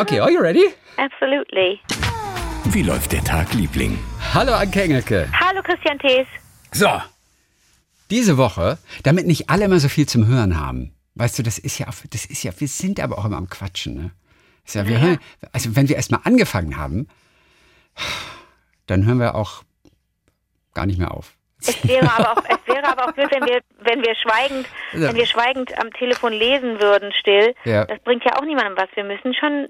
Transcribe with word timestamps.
Okay, 0.00 0.18
are 0.18 0.30
you 0.30 0.40
ready? 0.40 0.74
Absolutely. 0.96 1.78
Wie 2.64 2.82
läuft 2.82 3.12
der 3.12 3.22
Tag, 3.22 3.54
Liebling? 3.54 3.96
Hallo 4.32 4.52
Anke 4.52 4.82
Engelke. 4.82 5.28
Hallo 5.32 5.62
Christian 5.62 5.98
Thees. 6.00 6.26
So, 6.72 6.88
diese 8.10 8.36
Woche, 8.36 8.78
damit 9.04 9.26
nicht 9.26 9.50
alle 9.50 9.66
immer 9.66 9.78
so 9.78 9.88
viel 9.88 10.06
zum 10.06 10.26
Hören 10.26 10.58
haben, 10.58 10.92
weißt 11.14 11.38
du, 11.38 11.44
das 11.44 11.58
ist 11.58 11.78
ja, 11.78 11.86
das 12.10 12.24
ist 12.24 12.42
ja, 12.42 12.52
wir 12.58 12.66
sind 12.66 12.98
aber 12.98 13.18
auch 13.18 13.24
immer 13.24 13.36
am 13.36 13.48
Quatschen, 13.48 13.94
ne? 13.94 14.10
Ist 14.64 14.74
ja, 14.74 14.88
wir 14.88 15.00
hören, 15.00 15.18
also 15.52 15.76
wenn 15.76 15.88
wir 15.88 15.94
erstmal 15.94 16.22
angefangen 16.24 16.76
haben, 16.76 17.06
dann 18.86 19.04
hören 19.04 19.20
wir 19.20 19.36
auch 19.36 19.62
gar 20.72 20.86
nicht 20.86 20.98
mehr 20.98 21.12
auf. 21.12 21.33
Es 21.66 21.88
wäre 21.88 22.10
aber 22.12 22.32
auch, 22.32 22.42
es 22.48 22.72
wäre 22.74 22.86
aber 22.86 23.08
auch 23.08 23.12
blöd, 23.12 23.28
wenn 23.30 23.44
wir, 23.46 23.60
wenn 23.80 24.02
wir 24.02 24.14
schweigend, 24.16 24.66
Ja. 24.92 25.08
wenn 25.08 25.16
wir 25.16 25.26
schweigend 25.26 25.76
am 25.78 25.90
Telefon 25.92 26.32
lesen 26.32 26.80
würden, 26.80 27.12
still. 27.12 27.54
Ja. 27.64 27.84
Das 27.86 27.98
bringt 28.00 28.24
ja 28.24 28.36
auch 28.38 28.44
niemandem 28.44 28.74
was. 28.76 28.88
Wir 28.94 29.04
müssen 29.04 29.34
schon 29.34 29.68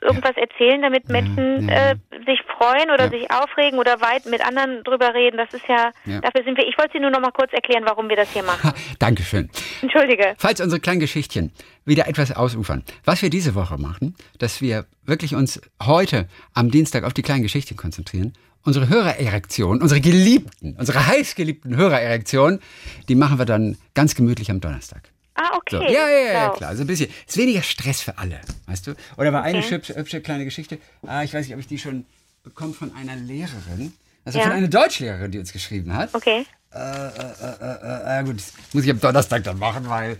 irgendwas 0.00 0.36
erzählen, 0.36 0.82
damit 0.82 1.08
Menschen 1.08 1.68
ja. 1.68 1.90
Äh, 1.92 1.94
sich 2.26 2.40
freuen 2.58 2.90
oder 2.90 3.04
Ja. 3.04 3.10
sich 3.10 3.30
aufregen 3.30 3.78
oder 3.78 4.00
weit 4.00 4.26
mit 4.26 4.44
anderen 4.46 4.84
drüber 4.84 5.14
reden. 5.14 5.36
Das 5.36 5.52
ist 5.52 5.66
ja, 5.68 5.90
Ja. 6.04 6.20
dafür 6.20 6.44
sind 6.44 6.56
wir. 6.56 6.66
Ich 6.68 6.76
wollte 6.78 6.92
Sie 6.94 7.00
nur 7.00 7.10
noch 7.10 7.20
mal 7.20 7.32
kurz 7.32 7.52
erklären, 7.52 7.84
warum 7.86 8.08
wir 8.08 8.16
das 8.16 8.30
hier 8.32 8.42
machen. 8.42 8.70
Ha, 8.70 8.74
Dankeschön. 8.98 9.50
Entschuldige. 9.80 10.34
Falls 10.38 10.60
unsere 10.60 10.80
kleinen 10.80 11.00
Geschichtchen 11.00 11.52
wieder 11.84 12.06
etwas 12.06 12.34
ausufern, 12.36 12.84
was 13.04 13.22
wir 13.22 13.30
diese 13.30 13.54
Woche 13.54 13.78
machen, 13.78 14.14
dass 14.38 14.60
wir 14.60 14.86
wirklich 15.04 15.34
uns 15.34 15.60
heute 15.84 16.28
am 16.54 16.70
Dienstag 16.70 17.04
auf 17.04 17.12
die 17.14 17.22
kleinen 17.22 17.42
Geschichtchen 17.42 17.76
konzentrieren. 17.76 18.34
Unsere 18.64 18.88
Hörererektion, 18.88 19.82
unsere 19.82 20.00
geliebten, 20.00 20.76
unsere 20.78 21.06
heißgeliebten 21.06 21.76
Hörererektion, 21.76 22.60
die 23.08 23.14
machen 23.16 23.38
wir 23.38 23.44
dann 23.44 23.76
ganz 23.94 24.14
gemütlich 24.14 24.50
am 24.50 24.60
Donnerstag. 24.60 25.02
Ah, 25.34 25.56
okay. 25.56 25.76
So. 25.76 25.82
Ja, 25.82 26.08
ja, 26.08 26.32
ja, 26.32 26.48
klar. 26.50 26.76
So 26.76 26.82
ein 26.82 26.86
bisschen. 26.86 27.10
Ist 27.26 27.36
weniger 27.36 27.62
Stress 27.62 28.00
für 28.02 28.18
alle, 28.18 28.40
weißt 28.66 28.86
du? 28.86 28.94
Oder 29.16 29.32
war 29.32 29.42
eine 29.42 29.58
Okay. 29.58 29.70
hübsche, 29.72 29.96
hübsche 29.96 30.20
kleine 30.20 30.44
Geschichte. 30.44 30.78
Ah, 31.06 31.22
ich 31.22 31.32
weiß 31.34 31.46
nicht, 31.46 31.54
ob 31.54 31.60
ich 31.60 31.66
die 31.66 31.78
schon 31.78 32.04
bekommen 32.44 32.74
von 32.74 32.94
einer 32.94 33.16
Lehrerin. 33.16 33.92
Also 34.24 34.38
Ja. 34.38 34.44
von 34.44 34.52
einer 34.52 34.68
Deutschlehrerin, 34.68 35.32
die 35.32 35.38
uns 35.38 35.52
geschrieben 35.52 35.94
hat. 35.94 36.10
Okay. 36.14 36.44
Äh, 36.74 36.78
äh, 36.78 38.20
äh, 38.20 38.24
gut, 38.24 38.36
das 38.36 38.52
muss 38.72 38.84
ich 38.84 38.90
am 38.90 39.00
Donnerstag 39.00 39.42
dann 39.44 39.58
machen, 39.58 39.88
weil 39.88 40.18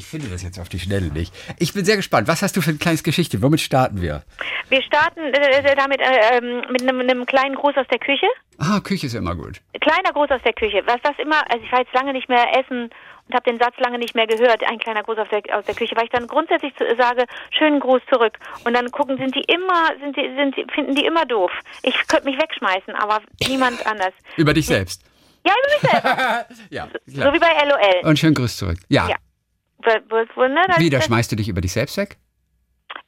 ich 0.00 0.06
finde 0.06 0.28
das 0.28 0.42
jetzt 0.42 0.58
auf 0.58 0.70
die 0.70 0.78
Schnelle 0.78 1.12
nicht. 1.12 1.34
Ich 1.58 1.74
bin 1.74 1.84
sehr 1.84 1.96
gespannt. 1.96 2.26
Was 2.26 2.40
hast 2.40 2.56
du 2.56 2.62
für 2.62 2.70
ein 2.70 2.78
kleines 2.78 3.02
Geschichte? 3.02 3.42
Womit 3.42 3.60
starten 3.60 4.00
wir? 4.00 4.22
Wir 4.70 4.82
starten 4.82 5.20
äh, 5.20 5.76
damit 5.76 6.00
äh, 6.00 6.38
ähm, 6.38 6.62
mit 6.70 6.80
einem, 6.80 7.00
einem 7.00 7.26
kleinen 7.26 7.54
Gruß 7.54 7.76
aus 7.76 7.86
der 7.88 7.98
Küche. 7.98 8.26
Ah, 8.56 8.80
Küche 8.80 9.08
ist 9.08 9.14
immer 9.14 9.36
gut. 9.36 9.60
Kleiner 9.78 10.12
Gruß 10.14 10.30
aus 10.30 10.40
der 10.42 10.54
Küche. 10.54 10.82
Was 10.86 10.96
das 11.02 11.12
immer, 11.18 11.36
also 11.52 11.62
ich 11.62 11.70
war 11.70 11.80
jetzt 11.80 11.92
lange 11.92 12.14
nicht 12.14 12.30
mehr 12.30 12.46
essen 12.58 12.88
und 13.28 13.34
habe 13.34 13.50
den 13.50 13.58
Satz 13.58 13.74
lange 13.76 13.98
nicht 13.98 14.14
mehr 14.14 14.26
gehört, 14.26 14.64
ein 14.64 14.78
kleiner 14.78 15.02
Gruß 15.02 15.18
aus 15.18 15.28
der, 15.30 15.42
aus 15.54 15.66
der 15.66 15.74
Küche, 15.74 15.94
weil 15.96 16.04
ich 16.04 16.10
dann 16.10 16.26
grundsätzlich 16.26 16.74
zu, 16.76 16.84
sage, 16.96 17.26
schönen 17.50 17.78
Gruß 17.78 18.00
zurück. 18.10 18.38
Und 18.64 18.72
dann 18.72 18.90
gucken, 18.90 19.18
sind 19.18 19.34
die 19.34 19.44
immer, 19.52 19.90
sind 20.00 20.16
die, 20.16 20.34
sind 20.34 20.56
die, 20.56 20.64
finden 20.72 20.94
die 20.94 21.04
immer 21.04 21.26
doof. 21.26 21.52
Ich 21.82 21.94
könnte 22.08 22.24
mich 22.24 22.40
wegschmeißen, 22.40 22.94
aber 22.94 23.20
niemand 23.46 23.86
anders. 23.90 24.14
Über 24.38 24.54
dich 24.54 24.64
selbst. 24.64 25.04
Ja, 25.44 25.52
über 25.52 25.74
mich 25.74 25.90
selber. 25.90 26.46
ja, 26.70 26.88
so 27.06 27.20
klar. 27.20 27.34
wie 27.34 27.38
bei 27.38 27.52
LOL. 27.64 28.08
Und 28.08 28.18
schönen 28.18 28.34
Grüß 28.34 28.56
zurück. 28.56 28.78
Ja. 28.88 29.08
Ja. 29.08 29.16
Wieder 30.78 30.98
das 30.98 31.06
schmeißt 31.06 31.32
du 31.32 31.36
dich 31.36 31.48
über 31.48 31.60
dich 31.60 31.72
selbst 31.72 31.96
weg? 31.96 32.18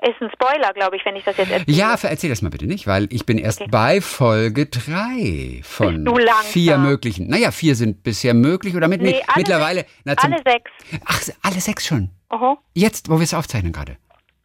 ist 0.04 0.20
ein 0.20 0.30
Spoiler, 0.32 0.72
glaube 0.72 0.96
ich, 0.96 1.04
wenn 1.04 1.14
ich 1.16 1.22
das 1.24 1.36
jetzt 1.36 1.50
erzähle. 1.50 1.76
Ja, 1.76 1.96
erzähl 2.02 2.28
das 2.30 2.42
mal 2.42 2.48
bitte 2.50 2.66
nicht, 2.66 2.86
weil 2.88 3.06
ich 3.10 3.24
bin 3.24 3.38
erst 3.38 3.60
Okay. 3.60 3.70
bei 3.70 4.00
Folge 4.00 4.66
drei 4.66 5.60
von 5.62 6.08
vier 6.44 6.78
möglichen. 6.78 7.28
Naja, 7.28 7.50
vier 7.52 7.76
sind 7.76 8.02
bisher 8.02 8.34
möglich 8.34 8.74
oder 8.74 8.88
mit 8.88 9.00
Nee, 9.00 9.22
alle 9.28 9.36
mittlerweile. 9.38 9.80
Sechs, 9.80 9.92
na, 10.04 10.16
zum, 10.16 10.32
alle 10.32 10.42
sechs. 10.44 10.70
ach, 11.04 11.20
alle 11.42 11.60
sechs 11.60 11.86
schon. 11.86 12.10
Oho. 12.30 12.58
Jetzt, 12.74 13.08
wo 13.10 13.18
wir 13.18 13.24
es 13.24 13.34
aufzeichnen 13.34 13.72
gerade. 13.72 13.96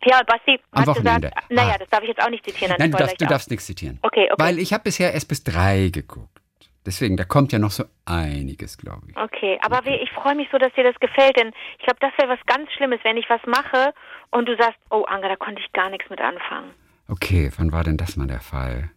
Ja, 0.05 0.21
Basti 0.27 0.59
Am 0.71 0.81
hat 0.81 0.87
Wochenende. 0.87 1.29
gesagt, 1.29 1.51
naja, 1.51 1.73
Ah. 1.73 1.77
das 1.79 1.89
darf 1.89 2.01
ich 2.03 2.09
jetzt 2.09 2.21
auch 2.21 2.29
nicht 2.29 2.45
zitieren. 2.45 2.75
Nein, 2.77 2.91
du 2.91 2.97
darfst, 2.97 3.19
du 3.21 3.25
darfst 3.25 3.49
nichts 3.49 3.65
zitieren. 3.65 3.97
Okay, 4.03 4.27
okay. 4.31 4.43
Weil 4.43 4.59
ich 4.59 4.73
habe 4.73 4.83
bisher 4.83 5.11
erst 5.13 5.27
bis 5.27 5.43
drei 5.43 5.89
geguckt. 5.91 6.39
Deswegen, 6.85 7.17
da 7.17 7.25
kommt 7.25 7.51
ja 7.51 7.59
noch 7.59 7.71
so 7.71 7.83
einiges, 8.05 8.77
glaube 8.77 9.07
ich. 9.09 9.17
Okay, 9.17 9.59
aber 9.61 9.85
wie, 9.85 9.95
ich 9.95 10.09
freue 10.11 10.35
mich 10.35 10.47
so, 10.51 10.57
dass 10.57 10.73
dir 10.73 10.83
das 10.83 10.97
gefällt, 10.99 11.37
denn 11.37 11.51
ich 11.79 11.85
glaube, 11.85 11.99
das 11.99 12.11
wäre 12.17 12.29
was 12.29 12.45
ganz 12.45 12.71
Schlimmes, 12.71 12.99
wenn 13.03 13.17
ich 13.17 13.29
was 13.29 13.41
mache 13.45 13.93
und 14.31 14.47
du 14.47 14.55
sagst, 14.55 14.79
oh 14.89 15.03
Anga, 15.03 15.27
da 15.27 15.35
konnte 15.35 15.61
ich 15.61 15.71
gar 15.73 15.89
nichts 15.89 16.09
mit 16.09 16.21
anfangen. 16.21 16.71
Okay, 17.09 17.51
wann 17.57 17.71
war 17.71 17.83
denn 17.83 17.97
das 17.97 18.15
mal 18.15 18.27
der 18.27 18.41
Fall? 18.41 18.91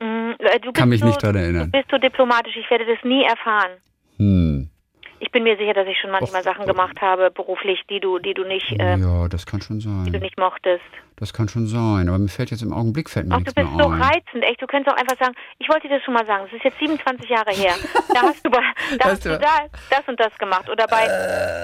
Mm, 0.00 0.32
äh, 0.38 0.72
Kann 0.72 0.88
mich 0.88 1.00
so, 1.00 1.06
nicht 1.06 1.22
dran 1.22 1.36
erinnern. 1.36 1.70
Du 1.72 1.78
bist 1.78 1.90
so 1.90 1.98
diplomatisch, 1.98 2.56
ich 2.56 2.70
werde 2.70 2.86
das 2.86 3.02
nie 3.04 3.24
erfahren. 3.24 3.72
Hm, 4.16 4.67
Ich 5.20 5.30
bin 5.32 5.42
mir 5.42 5.56
sicher, 5.56 5.74
dass 5.74 5.86
ich 5.88 5.98
schon 6.00 6.10
manchmal 6.10 6.42
Sachen 6.44 6.64
gemacht 6.66 7.00
habe, 7.00 7.30
beruflich, 7.30 7.82
die 7.90 7.98
du, 8.00 8.18
die 8.18 8.34
du 8.34 8.44
nicht, 8.44 8.70
äh, 8.80 8.96
ja, 8.96 9.28
das 9.28 9.46
kann 9.46 9.60
schon 9.60 9.78
die 9.80 9.84
du 9.86 10.12
sein. 10.12 10.20
nicht 10.22 10.38
mochtest. 10.38 10.84
Das 11.16 11.32
kann 11.32 11.48
schon 11.48 11.66
sein, 11.66 12.08
aber 12.08 12.18
mir 12.18 12.28
fällt 12.28 12.50
jetzt 12.52 12.62
im 12.62 12.72
Augenblick 12.72 13.10
fällt 13.10 13.26
mir 13.26 13.34
Ach, 13.34 13.38
du 13.38 13.44
nichts 13.44 13.54
bist 13.54 13.68
mehr 13.74 13.84
so 13.84 13.90
ein. 13.90 14.00
reizend, 14.00 14.44
echt. 14.44 14.62
Du 14.62 14.66
könntest 14.68 14.94
auch 14.94 15.00
einfach 15.00 15.18
sagen, 15.18 15.34
ich 15.58 15.68
wollte 15.68 15.88
dir 15.88 15.96
das 15.96 16.04
schon 16.04 16.14
mal 16.14 16.24
sagen, 16.26 16.44
das 16.44 16.52
ist 16.54 16.64
jetzt 16.64 16.78
27 16.78 17.28
Jahre 17.28 17.50
her. 17.50 17.74
Da 18.14 18.22
hast 18.22 18.44
du, 18.46 18.50
da 18.50 18.60
Hast 19.04 19.24
du- 19.24 19.30
du 19.30 19.38
da, 19.38 19.66
das 19.90 20.06
und 20.06 20.18
das 20.20 20.36
gemacht. 20.38 20.68
Oder 20.70 20.86
bei, 20.86 21.06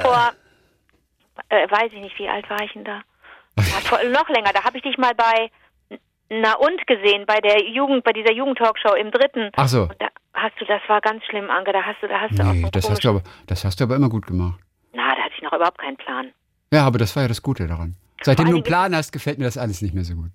vor, 0.03 0.33
äh, 1.49 1.71
weiß 1.71 1.93
ich 1.93 2.01
nicht, 2.01 2.19
wie 2.19 2.29
alt 2.29 2.49
war 2.51 2.61
ich 2.63 2.73
denn 2.73 2.85
da? 2.85 3.03
Ja, 3.59 3.63
vor, 3.89 3.99
noch 4.11 4.29
länger, 4.29 4.51
da 4.53 4.65
habe 4.65 4.77
ich 4.77 4.83
dich 4.83 4.99
mal 4.99 5.15
bei 5.15 5.49
Na 6.31 6.55
und 6.55 6.87
gesehen, 6.87 7.25
bei 7.27 7.41
der 7.41 7.63
Jugend, 7.69 8.03
bei 8.05 8.13
dieser 8.13 8.33
Jugendtalkshow 8.33 8.95
im 8.95 9.11
dritten. 9.11 9.51
Ach 9.57 9.69
so. 9.69 9.83
Und 9.83 9.95
da 10.01 10.09
hast 10.35 10.55
du, 10.59 10.65
das 10.65 10.81
war 10.89 11.01
ganz 11.01 11.23
schlimm, 11.25 11.51
Anke, 11.51 11.73
da 11.73 11.83
hast 11.83 12.03
du, 12.03 12.09
da 12.09 12.21
hast 12.21 12.39
du 12.39 12.43
auch 12.43 12.47
so 12.49 12.53
Nee, 12.55 12.69
das 12.73 12.89
hast, 12.91 13.05
du 13.05 13.09
aber, 13.11 13.23
das 13.47 13.65
hast 13.65 13.79
du 13.81 13.85
aber 13.85 13.97
immer 13.97 14.09
gut 14.09 14.27
gemacht. 14.27 14.59
Na, 14.93 15.15
da 15.15 15.23
hatte 15.23 15.35
ich 15.37 15.43
noch 15.43 15.53
überhaupt 15.53 15.79
keinen 15.79 15.97
Plan. 15.97 16.31
Ja, 16.73 16.87
aber 16.87 16.99
das 16.99 17.15
war 17.15 17.23
ja 17.25 17.29
das 17.29 17.43
Gute 17.43 17.67
daran. 17.67 17.95
Seitdem 18.23 18.47
du 18.47 18.55
einen 18.55 18.63
Plan 18.63 18.95
hast, 18.97 19.13
gefällt 19.13 19.39
mir 19.39 19.45
das 19.45 19.59
alles 19.59 19.83
nicht 19.83 19.95
mehr 19.95 20.05
so 20.05 20.15
gut. 20.15 20.31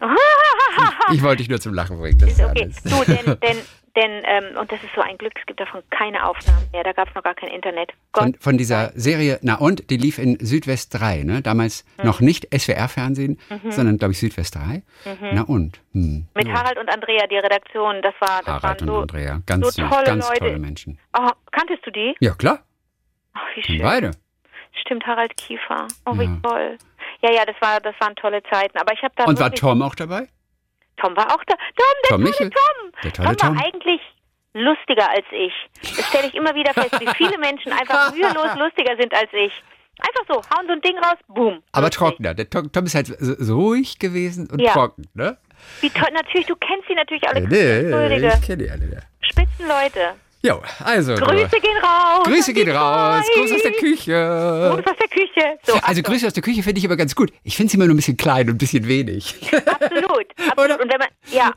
Ich 1.12 1.22
wollte 1.22 1.38
dich 1.38 1.48
nur 1.48 1.60
zum 1.60 1.74
Lachen 1.74 1.98
bringen. 1.98 2.18
Das 2.18 2.30
ist 2.30 2.40
Okay, 2.40 2.62
alles. 2.62 2.82
du, 2.84 3.04
denn, 3.04 3.24
denn, 3.40 3.56
denn, 3.96 4.22
ähm, 4.24 4.56
und 4.58 4.70
das 4.70 4.82
ist 4.82 4.90
so 4.94 5.00
ein 5.00 5.18
Glück, 5.18 5.32
es 5.38 5.46
gibt 5.46 5.60
davon 5.60 5.82
keine 5.90 6.26
Aufnahmen 6.26 6.66
mehr, 6.72 6.84
da 6.84 6.92
gab 6.92 7.08
es 7.08 7.14
noch 7.14 7.22
gar 7.22 7.34
kein 7.34 7.48
Internet. 7.50 7.92
Von, 8.14 8.32
Gott 8.32 8.42
von 8.42 8.58
dieser 8.58 8.92
Serie, 8.94 9.38
na 9.42 9.56
und, 9.56 9.90
die 9.90 9.96
lief 9.96 10.18
in 10.18 10.38
Südwest 10.40 10.98
3, 11.00 11.22
ne? 11.24 11.42
Damals 11.42 11.84
Mhm. 11.98 12.06
noch 12.06 12.20
nicht 12.20 12.46
SWR-Fernsehen, 12.56 13.38
sondern, 13.70 13.98
glaube 13.98 14.12
ich, 14.12 14.20
Südwest 14.20 14.54
3. 14.56 14.82
Na 15.32 15.42
und? 15.42 15.80
Hm. 15.92 16.26
Mit 16.34 16.46
Ja. 16.48 16.54
Harald 16.54 16.78
und 16.78 16.88
Andrea, 16.88 17.26
die 17.26 17.36
Redaktion, 17.38 18.00
das 18.02 18.14
war, 18.20 18.38
das 18.44 18.46
Harald 18.62 18.62
waren 18.80 18.88
und 18.88 18.94
so, 18.94 19.00
Andrea. 19.02 19.42
Ganz 19.46 19.74
so 19.74 19.82
tolle 19.88 20.04
ganz 20.04 20.28
tolle 20.30 20.58
Menschen. 20.58 20.98
Oh, 21.18 21.28
kanntest 21.52 21.84
du 21.86 21.90
die? 21.90 22.14
Ja, 22.20 22.34
klar. 22.34 22.60
Ach, 23.34 23.40
wie 23.54 23.60
Und 23.60 23.66
schön. 23.66 23.82
beide. 23.82 24.10
Stimmt, 24.82 25.06
Harald 25.06 25.36
Kiefer. 25.36 25.88
Oh, 26.06 26.16
wie 26.18 26.24
Ja. 26.24 26.38
toll. 26.42 26.78
Ja, 27.22 27.32
ja, 27.32 27.44
das 27.44 27.56
war, 27.60 27.80
das 27.80 27.94
waren 28.00 28.14
tolle 28.16 28.42
Zeiten. 28.44 28.78
Aber 28.78 28.92
ich 28.92 29.02
habe 29.02 29.12
da 29.16 29.24
Und 29.24 29.38
war 29.40 29.52
Tom 29.52 29.82
auch 29.82 29.94
dabei? 29.94 30.28
Tom 31.00 31.16
war 31.16 31.26
auch 31.34 31.42
da. 31.44 31.54
Tom, 31.56 31.86
der 32.04 32.10
Tom 32.10 32.24
tolle? 32.24 32.50
Tom. 32.50 32.92
Der 33.02 33.12
tolle 33.12 33.28
Tom 33.28 33.36
Tom. 33.36 33.56
war 33.56 33.64
eigentlich 33.64 34.00
lustiger 34.54 35.08
als 35.10 35.26
ich. 35.32 35.52
Das 35.96 36.06
stelle 36.08 36.28
ich 36.28 36.34
immer 36.34 36.54
wieder 36.54 36.74
fest, 36.74 36.98
wie 37.00 37.08
viele 37.16 37.38
Menschen 37.48 37.72
einfach 37.72 38.12
mühelos 38.12 38.54
lustiger 38.56 38.96
sind 38.98 39.14
als 39.14 39.30
ich. 39.32 39.52
Einfach 40.00 40.24
so, 40.28 40.34
hauen 40.56 40.66
so 40.66 40.72
ein 40.72 40.80
Ding 40.80 40.96
raus, 40.98 41.18
boom. 41.28 41.62
Aber 41.72 41.86
lustig. 41.86 41.98
trockener. 41.98 42.34
Der 42.34 42.48
Tom, 42.48 42.72
Tom 42.72 42.84
ist 42.86 42.94
halt 42.94 43.06
so, 43.06 43.34
so 43.38 43.58
ruhig 43.60 43.98
gewesen 43.98 44.48
und 44.50 44.58
Ja. 44.60 44.72
trocken, 44.72 45.04
ne? 45.14 45.36
Wie 45.82 45.90
toll, 45.90 46.08
natürlich, 46.14 46.46
du 46.46 46.56
kennst 46.56 46.88
sie 46.88 46.94
natürlich 46.94 47.28
alle. 47.28 47.42
Nee, 47.46 47.80
Entschuldige. 47.80 48.32
ich 48.40 48.46
kenne 48.46 48.62
die 48.64 48.70
alle. 48.70 49.02
Spitzenleute. 49.20 50.14
Jo, 50.42 50.62
also. 50.82 51.14
Grüße 51.16 51.60
gehen 51.60 51.76
raus. 51.82 52.24
Grüße 52.24 52.52
gehen 52.54 52.70
raus. 52.70 53.24
Gruß 53.34 53.52
aus 53.52 53.62
der 53.62 53.72
Küche. 53.72 54.72
Gruß 54.74 54.86
aus 54.86 54.96
der 54.98 55.08
Küche. 55.08 55.58
So, 55.64 55.72
Also 55.74 55.84
Achtung. 55.84 56.02
Grüße 56.04 56.26
aus 56.26 56.32
der 56.32 56.42
Küche 56.42 56.62
finde 56.62 56.78
ich 56.78 56.86
aber 56.86 56.96
ganz 56.96 57.14
gut. 57.14 57.30
Ich 57.42 57.56
finde 57.56 57.70
sie 57.70 57.76
immer 57.76 57.84
nur 57.86 57.94
ein 57.94 57.96
bisschen 57.98 58.16
klein 58.16 58.48
und 58.48 58.54
ein 58.54 58.58
bisschen 58.58 58.88
wenig. 58.88 59.34
Absolut, 59.52 59.66
absolut. 59.68 60.26
Oder? 60.56 60.80
Und 60.80 60.90
wenn 60.90 60.98
man, 60.98 61.08
ja, 61.30 61.52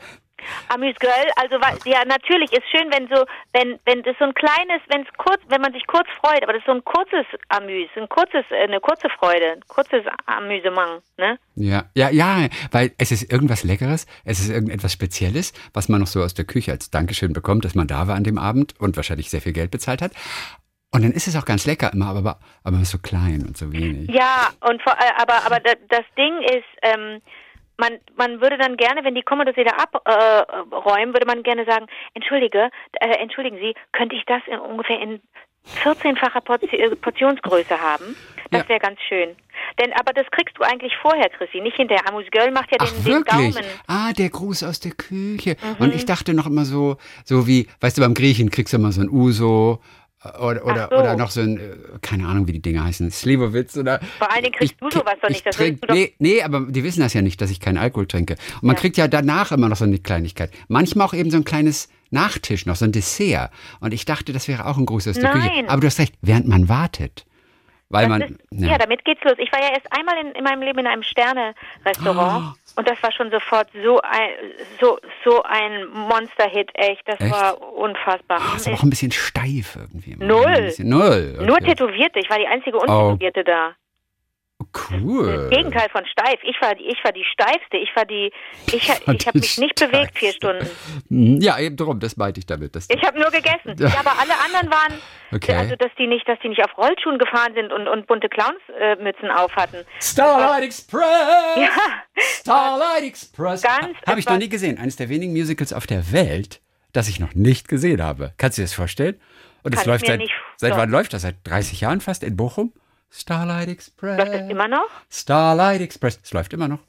Amüsgöl, 0.70 1.10
also 1.36 1.56
wa- 1.62 1.78
ja, 1.86 2.04
natürlich 2.06 2.52
ist 2.52 2.64
schön, 2.72 2.90
wenn 2.92 3.08
so, 3.08 3.26
wenn, 3.54 3.80
wenn 3.86 4.04
das 4.04 4.16
so 4.20 4.26
ein 4.26 4.34
kleines, 4.34 4.82
wenn 4.90 5.02
es 5.02 5.08
kurz, 5.18 5.42
wenn 5.50 5.62
man 5.62 5.74
sich 5.74 5.86
kurz 5.88 6.08
freut, 6.24 6.44
aber 6.44 6.54
das 6.54 6.62
ist 6.62 6.66
so 6.68 6.72
ein 6.74 6.84
kurzes 6.84 7.26
Amüs, 7.50 7.90
ein 7.96 8.10
kurzes, 8.10 8.44
äh, 8.52 8.64
eine 8.64 8.80
kurze 8.80 9.10
Freude, 9.10 9.54
ein 9.54 9.62
kurzes 9.68 10.04
Amüsement, 10.26 11.02
ne? 11.18 11.38
Ja, 11.56 11.86
ja, 11.96 12.10
ja, 12.10 12.48
weil 12.72 12.92
es 12.98 13.12
ist 13.12 13.32
irgendwas 13.32 13.64
Leckeres, 13.64 14.08
es 14.26 14.40
ist 14.40 14.50
irgendetwas 14.50 14.92
Spezielles, 14.94 15.54
was 15.74 15.90
man 15.90 16.00
noch 16.00 16.08
so 16.08 16.22
aus 16.24 16.34
der 16.34 16.46
Küche 16.46 16.72
als 16.72 16.90
Dankeschön 16.90 17.34
bekommt, 17.34 17.66
dass 17.66 17.76
man 17.76 17.88
da 17.88 18.08
war 18.08 18.16
an 18.16 18.24
dem 18.24 18.38
Abend 18.38 18.74
und 18.80 18.96
wahrscheinlich 18.98 19.30
sehr 19.30 19.42
viel 19.42 19.54
Geld 19.54 19.72
bezahlt 19.72 20.02
hat. 20.02 20.12
Und 20.92 21.04
dann 21.04 21.12
ist 21.12 21.28
es 21.28 21.36
auch 21.36 21.46
ganz 21.46 21.66
lecker 21.66 21.92
immer, 21.92 22.08
aber, 22.10 22.40
aber 22.64 22.86
so 22.86 23.00
klein 23.00 23.44
und 23.48 23.58
so 23.58 23.72
wenig. 23.74 24.12
Ja, 24.12 24.50
und 24.62 24.80
vor, 24.84 24.94
äh, 24.94 25.12
aber 25.22 25.44
aber 25.46 25.60
da, 25.60 25.72
das 25.90 26.06
Ding 26.16 26.40
ist, 26.44 26.66
ähm, 26.84 27.20
man 27.78 28.00
man 28.16 28.42
würde 28.42 28.58
dann 28.58 28.78
gerne, 28.78 29.04
wenn 29.04 29.16
die 29.16 29.24
das 29.24 29.56
wieder 29.58 29.80
abräumen, 29.80 31.14
würde 31.14 31.26
man 31.26 31.44
gerne 31.44 31.66
sagen, 31.66 31.88
entschuldige, 32.14 32.70
äh, 33.00 33.18
entschuldigen 33.20 33.58
Sie, 33.58 33.74
könnte 33.92 34.16
ich 34.16 34.24
das 34.26 34.42
in, 34.48 34.60
ungefähr 34.60 35.00
in 35.00 35.22
14-facher 35.84 36.42
Porti 36.42 36.68
äh, 36.68 36.96
Portionsgröße 36.96 37.80
haben? 37.80 38.16
Das 38.52 38.64
Ja. 38.64 38.70
wäre 38.70 38.80
ganz 38.80 39.00
schön. 39.08 39.36
Denn 39.80 39.94
aber 39.94 40.14
das 40.14 40.26
kriegst 40.32 40.58
du 40.58 40.64
eigentlich 40.64 40.94
vorher, 41.02 41.30
Chrissy, 41.30 41.62
nicht 41.62 41.78
hinterher. 41.78 42.08
Amus 42.10 42.26
Girl 42.32 42.52
macht 42.52 42.70
ja 42.72 42.78
Ach 42.80 42.86
den, 42.92 42.96
den 43.04 43.06
wirklich? 43.06 43.56
Gaumen. 43.56 43.70
Ah, 43.88 44.12
der 44.14 44.30
Gruß 44.30 44.64
aus 44.64 44.80
der 44.80 44.92
Küche. 44.92 45.56
Und 45.80 45.96
ich 45.96 46.06
dachte 46.06 46.34
noch 46.34 46.46
immer 46.48 46.66
so, 46.66 46.98
so 47.24 47.48
wie, 47.48 47.68
weißt 47.82 47.98
du, 47.98 48.02
beim 48.02 48.14
Griechen 48.14 48.50
kriegst 48.52 48.74
du 48.74 48.78
immer 48.78 48.92
so 48.92 49.02
ein 49.02 49.10
Uso, 49.10 49.80
Oder, 50.40 50.66
oder, 50.66 50.86
Ach 50.86 50.90
so. 50.90 50.96
oder 50.98 51.16
noch 51.18 51.30
so 51.32 51.42
ein, 51.42 51.58
äh, 51.58 51.62
keine 52.02 52.28
Ahnung, 52.28 52.48
wie 52.48 52.54
die 52.54 52.62
Dinge 52.62 52.84
heißen, 52.84 53.12
Slivovitz 53.12 53.76
oder. 53.76 54.00
Vor 54.18 54.32
allen 54.32 54.44
Dingen 54.44 54.54
kriegst 54.56 54.74
Ich 54.74 54.80
du 54.80 54.90
sowas 54.90 55.16
doch 55.22 55.30
ich 55.30 55.36
nicht. 55.36 55.46
Das 55.46 55.56
trink, 55.58 55.82
du 55.82 55.88
doch- 55.88 55.96
nee, 55.96 56.14
nee, 56.20 56.42
aber 56.42 56.62
die 56.70 56.84
wissen 56.84 57.02
das 57.02 57.14
ja 57.14 57.22
nicht, 57.22 57.42
dass 57.42 57.52
ich 57.52 57.60
keinen 57.60 57.78
Alkohol 57.78 58.08
trinke. 58.08 58.36
Und 58.62 58.64
man 58.64 58.76
kriegt 58.78 58.96
ja 58.96 59.08
danach 59.10 59.52
immer 59.52 59.68
noch 59.68 59.76
so 59.76 59.84
eine 59.84 60.00
Kleinigkeit. 60.00 60.52
Manchmal 60.70 61.08
auch 61.08 61.14
eben 61.14 61.30
so 61.30 61.38
ein 61.38 61.44
kleines 61.44 61.90
Nachtisch, 62.10 62.66
noch 62.66 62.76
so 62.78 62.86
ein 62.86 62.92
Dessert. 62.94 63.52
Und 63.82 63.94
ich 63.94 64.06
dachte, 64.06 64.32
das 64.34 64.48
wäre 64.48 64.66
auch 64.68 64.78
ein 64.78 64.86
Gruß 64.86 65.08
aus 65.10 65.16
der 65.20 65.32
Küche. 65.32 65.50
Aber 65.68 65.82
du 65.82 65.88
hast 65.88 66.00
recht, 66.00 66.14
während 66.22 66.48
man 66.48 66.70
wartet. 66.70 67.26
Weil 67.90 68.08
Das 68.08 68.10
man. 68.10 68.22
ist, 68.22 68.40
ja. 68.52 68.78
damit 68.78 69.04
geht's 69.06 69.24
los. 69.24 69.34
Ich 69.38 69.52
war 69.52 69.60
ja 69.62 69.70
erst 69.74 69.88
einmal 69.92 70.16
in, 70.26 70.32
in 70.32 70.44
meinem 70.44 70.62
Leben 70.62 70.80
in 70.80 70.88
einem 70.88 71.04
Sterne-Restaurant 71.04 72.44
Ah. 72.44 72.56
Und 72.76 72.90
das 72.90 73.02
war 73.04 73.12
schon 73.12 73.30
sofort 73.32 73.68
so 73.84 74.02
ein, 74.02 74.30
so, 74.82 74.98
so 75.24 75.44
ein 75.44 75.88
Monster-Hit, 75.90 76.72
echt. 76.74 77.08
Das 77.08 77.20
Echt? 77.20 77.32
war 77.32 77.62
unfassbar. 77.62 78.40
Ah, 78.42 78.56
ist 78.56 78.68
aber 78.68 78.78
auch 78.78 78.84
ein 78.84 78.90
bisschen 78.90 79.12
steif 79.12 79.76
irgendwie. 79.76 80.16
Null. 80.16 80.62
Bisschen, 80.64 80.90
null. 80.90 81.38
Nur 81.40 81.58
okay. 81.58 81.76
Tätowierte. 81.76 82.20
Ich 82.20 82.30
war 82.30 82.40
die 82.40 82.48
einzige 82.48 82.78
Untätowierte 82.78 83.44
da. 83.44 83.76
Cool. 84.92 85.48
Das 85.50 85.50
Gegenteil 85.58 85.88
von 85.92 86.06
steif. 86.06 86.40
Ich 86.44 86.60
war, 86.62 86.74
die- 86.76 86.84
ich 86.86 86.98
war 87.04 87.12
die 87.12 87.24
steifste. 87.32 87.78
Ich 87.78 87.96
war 87.96 88.06
die, 88.06 88.32
ich, 88.68 88.74
ich 89.08 89.28
habe 89.28 89.38
mich 89.40 89.58
nicht 89.60 89.76
bewegt 89.80 90.18
vier. 90.18 90.32
Stunden. 90.34 90.68
Hm, 91.10 91.40
Ja, 91.42 91.60
eben 91.60 91.76
drum, 91.78 92.00
das 92.00 92.18
meinte 92.18 92.40
ich 92.40 92.46
damit. 92.46 92.76
Dass 92.76 92.90
Ich 92.90 93.02
habe 93.04 93.20
nur 93.20 93.30
gegessen. 93.30 93.76
Ja, 93.78 93.88
aber 94.00 94.14
alle 94.20 94.34
anderen 94.46 94.72
waren, 94.72 95.00
Okay. 95.32 95.54
also 95.56 95.76
dass 95.76 95.92
die 95.98 96.08
nicht, 96.08 96.28
dass 96.28 96.40
die 96.44 96.50
nicht 96.50 96.64
auf 96.64 96.76
Rollschuhen 96.78 97.18
gefahren 97.20 97.54
sind 97.56 97.72
und, 97.72 97.88
und 97.88 98.08
bunte 98.08 98.30
Clownsmützen 98.30 99.30
auf 99.32 99.56
hatten. 99.56 99.78
Starlight 100.02 100.64
Express! 100.64 101.58
Ja. 101.58 101.70
Starlight 102.18 103.04
Express! 103.04 103.62
Ganz 103.62 103.98
Habe 104.08 104.20
ich 104.20 104.28
noch 104.28 104.38
nie 104.38 104.50
gesehen. 104.50 104.78
Eines 104.78 104.96
der 104.96 105.10
wenigen 105.10 105.34
Musicals 105.34 105.74
auf 105.74 105.88
der 105.88 106.12
Welt, 106.12 106.62
das 106.94 107.08
ich 107.10 107.20
noch 107.20 107.34
nicht 107.36 107.68
gesehen 107.68 108.02
habe. 108.02 108.34
Kannst 108.38 108.58
du 108.58 108.62
dir 108.62 108.66
das 108.66 108.74
vorstellen? 108.74 109.20
Und 109.64 109.74
es 109.76 109.86
läuft 109.86 110.06
seit, 110.08 110.22
seit 110.58 110.76
wann 110.76 110.90
läuft 110.90 111.14
das? 111.14 111.22
Seit 111.22 111.36
30 111.46 111.82
Jahren 111.82 112.02
fast 112.02 112.24
in 112.24 112.36
Bochum? 112.36 112.74
Starlight 113.16 113.70
Express. 113.70 114.18
Läuft 114.18 114.34
das 114.34 114.50
immer 114.50 114.68
noch? 114.68 114.88
Starlight 115.10 115.82
Express. 115.82 116.20
Es 116.24 116.34
läuft 116.34 116.52
immer 116.54 116.68
noch. 116.68 116.80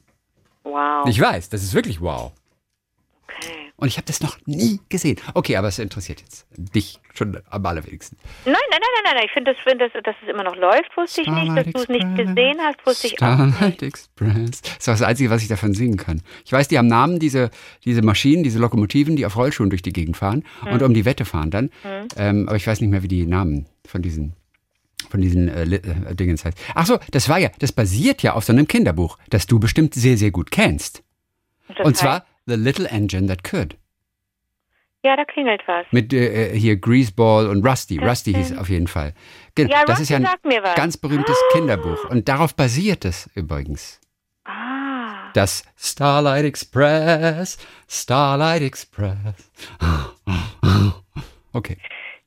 Wow. 0.62 1.06
Ich 1.06 1.20
weiß, 1.20 1.50
das 1.50 1.62
ist 1.62 1.74
wirklich 1.74 2.00
wow. 2.00 2.32
Okay. 3.28 3.52
Und 3.76 3.88
ich 3.88 3.96
habe 3.98 4.06
das 4.06 4.20
noch 4.22 4.38
nie 4.46 4.80
gesehen. 4.88 5.18
Okay, 5.34 5.56
aber 5.56 5.68
es 5.68 5.78
interessiert 5.78 6.20
jetzt 6.20 6.46
dich 6.56 6.98
schon 7.12 7.38
am 7.50 7.66
allerwenigsten. 7.66 8.16
Nein, 8.46 8.54
nein, 8.70 8.80
nein, 8.80 9.02
nein, 9.04 9.14
nein. 9.16 9.24
Ich 9.26 9.32
finde, 9.32 9.52
das, 9.52 9.62
find 9.62 9.80
das, 9.82 9.90
dass 10.02 10.14
es 10.22 10.28
immer 10.28 10.44
noch 10.44 10.56
läuft, 10.56 10.96
wusste 10.96 11.20
ich 11.22 11.28
nicht. 11.28 11.56
Dass 11.56 11.66
du 11.66 11.78
es 11.80 11.88
nicht 11.88 12.16
gesehen 12.16 12.58
hast, 12.60 12.86
wusste 12.86 13.08
ich 13.08 13.14
auch 13.14 13.34
Starlight 13.34 13.82
Express. 13.82 14.62
Das 14.62 14.70
ist 14.78 14.86
das 14.88 15.02
Einzige, 15.02 15.28
was 15.28 15.42
ich 15.42 15.48
davon 15.48 15.74
singen 15.74 15.98
kann. 15.98 16.22
Ich 16.46 16.52
weiß, 16.52 16.68
die 16.68 16.78
haben 16.78 16.86
Namen, 16.86 17.18
diese, 17.18 17.50
diese 17.84 18.00
Maschinen, 18.02 18.44
diese 18.44 18.58
Lokomotiven, 18.60 19.16
die 19.16 19.26
auf 19.26 19.36
Rollschuhen 19.36 19.68
durch 19.70 19.82
die 19.82 19.92
Gegend 19.92 20.16
fahren 20.16 20.44
und 20.62 20.80
Hm. 20.80 20.82
um 20.82 20.94
die 20.94 21.04
Wette 21.04 21.24
fahren 21.26 21.50
dann. 21.50 21.70
Ähm, 22.16 22.48
aber 22.48 22.56
ich 22.56 22.66
weiß 22.66 22.80
nicht 22.80 22.90
mehr, 22.90 23.02
wie 23.02 23.08
die 23.08 23.26
Namen 23.26 23.66
von 23.86 24.00
diesen 24.00 24.34
von 25.10 25.20
diesen 25.20 25.48
äh, 25.48 25.62
äh, 25.64 26.14
Dingens 26.14 26.44
heißt. 26.44 26.58
Ach 26.74 26.86
so, 26.86 26.98
das 27.10 27.28
war 27.28 27.38
ja, 27.38 27.50
das 27.58 27.72
basiert 27.72 28.22
ja 28.22 28.34
auf 28.34 28.44
so 28.44 28.52
einem 28.52 28.66
Kinderbuch, 28.68 29.18
das 29.30 29.46
du 29.46 29.58
bestimmt 29.58 29.94
sehr, 29.94 30.16
sehr 30.16 30.30
gut 30.30 30.50
kennst. 30.50 31.02
Das 31.68 31.86
und 31.86 31.94
heißt- 31.96 32.00
zwar 32.00 32.26
The 32.46 32.54
Little 32.54 32.88
Engine 32.88 33.26
That 33.26 33.42
Could. 33.44 33.76
Ja, 35.02 35.16
da 35.16 35.24
klingelt 35.26 35.60
was. 35.66 35.84
Mit 35.90 36.14
äh, 36.14 36.58
hier 36.58 36.76
Greaseball 36.76 37.48
und 37.48 37.66
Rusty. 37.66 37.98
Rusty 37.98 38.32
hieß 38.32 38.56
auf 38.56 38.70
jeden 38.70 38.86
Fall. 38.86 39.12
Genau, 39.54 39.70
Ja, 39.70 39.84
das 39.84 40.00
Rusty 40.00 40.02
ist 40.02 40.08
ja 40.08 40.16
ein 40.16 40.74
ganz 40.76 40.96
berühmtes 40.96 41.36
Kinderbuch. 41.52 42.08
Und 42.08 42.26
darauf 42.28 42.54
basiert 42.54 43.04
es 43.04 43.28
übrigens. 43.34 44.00
Ah. 44.46 45.30
Das 45.34 45.62
Starlight 45.76 46.44
Express, 46.46 47.58
Starlight 47.86 48.62
Express. 48.62 49.50
Okay. 51.52 51.76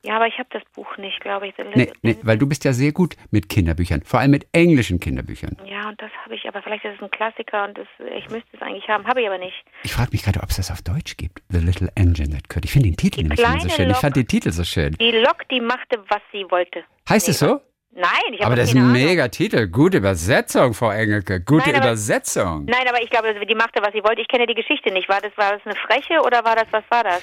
Ja, 0.07 0.15
aber 0.15 0.27
ich 0.27 0.39
habe 0.39 0.47
das 0.51 0.63
Buch 0.73 0.95
nicht, 0.97 1.19
glaube 1.19 1.49
ich. 1.49 1.53
Nee, 1.75 1.91
nee, 2.01 2.15
weil 2.21 2.37
du 2.37 2.47
bist 2.47 2.63
ja 2.63 2.71
sehr 2.71 2.93
gut 2.93 3.17
mit 3.29 3.49
Kinderbüchern, 3.49 4.03
vor 4.03 4.21
allem 4.21 4.31
mit 4.31 4.47
englischen 4.53 5.01
Kinderbüchern. 5.01 5.57
Ja, 5.65 5.89
und 5.89 6.01
das 6.01 6.09
habe 6.23 6.33
ich, 6.33 6.47
aber 6.47 6.61
vielleicht 6.61 6.85
ist 6.85 6.95
es 6.95 7.03
ein 7.03 7.11
Klassiker 7.11 7.65
und 7.65 7.77
das, 7.77 7.87
ich 8.17 8.29
müsste 8.29 8.47
es 8.53 8.61
eigentlich 8.61 8.87
haben, 8.87 9.05
habe 9.05 9.19
ich 9.19 9.27
aber 9.27 9.37
nicht. 9.37 9.65
Ich 9.83 9.91
frage 9.91 10.11
mich 10.13 10.23
gerade, 10.23 10.39
ob 10.41 10.49
es 10.49 10.55
das 10.55 10.71
auf 10.71 10.81
Deutsch 10.81 11.17
gibt. 11.17 11.43
The 11.49 11.57
Little 11.59 11.91
Engine 11.95 12.29
That 12.29 12.47
Could. 12.47 12.63
Ich 12.63 12.71
finde 12.71 12.87
den 12.87 12.95
Titel 12.95 13.17
Die 13.17 13.23
nämlich 13.23 13.39
immer 13.39 13.59
so 13.59 13.67
schön. 13.67 13.87
Ich 13.87 13.95
Lok. 13.95 14.01
fand 14.01 14.15
den 14.15 14.27
Titel 14.27 14.51
so 14.51 14.63
schön. 14.63 14.95
Die 14.97 15.11
Lok, 15.11 15.45
die 15.49 15.59
machte, 15.59 16.01
was 16.07 16.21
sie 16.31 16.45
wollte. 16.49 16.85
Heißt 17.09 17.27
es 17.27 17.39
so? 17.39 17.59
Nein, 17.91 18.09
ich 18.33 18.39
habe 18.41 18.47
Aber 18.47 18.55
das 18.55 18.69
ist 18.69 18.75
ein 18.75 18.81
Ahnung. 18.81 18.93
mega 18.93 19.27
Titel. 19.29 19.67
Gute 19.67 19.97
Übersetzung, 19.97 20.73
Frau 20.75 20.91
Engelke. 20.91 21.41
Gute 21.41 21.69
Nein, 21.69 21.75
aber- 21.77 21.85
Übersetzung. 21.87 22.65
Nein, 22.65 22.87
aber 22.87 23.01
ich 23.01 23.09
glaube, 23.09 23.33
die 23.45 23.55
machte, 23.55 23.81
was 23.81 23.91
sie 23.93 24.03
wollte. 24.03 24.21
Ich 24.21 24.27
kenne 24.27 24.45
die 24.45 24.53
Geschichte 24.53 24.91
nicht. 24.93 25.09
War 25.09 25.19
das, 25.21 25.31
war 25.35 25.53
das 25.53 25.61
eine 25.65 25.75
Freche 25.75 26.21
oder 26.23 26.43
war 26.45 26.55
das, 26.55 26.65
was 26.71 26.83
war 26.89 27.03
das? 27.03 27.21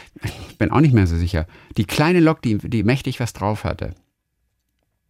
Ich 0.51 0.59
bin 0.59 0.71
auch 0.73 0.81
nicht 0.81 0.95
mehr 0.95 1.07
so 1.07 1.17
sicher. 1.17 1.47
Die 1.77 1.85
kleine 1.85 2.19
Lok, 2.21 2.43
die, 2.43 2.59
die 2.59 2.83
mächtig 2.83 3.21
was 3.21 3.33
drauf 3.33 3.63
hatte. 3.65 3.95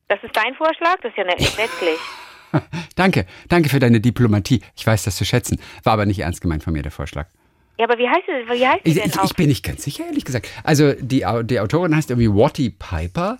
Das 0.09 0.23
ist 0.23 0.37
dein 0.37 0.55
Vorschlag? 0.55 0.97
Das 1.03 1.13
ist 1.13 1.17
ja 1.19 1.25
letztlich. 1.25 1.99
Danke, 2.95 3.27
danke 3.49 3.69
für 3.69 3.81
deine 3.81 4.01
Diplomatie. 4.01 4.63
Ich 4.77 4.87
weiß 4.87 5.03
das 5.03 5.17
zu 5.17 5.25
schätzen. 5.25 5.59
War 5.83 5.95
aber 5.95 6.07
nicht 6.07 6.21
ernst 6.21 6.41
gemeint 6.41 6.63
von 6.63 6.73
mir, 6.73 6.83
der 6.83 6.93
Vorschlag. 6.93 7.27
Ja, 7.79 7.87
aber 7.87 7.99
wie 7.99 8.09
heißt 8.09 8.23
sie, 8.27 8.53
wie 8.55 8.65
heißt 8.65 8.81
sie 8.85 8.91
Ich, 8.91 8.95
denn 8.97 9.07
ich, 9.11 9.19
auch? 9.19 9.25
ich 9.25 9.35
bin 9.35 9.49
nicht 9.49 9.65
ganz 9.65 9.83
sicher, 9.83 10.05
ehrlich 10.07 10.25
gesagt. 10.25 10.49
Also 10.63 10.93
die, 10.93 11.27
die 11.43 11.59
Autorin 11.59 11.97
heißt 11.97 12.11
irgendwie 12.11 12.29
Watty 12.33 12.71
Piper, 12.71 13.39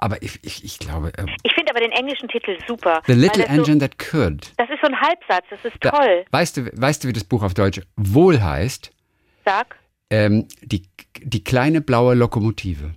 aber 0.00 0.22
ich, 0.22 0.38
ich, 0.42 0.64
ich 0.64 0.78
glaube, 0.78 1.12
äh, 1.16 1.24
Ich 1.42 1.52
finde 1.54 1.70
aber 1.70 1.80
den 1.80 1.92
englischen 1.92 2.28
Titel 2.28 2.56
super. 2.66 3.02
The 3.06 3.12
Little 3.12 3.44
das 3.44 3.54
so, 3.54 3.60
Engine 3.62 3.78
That 3.78 3.98
Could. 3.98 4.52
Das 4.56 4.68
ist 4.70 4.80
so 4.82 4.88
ein 4.88 5.00
Halbsatz, 5.00 5.44
das 5.50 5.64
ist 5.64 5.76
Da- 5.80 5.90
toll. 5.90 6.24
Weißt 6.30 6.56
du, 6.56 6.70
weißt 6.80 7.04
du, 7.04 7.08
wie 7.08 7.12
das 7.12 7.24
Buch 7.24 7.42
auf 7.42 7.54
Deutsch 7.54 7.80
wohl 7.96 8.40
heißt? 8.42 8.90
Sag. 9.44 9.76
Ähm, 10.10 10.48
die, 10.62 10.82
die 11.22 11.44
kleine 11.44 11.80
blaue 11.80 12.14
Lokomotive. 12.14 12.90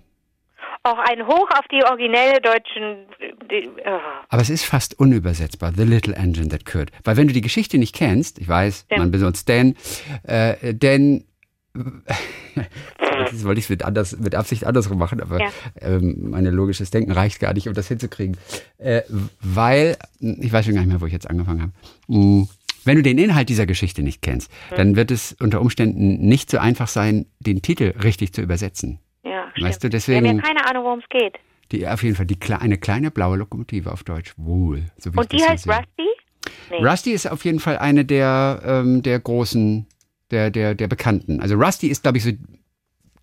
Auch 0.86 0.98
ein 0.98 1.26
Hoch 1.26 1.50
auf 1.52 1.66
die 1.72 1.82
originelle 1.86 2.42
deutschen. 2.42 3.06
Die, 3.50 3.70
oh. 3.86 4.00
Aber 4.28 4.42
es 4.42 4.50
ist 4.50 4.66
fast 4.66 5.00
unübersetzbar. 5.00 5.72
The 5.74 5.84
Little 5.84 6.14
Engine 6.16 6.50
That 6.50 6.66
Could. 6.66 6.92
Weil 7.06 7.16
wenn 7.16 7.28
du 7.28 7.34
die 7.34 7.40
Geschichte 7.42 7.78
nicht 7.78 7.96
kennst, 7.96 8.38
ich 8.40 8.48
weiß, 8.50 8.82
Stimmt. 8.86 9.00
man 9.00 9.12
besonders 9.12 9.46
Dan, 9.46 9.76
äh, 10.24 10.74
denn 10.74 11.26
das 13.15 13.44
wollte 13.44 13.60
ich 13.60 13.69
mit, 13.69 13.83
anders, 13.83 14.18
mit 14.18 14.36
Absicht 14.36 14.65
andersrum 14.65 14.98
machen, 14.98 15.21
aber 15.21 15.39
Ja. 15.39 15.50
ähm, 15.81 16.30
mein 16.31 16.45
logisches 16.45 16.92
Denken 16.92 17.12
reicht 17.12 17.39
gar 17.39 17.54
nicht, 17.54 17.68
um 17.68 17.74
das 17.74 17.88
hinzukriegen. 17.88 18.38
Äh, 18.77 19.01
weil, 19.42 19.98
ich 20.19 20.51
weiß 20.51 20.65
schon 20.65 20.74
gar 20.75 20.81
nicht 20.81 20.89
mehr, 20.89 21.01
wo 21.01 21.06
ich 21.06 21.13
jetzt 21.13 21.30
angefangen 21.30 21.62
habe. 21.62 21.71
Mm, 22.07 22.48
Wenn 22.86 22.98
du 22.98 23.01
den 23.04 23.18
Inhalt 23.18 23.48
dieser 23.48 23.65
Geschichte 23.65 24.04
nicht 24.04 24.21
kennst, 24.21 24.51
Hm. 24.69 24.77
dann 24.77 24.95
wird 24.98 25.10
es 25.10 25.33
unter 25.39 25.62
Umständen 25.62 26.18
nicht 26.27 26.50
so 26.51 26.57
einfach 26.57 26.89
sein, 26.89 27.25
den 27.39 27.62
Titel 27.62 27.94
richtig 28.04 28.33
zu 28.33 28.42
übersetzen. 28.42 29.00
Ja, 29.24 29.45
Weißt 29.57 29.75
stimmt. 29.80 29.83
du, 29.83 29.89
deswegen- 29.98 30.24
Wir 30.25 30.30
haben 30.31 30.38
ja 30.38 30.44
keine 30.44 30.66
Ahnung, 30.69 30.83
worum 30.83 31.00
es 31.00 31.06
geht. 31.09 31.36
Die, 31.71 31.88
auf 31.88 32.04
jeden 32.04 32.16
Fall 32.18 32.25
die, 32.25 32.38
eine 32.59 32.77
kleine 32.77 33.09
blaue 33.09 33.38
Lokomotive 33.38 33.89
auf 33.92 34.04
Deutsch. 34.04 34.33
Wohl. 34.36 34.83
So 34.98 35.12
Und 35.16 35.31
die 35.31 35.42
heißt 35.42 35.63
sehe. 35.63 35.74
Rusty? 35.74 36.09
Nee. 36.71 36.86
Rusty 36.86 37.12
ist 37.12 37.25
auf 37.31 37.45
jeden 37.45 37.59
Fall 37.62 37.77
eine 37.77 38.04
der, 38.04 38.62
ähm, 38.66 39.01
der 39.01 39.18
großen, 39.19 39.88
der, 40.31 40.52
der, 40.52 40.76
der 40.76 40.88
Bekannten. 40.90 41.40
Also 41.40 41.56
Rusty 41.56 41.88
ist, 41.88 42.04
glaube 42.04 42.18
ich, 42.18 42.26
so, 42.26 42.31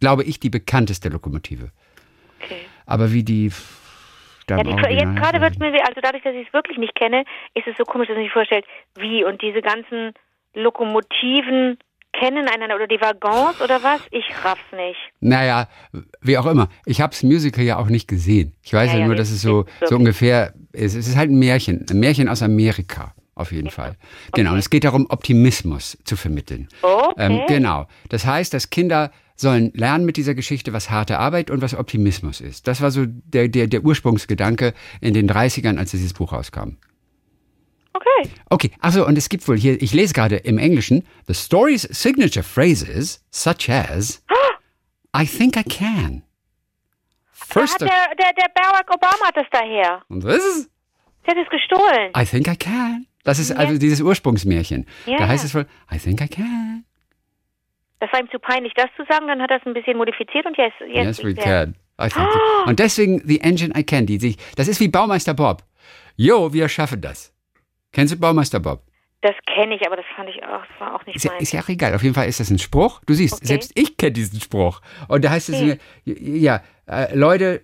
glaube 0.01 0.25
ich, 0.25 0.41
die 0.41 0.51
bekannteste 0.51 1.09
Lokomotive. 1.09 1.71
Okay. 2.43 2.63
Aber 2.87 3.13
wie 3.13 3.23
die 3.23 3.53
Ja, 4.49 4.63
die, 4.63 4.71
jetzt 4.71 5.17
gerade 5.17 5.41
wird 5.41 5.59
mir, 5.59 5.73
also 5.87 6.01
dadurch, 6.03 6.25
dass 6.25 6.35
ich 6.35 6.47
es 6.49 6.53
wirklich 6.53 6.79
nicht 6.79 6.95
kenne, 6.95 7.25
ist 7.55 7.67
es 7.67 7.77
so 7.77 7.85
komisch, 7.85 8.09
dass 8.09 8.17
man 8.17 8.25
sich 8.25 8.33
vorstellt, 8.33 8.65
wie 8.97 9.25
und 9.25 9.41
diese 9.43 9.63
ganzen 9.63 10.13
Lokomotiven 10.55 11.79
kennen 12.13 12.49
einander 12.49 12.75
oder 12.75 12.89
die 12.89 13.01
Waggons 13.01 13.61
oder 13.61 13.83
was? 13.83 14.01
Ich 14.11 14.25
raff's 14.43 14.61
nicht. 14.73 14.99
Naja, 15.21 15.69
wie 16.21 16.37
auch 16.39 16.47
immer. 16.47 16.69
Ich 16.85 17.01
habe 17.01 17.11
das 17.11 17.23
Musical 17.23 17.65
ja 17.65 17.79
auch 17.79 17.87
nicht 17.87 18.09
gesehen. 18.09 18.55
Ich 18.63 18.73
weiß 18.73 18.89
Ja, 18.89 18.95
ja, 18.95 19.01
ja, 19.01 19.07
nur, 19.07 19.15
dass 19.15 19.31
es 19.31 19.43
so, 19.43 19.67
so 19.85 19.95
ungefähr 19.97 20.53
ist. 20.73 20.97
Es 20.97 21.07
ist 21.07 21.17
halt 21.17 21.31
ein 21.31 21.39
Märchen. 21.39 21.87
Ein 21.89 22.01
Märchen 22.01 22.29
aus 22.29 22.43
Amerika. 22.43 23.15
Auf 23.37 23.53
jeden 23.53 23.71
Fall. 23.71 23.97
Genau. 24.35 24.53
Und 24.53 24.59
es 24.59 24.69
geht 24.69 24.85
darum, 24.85 25.07
Optimismus 25.09 25.97
zu 26.05 26.17
vermitteln. 26.17 26.69
Okay. 26.83 27.15
Ähm, 27.17 27.41
genau. 27.49 27.87
Das 28.11 28.27
heißt, 28.27 28.53
dass 28.53 28.69
Kinder 28.69 29.13
sollen 29.41 29.73
lernen 29.75 30.05
mit 30.05 30.17
dieser 30.17 30.35
Geschichte, 30.35 30.73
was 30.73 30.91
harte 30.91 31.19
Arbeit 31.19 31.51
und 31.51 31.63
was 31.63 31.75
Optimismus 31.75 32.41
ist. 32.41 32.67
Das 32.67 32.81
war 32.81 32.91
so 32.91 33.05
der, 33.07 33.49
der, 33.49 33.67
der 33.67 33.85
Ursprungsgedanke 33.85 34.75
in 35.01 35.15
den 35.15 35.29
30ern, 35.31 35.79
als 35.79 35.91
dieses 35.93 36.13
Buch 36.13 36.33
rauskam. 36.33 36.77
Okay. 37.93 38.31
Okay, 38.51 38.71
also 38.81 39.07
und 39.07 39.19
es 39.19 39.29
gibt 39.29 39.47
wohl 39.49 39.59
hier, 39.59 39.81
ich 39.83 39.93
lese 39.93 40.15
gerade 40.15 40.37
im 40.37 40.59
Englischen, 40.59 41.07
the 41.27 41.35
story's 41.35 41.83
signature 41.83 42.43
phrases, 42.45 43.25
such 43.31 43.69
as 43.69 44.23
I 45.17 45.27
think 45.27 45.57
I 45.57 45.65
can. 45.65 46.23
Da 47.49 47.61
First, 47.61 47.75
hat 47.75 47.81
der, 47.81 48.15
der, 48.17 48.33
der 48.35 48.49
Barack 48.55 48.89
Obama 48.95 49.27
hat 49.27 49.37
das 49.37 49.47
daher. 49.51 50.03
und 50.09 50.23
das 50.23 50.37
ist 50.37 50.71
Der 51.27 51.35
hat 51.35 51.43
es 51.45 51.51
gestohlen. 51.51 52.13
I 52.17 52.25
think 52.25 52.47
I 52.47 52.57
can. 52.57 53.07
Das 53.25 53.39
ist 53.39 53.51
also 53.51 53.77
dieses 53.77 54.01
Ursprungsmärchen. 54.01 54.87
Ja. 55.07 55.19
Da 55.19 55.29
heißt 55.29 55.45
es 55.45 55.55
wohl, 55.55 55.67
I 55.93 55.99
think 55.99 56.21
I 56.21 56.29
can. 56.29 56.85
Das 58.01 58.13
war 58.13 58.21
ihm 58.21 58.31
zu 58.31 58.39
peinlich, 58.39 58.73
das 58.75 58.87
zu 58.97 59.05
sagen, 59.09 59.29
dann 59.29 59.41
hat 59.43 59.51
er 59.51 59.59
es 59.59 59.67
ein 59.67 59.75
bisschen 59.75 59.97
modifiziert 59.99 60.47
und 60.47 60.57
jetzt, 60.57 60.75
jetzt 60.81 61.19
Yes, 61.19 61.25
we 61.25 61.31
ist 61.31 61.39
can. 61.41 61.75
Think 61.99 62.27
Und 62.67 62.79
deswegen 62.79 63.21
The 63.27 63.41
Engine 63.43 63.73
I 63.79 63.85
Can. 63.85 64.07
Die 64.07 64.19
sich, 64.19 64.37
das 64.57 64.69
ist 64.69 64.81
wie 64.81 64.89
Baumeister 64.89 65.35
Bob. 65.35 65.63
Jo, 66.17 66.53
wir 66.53 66.69
schaffen 66.69 67.01
das. 67.03 67.33
Kennst 67.93 68.15
du 68.15 68.19
Baumeister 68.19 68.59
Bob? 68.61 68.83
Das 69.23 69.35
kenne 69.55 69.75
ich, 69.75 69.87
aber 69.87 69.97
das 69.97 70.07
fand 70.17 70.31
ich 70.31 70.43
auch, 70.43 70.63
das 70.67 70.81
war 70.81 70.95
auch 70.95 71.05
nicht 71.05 71.17
Ist 71.17 71.27
meins. 71.27 71.43
ist 71.43 71.53
ja 71.53 71.61
auch 71.61 71.69
egal. 71.69 71.95
Auf 71.95 72.03
jeden 72.03 72.15
Fall 72.15 72.27
ist 72.27 72.41
das 72.41 72.49
ein 72.49 72.59
Spruch. 72.59 73.03
Du 73.05 73.13
siehst, 73.13 73.35
Okay. 73.35 73.47
selbst 73.47 73.73
ich 73.75 73.99
kenne 73.99 74.13
diesen 74.13 74.41
Spruch. 74.41 74.81
Und 75.09 75.25
da 75.27 75.31
heißt 75.31 75.51
es 75.51 75.57
Okay. 75.57 75.79
mir, 76.07 76.39
ja, 76.39 76.63
äh, 76.87 77.15
Leute, 77.15 77.61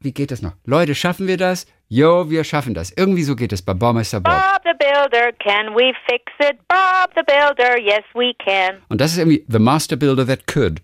wie 0.00 0.12
geht 0.12 0.30
das 0.30 0.40
noch? 0.40 0.54
Leute, 0.64 0.94
schaffen 0.94 1.26
wir 1.26 1.36
das? 1.36 1.66
Jo, 1.96 2.28
wir 2.28 2.42
schaffen 2.42 2.74
das. 2.74 2.90
Irgendwie 2.96 3.22
so 3.22 3.36
geht 3.36 3.52
es 3.52 3.62
bei 3.62 3.72
Baumeister 3.72 4.20
Bob. 4.20 4.32
Bob 4.34 4.62
the 4.64 4.72
Builder, 4.78 5.30
can 5.38 5.74
we 5.76 5.92
fix 6.08 6.24
it? 6.40 6.56
Bob 6.66 7.10
the 7.14 7.22
Builder, 7.24 7.78
yes 7.78 8.02
we 8.14 8.32
can. 8.44 8.78
Und 8.88 9.00
das 9.00 9.12
ist 9.12 9.18
irgendwie 9.18 9.44
The 9.46 9.60
Master 9.60 9.94
Builder 9.96 10.26
That 10.26 10.46
Could. 10.48 10.82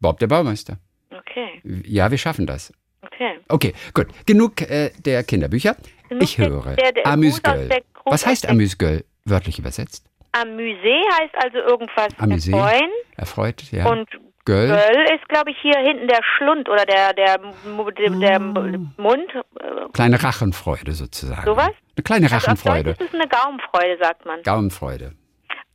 Bob 0.00 0.18
der 0.18 0.26
Baumeister. 0.26 0.76
Okay, 1.10 1.62
Ja, 1.86 2.10
wir 2.10 2.18
schaffen 2.18 2.46
das. 2.46 2.70
okay. 3.00 3.38
Okay, 3.48 3.72
gut. 3.94 4.08
Genug 4.26 4.60
äh, 4.60 4.90
der 4.98 5.22
Kinderbücher. 5.24 5.74
Genug 6.10 6.22
Ich 6.22 6.36
höre. 6.36 6.76
der- 6.76 6.92
der 6.92 7.82
Was 8.04 8.26
heißt 8.26 8.46
Amüsgirl 8.46 9.04
wörtlich 9.24 9.58
übersetzt? 9.58 10.04
Amüsee 10.32 11.02
heißt 11.20 11.34
also 11.44 11.58
irgendwas 11.58 12.08
Amüsee. 12.18 12.52
erfreuen. 12.52 12.90
Erfreut, 13.16 13.62
ja. 13.72 13.86
Und 13.90 14.06
Göll. 14.44 14.68
Göll 14.68 15.04
ist, 15.14 15.28
glaube 15.28 15.50
ich, 15.50 15.56
hier 15.62 15.78
hinten 15.78 16.08
der 16.08 16.20
Schlund 16.36 16.68
oder 16.68 16.84
der, 16.84 17.12
der, 17.14 17.38
der, 17.38 18.10
der 18.10 18.36
Ah. 18.36 18.38
Mund. 18.96 19.30
Kleine 19.92 20.22
Rachenfreude 20.22 20.92
sozusagen. 20.92 21.44
Sowas? 21.44 21.70
Eine 21.96 22.02
kleine 22.04 22.26
also 22.26 22.36
auf 22.36 22.42
Deutsch 22.42 22.48
Rachenfreude. 22.66 22.90
ist 22.90 23.00
es 23.00 23.14
eine 23.14 23.28
Gaumenfreude, 23.28 23.98
sagt 24.00 24.24
man. 24.26 24.42
Gaumenfreude. 24.42 25.12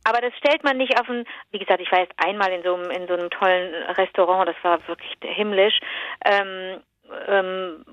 Aber 0.04 0.20
das 0.20 0.32
stellt 0.38 0.64
man 0.64 0.76
nicht 0.78 0.98
auf 1.00 1.08
ein, 1.08 1.24
wie 1.50 1.58
gesagt, 1.58 1.80
ich 1.80 1.90
war 1.92 2.00
jetzt 2.00 2.14
einmal 2.16 2.50
in 2.50 2.62
so 2.62 2.74
einem, 2.74 2.90
in 2.90 3.06
so 3.08 3.14
einem 3.14 3.30
tollen 3.30 3.74
Restaurant, 3.92 4.48
das 4.48 4.56
war 4.62 4.78
wirklich 4.88 5.12
himmlisch. 5.22 5.78
Ähm, 6.24 6.80
ähm, 7.26 7.84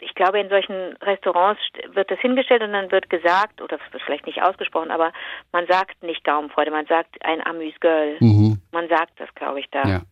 ich 0.00 0.14
glaube, 0.14 0.40
in 0.40 0.48
solchen 0.48 0.96
Restaurants 1.02 1.60
st- 1.62 1.94
wird 1.94 2.10
das 2.10 2.18
hingestellt 2.20 2.62
und 2.62 2.72
dann 2.72 2.90
wird 2.90 3.10
gesagt, 3.10 3.60
oder 3.60 3.78
wird 3.90 4.02
vielleicht 4.04 4.26
nicht 4.26 4.42
ausgesprochen, 4.42 4.90
aber 4.90 5.12
man 5.52 5.66
sagt 5.66 6.02
nicht 6.02 6.24
Gaumenfreude, 6.24 6.70
man 6.70 6.86
sagt 6.86 7.16
ein 7.24 7.44
Amuse-Gueule. 7.46 8.16
Mhm. 8.20 8.60
Man 8.72 8.88
sagt 8.88 9.12
das, 9.18 9.28
glaube 9.34 9.60
ich, 9.60 9.66
da. 9.70 9.82
Ja. 9.86 10.02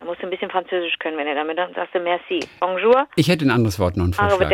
Da 0.00 0.06
musst 0.06 0.20
du 0.20 0.26
ein 0.26 0.30
bisschen 0.30 0.50
Französisch 0.50 0.98
können, 0.98 1.16
wenn 1.16 1.26
du 1.26 1.34
damit 1.34 1.56
dann 1.58 1.72
sagst 1.74 1.94
du 1.94 2.00
merci. 2.00 2.40
Bonjour, 2.58 3.06
Ich 3.14 3.28
hätte 3.28 3.44
ein 3.46 3.50
anderes 3.52 3.78
Wort 3.78 3.96
noch 3.96 4.04
einen 4.04 4.14
Vorschlag. 4.14 4.50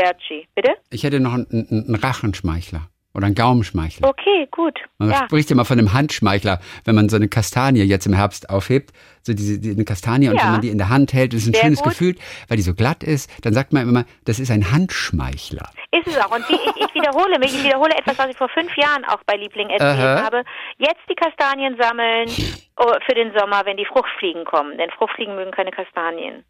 Bitte? 0.55 0.75
Ich 0.91 1.05
hätte 1.05 1.21
noch 1.21 1.33
einen, 1.33 1.47
einen 1.71 1.95
Rachenschmeichler 1.95 2.83
oder 3.19 3.27
einen 3.27 3.35
Gaumenschmeichler. 3.35 4.09
Okay, 4.09 4.49
gut. 4.51 4.79
Man 4.99 5.11
Ja. 5.11 5.25
spricht 5.27 5.55
mal 5.55 5.65
von 5.65 5.79
einem 5.79 5.93
Handschmeichler, 5.93 6.61
wenn 6.85 6.95
man 6.95 7.09
so 7.09 7.17
eine 7.17 7.29
Kastanie 7.29 7.83
jetzt 7.83 8.07
im 8.07 8.15
Herbst 8.15 8.49
aufhebt, 8.49 8.93
so 9.23 9.35
diese 9.35 9.59
die, 9.61 9.73
eine 9.73 9.85
Kastanie 9.85 10.29
und 10.31 10.37
Ja. 10.37 10.45
wenn 10.45 10.53
man 10.53 10.61
die 10.63 10.69
in 10.71 10.79
der 10.79 10.89
Hand 10.89 11.13
hält, 11.13 11.33
das 11.35 11.43
ist 11.43 11.49
ein 11.49 11.53
Sehr 11.55 11.63
schönes 11.65 11.83
gut. 11.83 11.91
Gefühl, 11.93 12.15
weil 12.49 12.57
die 12.57 12.63
so 12.63 12.75
glatt 12.75 13.03
ist, 13.03 13.29
dann 13.45 13.53
sagt 13.53 13.73
man 13.73 13.83
immer, 13.83 14.05
das 14.25 14.39
ist 14.39 14.51
ein 14.51 14.71
Handschmeichler. 14.73 15.69
Ist 15.91 16.07
es 16.07 16.19
auch. 16.19 16.31
Und 16.35 16.49
wie, 16.49 16.55
ich, 16.55 16.87
ich 16.89 16.95
wiederhole 16.95 17.39
mich, 17.39 17.53
ich 17.55 17.65
wiederhole 17.65 17.91
etwas, 17.97 18.17
was 18.19 18.29
ich 18.29 18.37
vor 18.37 18.49
fünf 18.51 18.75
Jahren 18.77 19.05
auch 19.07 19.21
bei 19.27 19.35
Liebling 19.37 19.69
erzählt 19.71 19.99
Aha. 19.99 20.23
habe. 20.25 20.45
Jetzt 20.79 21.01
die 21.11 21.15
Kastanien 21.15 21.77
sammeln 21.81 22.29
oh, 22.77 22.93
für 23.07 23.15
den 23.15 23.33
Sommer, 23.37 23.63
wenn 23.65 23.77
die 23.77 23.87
Fruchtfliegen 23.87 24.45
kommen. 24.45 24.79
Denn 24.79 24.91
Fruchtfliegen 24.91 25.35
mögen 25.35 25.51
keine 25.51 25.71
Kastanien. 25.73 26.45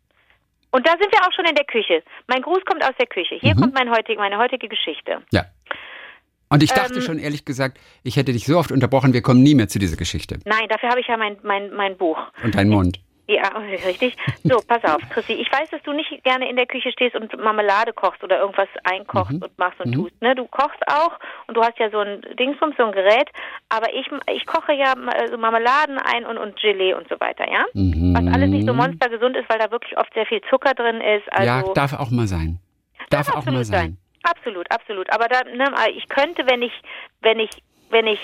Und 0.71 0.87
da 0.87 0.91
sind 1.01 1.11
wir 1.11 1.21
auch 1.27 1.33
schon 1.33 1.47
in 1.47 1.55
der 1.55 1.65
Küche. 1.65 2.03
Mein 2.27 2.43
Gruß 2.43 2.63
kommt 2.67 2.85
aus 2.85 2.93
der 2.99 3.07
Küche. 3.07 3.37
Hier 3.41 3.55
Mhm. 3.55 3.61
kommt 3.61 3.75
mein 3.75 3.91
heutig, 3.91 4.19
meine 4.19 4.37
heutige 4.37 4.69
Geschichte. 4.69 5.23
Ja. 5.33 5.45
Und 6.51 6.63
ich 6.63 6.71
dachte 6.71 6.95
Ähm, 6.95 7.03
schon 7.03 7.19
ehrlich 7.19 7.45
gesagt, 7.45 7.79
ich 8.03 8.17
hätte 8.17 8.33
dich 8.33 8.47
so 8.47 8.59
oft 8.59 8.73
unterbrochen, 8.73 9.13
wir 9.13 9.23
kommen 9.23 9.43
nie 9.43 9.55
mehr 9.55 9.69
zu 9.69 9.79
dieser 9.79 9.97
Geschichte. 9.97 10.39
Nein, 10.45 10.69
dafür 10.69 10.89
habe 10.91 11.01
ich 11.01 11.07
ja 11.07 11.17
mein, 11.17 11.37
mein, 11.43 11.71
mein 11.75 11.97
Buch. 11.97 12.19
Und 12.43 12.55
dein 12.55 12.69
Mund. 12.69 12.99
Ja, 13.31 13.47
richtig. 13.87 14.17
So, 14.43 14.57
pass 14.67 14.83
auf, 14.85 15.03
Chrissy. 15.11 15.35
Ich 15.35 15.53
weiß, 15.53 15.69
dass 15.69 15.83
du 15.83 15.93
nicht 15.93 16.25
gerne 16.25 16.49
in 16.49 16.57
der 16.57 16.65
Küche 16.65 16.91
stehst 16.91 17.15
und 17.15 17.37
Marmelade 17.37 17.93
kochst 17.93 18.25
oder 18.25 18.41
irgendwas 18.41 18.69
einkochst 18.85 19.33
Mhm. 19.35 19.43
und 19.43 19.59
machst 19.59 19.79
und 19.83 19.93
tust. 19.93 20.23
Ne? 20.23 20.35
Du 20.35 20.47
kochst 20.47 20.81
auch 20.87 21.13
und 21.47 21.55
du 21.55 21.61
hast 21.63 21.79
ja 21.79 21.91
so 21.91 21.99
ein 21.99 22.23
Dingsbums, 22.41 22.75
so 22.79 22.87
ein 22.87 22.93
Gerät. 22.93 23.29
Aber 23.69 23.93
ich, 23.93 24.07
ich 24.35 24.47
koche 24.47 24.73
ja 24.73 24.95
so 25.31 25.37
Marmeladen 25.37 25.99
ein 25.99 26.25
und, 26.25 26.39
und 26.39 26.59
Gelee 26.59 26.95
und 26.95 27.07
so 27.11 27.21
weiter, 27.21 27.45
ja? 27.53 27.67
Mhm. 27.75 28.15
Was 28.17 28.35
alles 28.35 28.49
nicht 28.49 28.67
so 28.67 28.73
monstergesund 28.73 29.37
ist, 29.37 29.45
weil 29.51 29.59
da 29.59 29.71
wirklich 29.71 29.99
oft 29.99 30.15
sehr 30.15 30.25
viel 30.25 30.41
Zucker 30.49 30.73
drin 30.73 31.03
ist. 31.03 31.31
Also 31.31 31.47
ja, 31.47 31.63
darf 31.75 31.93
auch 31.93 32.11
mal 32.11 32.27
sein. 32.27 32.59
Darf 33.11 33.29
auch 33.29 33.45
mal 33.45 33.57
absolut 33.61 33.67
sein. 33.67 33.99
Absolut, 34.23 34.71
absolut. 34.71 35.11
Aber 35.13 35.29
da, 35.29 35.43
ne, 35.45 35.67
ich 35.95 36.09
könnte, 36.09 36.47
wenn 36.49 36.63
ich, 36.63 36.73
wenn 37.21 37.39
ich, 37.41 37.51
wenn 37.91 38.07
ich 38.07 38.21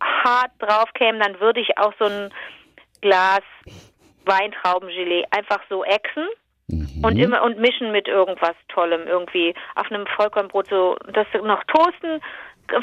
hart 0.00 0.50
drauf 0.58 0.92
käme, 0.94 1.18
dann 1.18 1.40
würde 1.40 1.60
ich 1.60 1.76
auch 1.78 1.92
so 1.98 2.04
ein 2.06 2.32
Glas 3.00 3.42
Weintraubengelee 4.24 5.24
einfach 5.30 5.60
so 5.68 5.84
ächzen 5.84 6.26
Mhm. 6.70 7.02
und 7.02 7.16
immer 7.18 7.42
und 7.44 7.58
mischen 7.58 7.92
mit 7.92 8.08
irgendwas 8.08 8.54
Tollem 8.68 9.06
irgendwie 9.06 9.54
auf 9.74 9.90
einem 9.90 10.06
Vollkornbrot 10.06 10.66
so 10.68 10.96
das 11.14 11.26
noch 11.42 11.64
toasten 11.64 12.20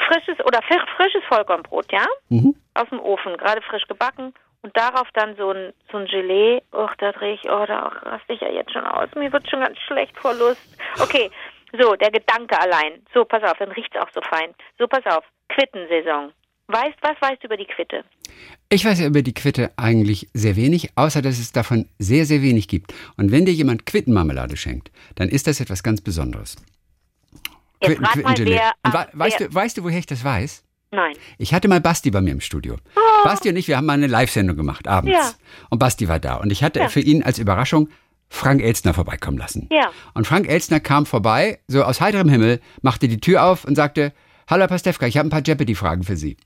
frisches 0.08 0.44
oder 0.44 0.60
frisch- 0.62 0.90
frisches 0.96 1.22
Vollkornbrot, 1.28 1.92
ja? 1.92 2.04
Mhm. 2.28 2.56
Aus 2.74 2.88
dem 2.88 2.98
Ofen, 2.98 3.36
gerade 3.36 3.62
frisch 3.62 3.86
gebacken 3.86 4.34
und 4.62 4.76
darauf 4.76 5.06
dann 5.14 5.36
so 5.36 5.52
ein 5.52 5.72
so 5.92 5.98
ein 5.98 6.06
Gelee. 6.06 6.62
Och, 6.74 6.90
da 6.98 7.12
drehe 7.12 7.34
ich, 7.34 7.48
oh, 7.48 7.64
da 7.64 7.92
raste 8.02 8.32
ich 8.32 8.40
ja 8.40 8.48
jetzt 8.50 8.72
schon 8.72 8.84
aus. 8.84 9.08
Mir 9.14 9.32
wird 9.32 9.48
schon 9.48 9.60
ganz 9.60 9.78
schlecht 9.86 10.18
vor 10.18 10.34
Lust. 10.34 10.58
Okay, 10.98 11.30
so, 11.80 11.94
der 11.96 12.10
Gedanke 12.10 12.58
allein. 12.60 13.02
So, 13.14 13.24
pass 13.24 13.42
auf, 13.42 13.56
dann 13.58 13.70
riecht's 13.72 13.96
auch 13.96 14.08
so 14.14 14.20
fein. 14.28 14.54
So, 14.78 14.86
pass 14.86 15.04
auf, 15.06 15.24
Quittensaison. 15.48 16.32
Weißt, 16.68 16.96
was 17.00 17.14
weißt 17.20 17.42
du 17.42 17.46
über 17.46 17.56
die 17.56 17.66
Quitte? 17.66 18.04
Ich 18.68 18.84
weiß 18.84 18.98
ja 19.00 19.06
über 19.06 19.22
die 19.22 19.34
Quitte 19.34 19.70
eigentlich 19.76 20.28
sehr 20.34 20.56
wenig, 20.56 20.90
außer 20.96 21.22
dass 21.22 21.38
es 21.38 21.52
davon 21.52 21.88
sehr, 21.98 22.26
sehr 22.26 22.42
wenig 22.42 22.66
gibt. 22.66 22.92
Und 23.16 23.30
wenn 23.30 23.44
dir 23.46 23.52
jemand 23.52 23.86
Quittenmarmelade 23.86 24.56
schenkt, 24.56 24.90
dann 25.14 25.28
ist 25.28 25.46
das 25.46 25.60
etwas 25.60 25.84
ganz 25.84 26.00
Besonderes. 26.00 26.56
Jetzt 27.80 28.02
rat 28.02 28.16
mal, 28.16 28.34
wer, 28.38 28.72
Und 28.84 28.94
wa 28.94 29.06
weißt, 29.12 29.40
wer, 29.40 29.48
du, 29.48 29.54
weißt 29.54 29.78
du, 29.78 29.84
woher 29.84 29.98
ich 29.98 30.06
das 30.06 30.24
weiß? 30.24 30.64
Nein. 30.90 31.14
Ich 31.38 31.52
hatte 31.52 31.68
mal 31.68 31.80
Basti 31.80 32.10
bei 32.10 32.20
mir 32.20 32.32
im 32.32 32.40
Studio. 32.40 32.76
Basti 33.22 33.48
und 33.48 33.56
ich, 33.56 33.68
wir 33.68 33.76
haben 33.76 33.86
mal 33.86 33.92
eine 33.92 34.06
Live-Sendung 34.06 34.56
gemacht, 34.56 34.88
abends. 34.88 35.12
Ja. 35.14 35.32
Und 35.70 35.78
Basti 35.78 36.08
war 36.08 36.18
da. 36.18 36.36
Und 36.36 36.50
ich 36.50 36.64
hatte 36.64 36.80
Ja. 36.80 36.88
für 36.88 37.00
ihn 37.00 37.22
als 37.22 37.38
Überraschung 37.38 37.90
Frank 38.28 38.62
Elstner 38.62 38.94
vorbeikommen 38.94 39.38
lassen. 39.38 39.68
Ja. 39.70 39.90
Und 40.14 40.26
Frank 40.26 40.48
Elstner 40.48 40.80
kam 40.80 41.06
vorbei, 41.06 41.60
so 41.68 41.84
aus 41.84 42.00
heiterem 42.00 42.28
Himmel, 42.28 42.60
machte 42.82 43.08
die 43.08 43.20
Tür 43.20 43.44
auf 43.44 43.64
und 43.64 43.76
sagte, 43.76 44.12
Hallo 44.48 44.62
Herr 44.62 44.68
Pastewka, 44.68 45.06
ich 45.06 45.16
habe 45.16 45.26
ein 45.26 45.30
paar 45.30 45.42
Jeopardy-Fragen 45.44 46.04
für 46.04 46.16
Sie. 46.16 46.36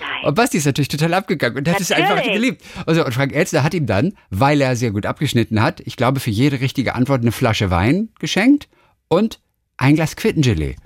Nein. 0.00 0.28
Und 0.28 0.34
Basti 0.34 0.58
ist 0.58 0.66
natürlich 0.66 0.88
total 0.88 1.14
abgegangen 1.14 1.58
und 1.58 1.68
hat 1.68 1.80
es 1.80 1.90
Natürlich. 1.90 2.10
einfach 2.10 2.32
geliebt. 2.32 2.64
Also, 2.86 3.04
und 3.04 3.12
Frank 3.12 3.34
Elstner 3.34 3.64
hat 3.64 3.74
ihm 3.74 3.86
dann, 3.86 4.12
weil 4.30 4.60
er 4.60 4.76
sehr 4.76 4.92
gut 4.92 5.04
abgeschnitten 5.04 5.60
hat, 5.62 5.80
ich 5.80 5.96
glaube, 5.96 6.20
für 6.20 6.30
jede 6.30 6.60
richtige 6.60 6.94
Antwort 6.94 7.22
eine 7.22 7.32
Flasche 7.32 7.70
Wein 7.70 8.10
geschenkt 8.18 8.68
und 9.08 9.40
ein 9.76 9.96
Glas 9.96 10.14
Quittengelee. 10.14 10.76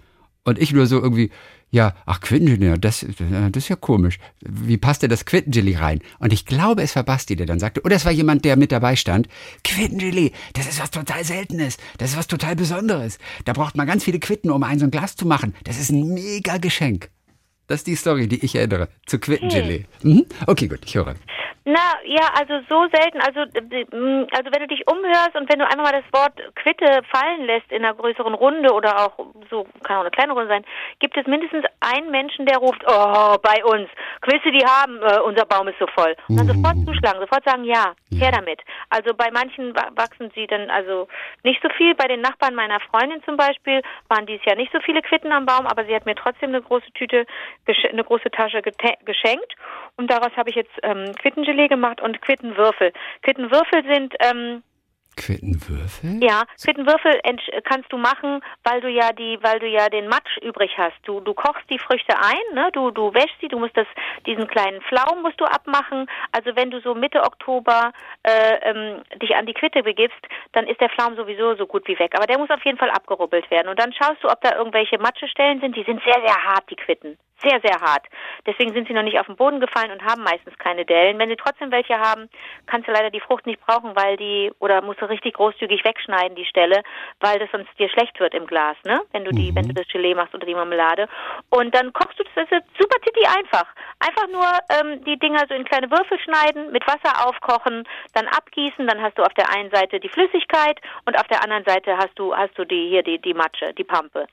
Und 0.45 0.59
ich 0.59 0.73
nur 0.73 0.87
so 0.87 1.01
irgendwie, 1.01 1.31
ja, 1.75 1.93
ach, 2.07 2.21
Quittengelee, 2.21 2.79
das, 2.79 3.05
das 3.19 3.65
ist 3.65 3.69
ja 3.69 3.75
komisch. 3.75 4.21
Wie 4.41 4.77
passt 4.77 5.03
denn 5.03 5.11
das 5.11 5.25
Quittengelee 5.25 5.77
rein? 5.77 6.03
Und 6.21 6.33
ich 6.33 6.47
glaube, 6.47 6.83
es 6.83 6.95
war 6.95 7.03
Basti, 7.03 7.35
der 7.35 7.47
dann 7.47 7.59
sagte, 7.59 7.83
oder 7.83 7.97
es 7.97 8.05
war 8.05 8.13
jemand, 8.13 8.45
der 8.45 8.55
mit 8.55 8.71
dabei 8.71 8.95
stand, 8.95 9.27
Quittengelee, 9.65 10.31
das 10.53 10.69
ist 10.69 10.81
was 10.81 10.93
total 10.93 11.25
Seltenes, 11.25 11.79
das 11.99 12.11
ist 12.13 12.17
was 12.17 12.29
total 12.29 12.55
Besonderes. 12.55 13.19
Da 13.45 13.55
braucht 13.55 13.77
man 13.77 13.89
ganz 13.89 14.05
viele 14.05 14.21
Quitten, 14.21 14.53
um 14.53 14.63
ein 14.63 14.79
so 14.79 14.85
ein 14.85 14.93
Glas 14.93 15.17
zu 15.17 15.27
machen. 15.27 15.53
Das 15.65 15.81
ist 15.81 15.91
ein 15.91 16.15
mega 16.15 16.59
Geschenk. 16.59 17.11
Das 17.67 17.81
ist 17.81 17.89
die 17.89 17.97
Story, 17.97 18.29
die 18.29 18.45
ich 18.45 18.55
erinnere. 18.55 18.89
Zu 19.07 19.19
Quittengelee. 19.19 19.87
Mhm. 20.05 20.27
Okay, 20.47 20.69
gut, 20.69 20.81
ich 20.87 20.95
höre. 20.95 21.17
Na, 21.67 21.81
ja, 22.05 22.29
also 22.39 22.61
so 22.69 22.87
selten, 22.93 23.21
also, 23.23 23.41
äh, 23.41 23.87
mh, 23.91 24.27
also 24.37 24.53
wenn 24.53 24.61
du 24.61 24.67
dich 24.69 24.87
umhörst 24.87 25.35
und 25.35 25.51
wenn 25.51 25.59
du 25.59 25.65
einfach 25.65 25.83
mal 25.91 25.93
das 26.03 26.13
Wort 26.13 26.35
Quitte 26.57 27.01
fallen 27.11 27.47
lässt 27.47 27.73
in 27.73 27.83
einer 27.83 27.95
größeren 27.95 28.35
Runde 28.35 28.71
oder 28.75 28.99
auch 28.99 29.13
so, 29.51 29.65
kann 29.83 29.97
auch 29.97 30.01
eine 30.03 30.11
kleine 30.11 30.35
Runde 30.35 30.49
sein, 30.49 30.65
gibt 30.99 31.17
es 31.17 31.27
mindestens 31.27 31.65
einen 31.81 32.11
Menschen, 32.11 32.45
der 32.45 32.59
ruft, 32.59 32.83
oh, 32.87 33.37
bei 33.43 33.65
uns, 33.65 33.89
Quisse, 34.21 34.51
die 34.53 34.65
haben, 34.67 35.01
äh, 35.03 35.21
unser 35.21 35.47
Baum 35.47 35.69
ist 35.69 35.79
so 35.79 35.87
voll. 35.87 36.15
Und 36.29 36.37
dann 36.37 36.49
sofort 36.49 36.77
zuschlagen, 36.85 37.21
sofort 37.21 37.45
sagen, 37.49 37.65
ja, 37.65 37.95
her 38.21 38.31
damit. 38.33 38.61
Also 38.91 39.15
bei 39.15 39.31
manchen 39.33 39.75
wa- 39.75 39.89
wachsen 39.97 40.31
sie 40.35 40.47
dann 40.47 40.69
also 40.71 41.09
nicht 41.45 41.63
so 41.63 41.69
viel. 41.71 41.95
Bei 41.95 42.07
den 42.09 42.21
Nachbarn 42.21 42.55
meiner 42.55 42.79
Freundin 42.81 43.23
zum 43.25 43.37
Beispiel 43.39 43.81
waren 44.09 44.27
dies 44.27 44.45
Jahr 44.45 44.57
nicht 44.57 44.71
so 44.73 44.81
viele 44.81 45.01
Quitten 45.01 45.33
am 45.33 45.47
Baum, 45.47 45.67
aber 45.67 45.85
sie 45.87 45.95
hat 45.95 46.05
mir 46.07 46.15
trotzdem 46.15 46.51
eine 46.51 46.61
große 46.63 46.93
Tüte, 46.93 47.27
eine 47.91 48.05
große 48.05 48.31
Tasche 48.31 48.61
geschenkt. 48.63 49.55
Und 49.97 50.11
daraus 50.11 50.37
habe 50.37 50.51
ich 50.51 50.57
jetzt 50.57 50.73
ähm, 50.83 51.13
Quittengelee 51.21 51.69
gemacht 51.69 52.01
und 52.01 52.21
Quittenwürfel. 52.21 52.93
Quittenwürfel 53.23 53.85
sind 53.85 54.15
ähm, 54.21 54.63
Quittenwürfel? 55.17 56.23
ja, 56.23 56.45
Quittenwürfel 56.63 57.21
kannst 57.65 57.93
du 57.93 57.97
machen, 57.97 58.41
weil 58.65 58.81
du 58.81 58.89
ja 58.89 59.13
die, 59.13 59.39
weil 59.43 59.59
du 59.59 59.67
ja 59.67 59.89
den 59.89 60.09
Matsch 60.09 60.37
übrig 60.43 60.73
hast. 60.77 60.97
Du, 61.05 61.21
du 61.21 61.35
kochst 61.35 61.65
die 61.71 61.79
Früchte 61.79 62.17
ein, 62.19 62.55
ne? 62.55 62.71
Du, 62.73 62.91
du 62.91 63.15
wäschst 63.15 63.37
sie, 63.41 63.49
du 63.49 63.59
musst 63.59 63.77
das, 63.77 63.87
diesen 64.27 64.47
kleinen 64.49 64.81
Pflaum 64.83 65.23
musst 65.23 65.41
du 65.41 65.45
abmachen. 65.45 66.07
Also 66.33 66.57
wenn 66.57 66.71
du 66.71 66.81
so 66.81 66.95
Mitte 66.95 67.23
Oktober 67.23 67.93
äh, 68.23 68.57
ähm, 68.63 69.03
dich 69.23 69.35
an 69.37 69.47
die 69.47 69.55
Quitte 69.55 69.83
begibst, 69.83 70.21
dann 70.53 70.67
ist 70.67 70.81
der 70.81 70.91
Pflaum 70.91 71.17
sowieso 71.17 71.55
so 71.55 71.67
gut 71.67 71.87
wie 71.87 71.99
weg. 71.99 72.13
Aber 72.17 72.27
der 72.27 72.39
muss 72.39 72.51
auf 72.51 72.65
jeden 72.65 72.79
Fall 72.79 72.91
abgerubbelt 72.91 73.51
werden. 73.51 73.69
Und 73.69 73.79
dann 73.79 73.93
schaust 73.93 74.23
du, 74.23 74.29
ob 74.29 74.41
da 74.41 74.57
irgendwelche 74.57 74.99
Matschestellen 74.99 75.61
sind. 75.61 75.77
Die 75.77 75.85
sind 75.85 76.03
sehr, 76.03 76.21
sehr 76.21 76.45
hart, 76.45 76.69
die 76.71 76.77
Quitten. 76.77 77.19
Sehr, 77.43 77.61
sehr 77.63 77.81
hart. 77.81 78.07
Deswegen 78.47 78.73
sind 78.73 78.89
sie 78.89 78.95
noch 78.95 79.03
nicht 79.03 79.19
auf 79.19 79.27
den 79.27 79.37
Boden 79.37 79.61
gefallen 79.61 79.91
und 79.91 80.05
haben 80.05 80.23
meistens 80.23 80.57
keine 80.59 80.85
Dellen. 80.85 81.19
Wenn 81.19 81.29
sie 81.29 81.37
trotzdem 81.37 81.71
welche 81.71 81.99
haben, 81.99 82.29
kannst 82.67 82.89
du 82.89 82.93
leider 82.93 83.11
die 83.11 83.21
Frucht 83.21 83.47
nicht 83.47 83.61
brauchen, 83.65 83.97
weil 83.97 84.17
die, 84.17 84.53
oder 84.59 84.83
musst 84.83 85.01
du 85.01 85.07
richtig 85.07 85.35
großzügig 85.35 85.85
wegschneiden, 85.85 86.37
die 86.37 86.45
Stelle, 86.45 86.83
weil 87.21 87.39
das 87.39 87.51
sonst 87.51 87.69
dir 87.79 87.89
schlecht 87.89 88.19
wird 88.21 88.35
im 88.35 88.47
Glas, 88.47 88.77
ne? 88.85 89.01
Wenn 89.13 89.25
du 89.25 89.31
die, 89.31 89.51
mhm. 89.51 89.57
wenn 89.57 89.69
du 89.69 89.75
das 89.75 89.89
Gelee 89.89 90.15
machst 90.15 90.35
oder 90.35 90.47
die 90.47 90.55
Marmelade. 90.55 91.09
Und 91.51 91.75
dann 91.75 91.93
kochst 91.93 92.19
du 92.19 92.25
das, 92.25 92.49
das 92.49 92.61
ist 92.61 92.67
super 92.79 93.01
titi 93.01 93.27
einfach. 93.27 93.67
Einfach 94.01 94.29
nur 94.29 94.47
ähm, 94.71 95.05
die 95.05 95.19
Dinger 95.19 95.45
so 95.49 95.55
in 95.55 95.65
kleine 95.65 95.91
Würfel 95.91 96.19
schneiden, 96.21 96.73
mit 96.73 96.87
Wasser 96.87 97.27
aufkochen, 97.27 97.85
dann 98.15 98.27
abgießen, 98.29 98.87
dann 98.87 99.03
hast 99.03 99.19
du 99.19 99.23
auf 99.23 99.35
der 99.35 99.51
einen 99.55 99.71
Seite 99.71 100.01
die 100.01 100.09
Flüssigkeit 100.09 100.81
und 101.07 101.19
auf 101.19 101.27
der 101.29 101.43
anderen 101.43 101.65
Seite 101.65 101.97
hast 101.97 102.19
du, 102.19 102.35
hast 102.35 102.57
du 102.59 102.65
die, 102.65 102.89
hier 102.89 103.03
die, 103.03 103.19
die 103.19 103.35
Matsche, 103.35 103.73
die 103.75 103.85
Pampe. 103.85 104.27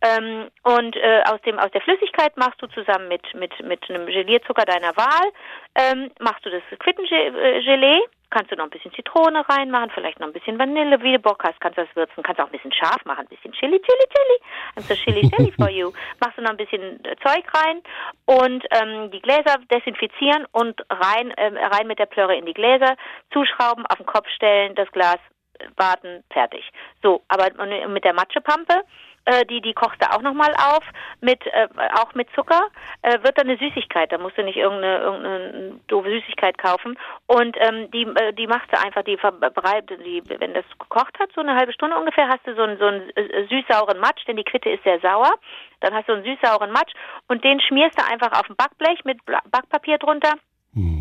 Ähm, 0.00 0.48
und 0.62 0.94
äh, 0.96 1.22
aus 1.26 1.40
dem 1.42 1.58
aus 1.58 1.72
der 1.72 1.80
Flüssigkeit 1.80 2.36
machst 2.36 2.62
du 2.62 2.68
zusammen 2.68 3.08
mit 3.08 3.22
mit 3.34 3.52
mit 3.64 3.90
einem 3.90 4.06
Gelierzucker 4.06 4.64
deiner 4.64 4.96
Wahl 4.96 5.32
ähm, 5.74 6.10
machst 6.20 6.44
du 6.44 6.50
das 6.50 6.62
Quittengelee. 6.78 8.00
Kannst 8.30 8.52
du 8.52 8.56
noch 8.56 8.64
ein 8.64 8.70
bisschen 8.70 8.92
Zitrone 8.92 9.42
reinmachen, 9.48 9.90
vielleicht 9.94 10.20
noch 10.20 10.26
ein 10.26 10.34
bisschen 10.34 10.58
Vanille, 10.58 11.02
wie 11.02 11.12
du 11.12 11.18
Bock 11.18 11.42
hast, 11.44 11.58
kannst 11.60 11.78
du 11.78 11.84
das 11.84 11.96
würzen. 11.96 12.22
Kannst 12.22 12.40
auch 12.40 12.46
ein 12.46 12.52
bisschen 12.52 12.72
scharf 12.72 13.02
machen, 13.06 13.20
ein 13.20 13.28
bisschen 13.28 13.52
Chili, 13.52 13.80
Chili, 13.80 14.06
Chili. 14.12 14.38
I'm 14.76 14.82
so 14.82 14.94
Chili, 14.94 15.30
Chili 15.30 15.52
for 15.52 15.70
you. 15.70 15.92
Machst 16.20 16.36
du 16.36 16.42
noch 16.42 16.50
ein 16.50 16.58
bisschen 16.58 17.02
äh, 17.04 17.16
Zeug 17.24 17.44
rein 17.54 17.80
und 18.26 18.64
ähm, 18.70 19.10
die 19.12 19.22
Gläser 19.22 19.56
desinfizieren 19.70 20.46
und 20.52 20.78
rein 20.90 21.32
ähm, 21.38 21.56
rein 21.56 21.86
mit 21.86 21.98
der 21.98 22.06
Plörre 22.06 22.36
in 22.36 22.44
die 22.44 22.54
Gläser, 22.54 22.96
zuschrauben, 23.32 23.86
auf 23.86 23.96
den 23.96 24.06
Kopf 24.06 24.28
stellen, 24.28 24.74
das 24.74 24.90
Glas 24.92 25.18
äh, 25.58 25.64
warten, 25.76 26.22
fertig. 26.30 26.68
So, 27.02 27.22
aber 27.28 27.48
mit 27.88 28.04
der 28.04 28.12
Matschepampe 28.12 28.82
äh, 29.28 29.44
die, 29.44 29.60
die 29.60 29.74
kochst 29.74 30.02
du 30.02 30.10
auch 30.10 30.22
nochmal 30.22 30.54
auf, 30.54 30.82
mit, 31.20 31.44
äh, 31.46 31.68
auch 32.00 32.14
mit 32.14 32.28
Zucker, 32.34 32.68
äh, 33.02 33.22
wird 33.22 33.36
dann 33.36 33.48
eine 33.48 33.58
Süßigkeit, 33.58 34.10
da 34.10 34.18
musst 34.18 34.38
du 34.38 34.42
nicht 34.42 34.56
irgendeine, 34.56 34.98
irgendeine 34.98 35.80
doofe 35.86 36.08
Süßigkeit 36.08 36.56
kaufen. 36.56 36.98
Und 37.26 37.56
ähm, 37.60 37.90
die, 37.90 38.04
äh, 38.04 38.32
die 38.32 38.46
machst 38.46 38.72
du 38.72 38.80
einfach, 38.80 39.02
die 39.02 39.18
verbreitet, 39.18 40.00
die, 40.04 40.22
wenn 40.26 40.54
das 40.54 40.64
gekocht 40.78 41.18
hat, 41.18 41.30
so 41.34 41.42
eine 41.42 41.54
halbe 41.54 41.74
Stunde 41.74 41.96
ungefähr, 41.96 42.28
hast 42.28 42.46
du 42.46 42.54
so 42.54 42.62
einen, 42.62 42.78
so 42.78 42.86
einen 42.86 43.10
äh, 43.16 43.46
süß-sauren 43.48 44.00
Matsch, 44.00 44.26
denn 44.26 44.36
die 44.36 44.44
Quitte 44.44 44.70
ist 44.70 44.84
sehr 44.84 45.00
sauer, 45.00 45.34
dann 45.80 45.94
hast 45.94 46.08
du 46.08 46.14
einen 46.14 46.24
süß-sauren 46.24 46.72
Matsch 46.72 46.92
und 47.28 47.44
den 47.44 47.60
schmierst 47.60 47.98
du 47.98 48.04
einfach 48.10 48.32
auf 48.32 48.48
ein 48.48 48.56
Backblech 48.56 49.04
mit 49.04 49.18
Backpapier 49.26 49.98
drunter 49.98 50.34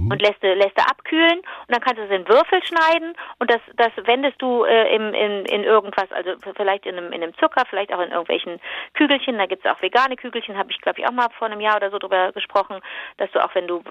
mhm. 0.08 0.12
und 0.14 0.22
lässt, 0.22 0.42
lässt 0.42 0.78
du 0.78 0.84
abkühlen 0.84 1.40
und 1.40 1.70
dann 1.70 1.82
kannst 1.82 2.00
du 2.00 2.04
es 2.04 2.12
in 2.12 2.28
Würfel 2.28 2.62
schneiden 2.66 3.14
und 3.40 3.52
das, 3.52 3.62
das 3.76 3.92
wendest 4.06 4.42
du 4.42 4.64
äh, 4.66 4.96
im, 4.96 5.14
in, 5.14 5.46
in 5.46 5.64
irgendwas, 5.64 6.12
also 6.12 6.32
vielleicht 6.56 6.86
in 6.86 6.98
einem, 6.98 7.12
in 7.12 7.24
einem 7.24 7.38
Zucker, 7.38 7.64
vielleicht 7.70 7.94
auch 7.94 8.00
in 8.00 8.12
irgendwelchen 8.12 8.60
Kügelchen, 8.94 9.38
da 9.38 9.46
gibt 9.46 9.66
es 9.66 9.72
auch 9.72 9.82
vegane 9.82 10.16
Kügelchen, 10.16 10.58
habe 10.58 10.72
ich 10.72 10.82
glaube 10.82 11.00
ich 11.00 11.08
auch 11.08 11.12
mal 11.12 11.28
vor 11.38 11.48
einem 11.48 11.62
Jahr 11.62 11.78
oder 11.78 11.92
so 11.92 12.00
drüber 12.00 12.32
gesprochen, 12.32 12.80
dass 13.18 13.32
du 13.32 13.44
auch 13.44 13.54
wenn 13.56 13.68
du 13.68 13.84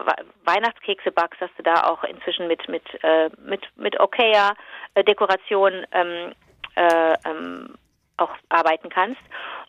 Weihnachtskekse 0.45 1.13
backst, 1.13 1.41
dass 1.41 1.51
du 1.57 1.63
da 1.63 1.85
auch 1.85 2.05
inzwischen 2.05 2.49
mit 2.49 2.69
mit 2.69 2.83
äh, 3.03 3.31
mit 3.45 3.63
mit 3.77 4.01
okayer 4.01 4.55
äh, 4.95 5.05
Dekoration 5.05 5.87
ähm, 5.93 6.33
äh, 6.77 7.15
ähm, 7.25 7.75
auch 8.17 8.31
arbeiten 8.49 8.89
kannst. 8.89 9.21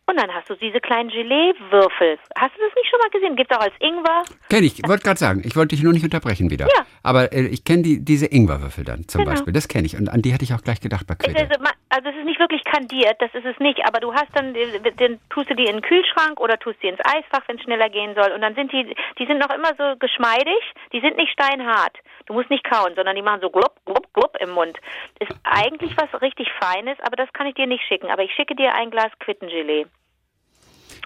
Und 0.10 0.16
dann 0.16 0.34
hast 0.34 0.50
du 0.50 0.56
diese 0.56 0.80
kleinen 0.80 1.10
Gelee-Würfel. 1.10 2.18
Hast 2.40 2.56
du 2.56 2.62
das 2.62 2.74
nicht 2.76 2.90
schon 2.90 3.00
mal 3.00 3.10
gesehen? 3.10 3.36
Gibt 3.36 3.52
es 3.52 3.58
auch 3.58 3.62
als 3.62 3.74
Ingwer? 3.80 4.24
Kenn 4.50 4.64
ich. 4.64 4.82
Wollte 4.88 5.04
gerade 5.04 5.20
sagen, 5.20 5.42
ich 5.44 5.58
wollte 5.58 5.76
dich 5.76 5.84
nur 5.84 5.92
nicht 5.92 6.06
unterbrechen 6.06 6.50
wieder. 6.50 6.66
Ja. 6.66 6.86
Aber 7.04 7.34
äh, 7.34 7.48
ich 7.48 7.66
kenne 7.66 7.84
die, 7.84 8.04
diese 8.04 8.26
Ingwerwürfel 8.26 8.86
dann 8.86 9.06
zum 9.10 9.20
genau. 9.20 9.32
Beispiel. 9.32 9.52
Das 9.52 9.68
kenne 9.68 9.86
ich. 9.86 9.98
Und 9.98 10.08
an 10.08 10.22
die 10.22 10.32
hätte 10.32 10.46
ich 10.46 10.54
auch 10.54 10.62
gleich 10.62 10.80
gedacht 10.80 11.06
bei 11.08 11.16
Quitte. 11.16 11.38
Also, 11.38 11.56
also 11.90 12.10
es 12.10 12.16
ist 12.16 12.24
nicht 12.24 12.40
wirklich 12.40 12.64
kandiert, 12.64 13.22
das 13.22 13.34
ist 13.34 13.46
es 13.46 13.60
nicht. 13.60 13.86
Aber 13.86 14.00
du 14.00 14.14
hast 14.14 14.30
dann, 14.34 14.54
dann 14.54 15.20
tust 15.30 15.50
du 15.50 15.56
die 15.56 15.66
in 15.66 15.76
den 15.78 15.82
Kühlschrank 15.82 16.40
oder 16.40 16.58
tust 16.58 16.82
die 16.82 16.88
ins 16.88 17.02
Eisfach, 17.04 17.44
wenn 17.48 17.58
es 17.58 17.64
schneller 17.64 17.90
gehen 17.90 18.16
soll. 18.16 18.32
Und 18.32 18.40
dann 18.40 18.56
sind 18.56 18.72
die, 18.72 18.96
die 19.20 19.26
sind 19.26 19.40
noch 19.40 19.52
immer 19.52 19.76
so 19.78 20.00
geschmeidig. 20.00 20.62
Die 20.94 21.02
sind 21.02 21.18
nicht 21.18 21.34
steinhart. 21.34 21.98
Du 22.28 22.34
musst 22.34 22.50
nicht 22.50 22.64
kauen, 22.64 22.96
sondern 22.96 23.18
die 23.18 23.22
machen 23.22 23.42
so 23.42 23.50
glupp, 23.50 23.76
glupp, 23.84 24.08
glupp 24.14 24.38
im 24.40 24.52
Mund. 24.52 24.78
Ist 25.20 25.36
eigentlich 25.44 25.92
was 25.98 26.22
richtig 26.22 26.48
Feines, 26.62 26.98
aber 27.02 27.18
das 27.18 27.32
kann 27.34 27.48
ich 27.48 27.56
dir 27.56 27.68
nicht 27.68 27.84
schicken. 27.90 28.10
Aber 28.10 28.24
ich 28.24 28.32
schicke 28.32 28.56
dir 28.56 28.74
ein 28.74 28.90
Glas 28.90 29.12
Quittengelee. 29.20 29.86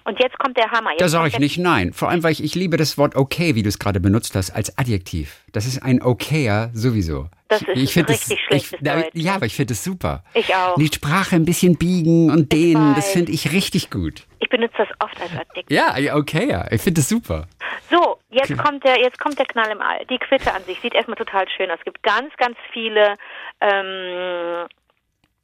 Und 0.04 0.20
jetzt 0.20 0.38
kommt 0.40 0.58
der 0.58 0.72
Hammer. 0.72 0.92
Jetzt 0.92 1.02
da 1.02 1.10
sage 1.10 1.30
ich 1.30 1.40
nicht 1.40 1.58
nein. 1.58 1.94
Vor 1.94 2.10
allem, 2.10 2.24
weil 2.24 2.32
ich, 2.32 2.44
ich 2.44 2.56
liebe 2.56 2.78
das 2.78 2.98
Wort 2.98 3.16
okay, 3.16 3.56
wie 3.56 3.64
du 3.64 3.70
es 3.70 3.80
gerade 3.80 4.00
benutzt 4.00 4.36
hast, 4.36 4.52
als 4.52 4.78
Adjektiv. 4.78 5.42
Das 5.52 5.66
ist 5.66 5.84
ein 5.84 6.02
okayer 6.02 6.72
sowieso. 6.74 7.30
Das 7.50 7.62
ist 7.62 7.70
ich 7.76 7.96
richtig 7.98 8.06
das, 8.06 8.40
schlechtes 8.40 8.74
ich, 8.74 8.80
Deutsch. 8.80 9.10
Ja, 9.14 9.36
aber 9.36 9.46
ich 9.46 9.56
finde 9.56 9.74
es 9.74 9.84
super. 9.84 10.24
Ich 10.34 10.56
auch. 10.56 10.76
Die 10.76 10.88
Sprache 10.88 11.36
ein 11.36 11.46
bisschen 11.46 11.78
biegen 11.78 12.32
und 12.32 12.52
dehnen, 12.54 12.96
das 12.96 13.12
finde 13.12 13.34
ich 13.34 13.52
richtig 13.52 13.90
gut. 13.90 14.26
Ich 14.40 14.50
benutze 14.50 14.76
das 14.78 14.88
oft 15.00 15.22
als 15.22 15.32
Adjektiv. 15.34 15.78
Ja, 15.78 16.16
okayer. 16.16 16.72
Ich 16.72 16.82
finde 16.82 17.02
es 17.02 17.10
super. 17.10 17.48
So, 17.90 18.20
jetzt 18.30 18.58
kommt 18.58 18.86
der, 18.86 19.00
jetzt 19.02 19.20
kommt 19.20 19.38
der 19.38 19.46
Knall 19.46 19.70
im 19.72 19.82
All. 19.82 20.06
Die 20.06 20.18
Quitte 20.18 20.54
an 20.54 20.64
sich 20.64 20.80
sieht 20.80 20.94
erstmal 20.94 21.18
total 21.18 21.46
schön 21.50 21.70
aus. 21.70 21.78
Es 21.80 21.86
gibt 21.86 22.02
ganz, 22.04 22.34
ganz 22.38 22.56
viele 22.72 23.18
ähm, 23.60 24.68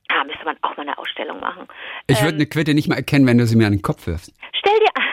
Ah, 0.09 0.23
müsste 0.25 0.45
man 0.45 0.57
auch 0.61 0.75
mal 0.77 0.83
eine 0.83 0.97
Ausstellung 0.97 1.39
machen. 1.39 1.67
Ich 2.07 2.19
würde 2.21 2.35
ähm, 2.35 2.35
eine 2.35 2.45
Quitte 2.45 2.73
nicht 2.73 2.87
mal 2.87 2.95
erkennen, 2.95 3.27
wenn 3.27 3.37
du 3.37 3.45
sie 3.45 3.55
mir 3.55 3.67
an 3.67 3.73
den 3.73 3.81
Kopf 3.81 4.07
wirfst. 4.07 4.33
Stell 4.53 4.79
dir 4.79 5.03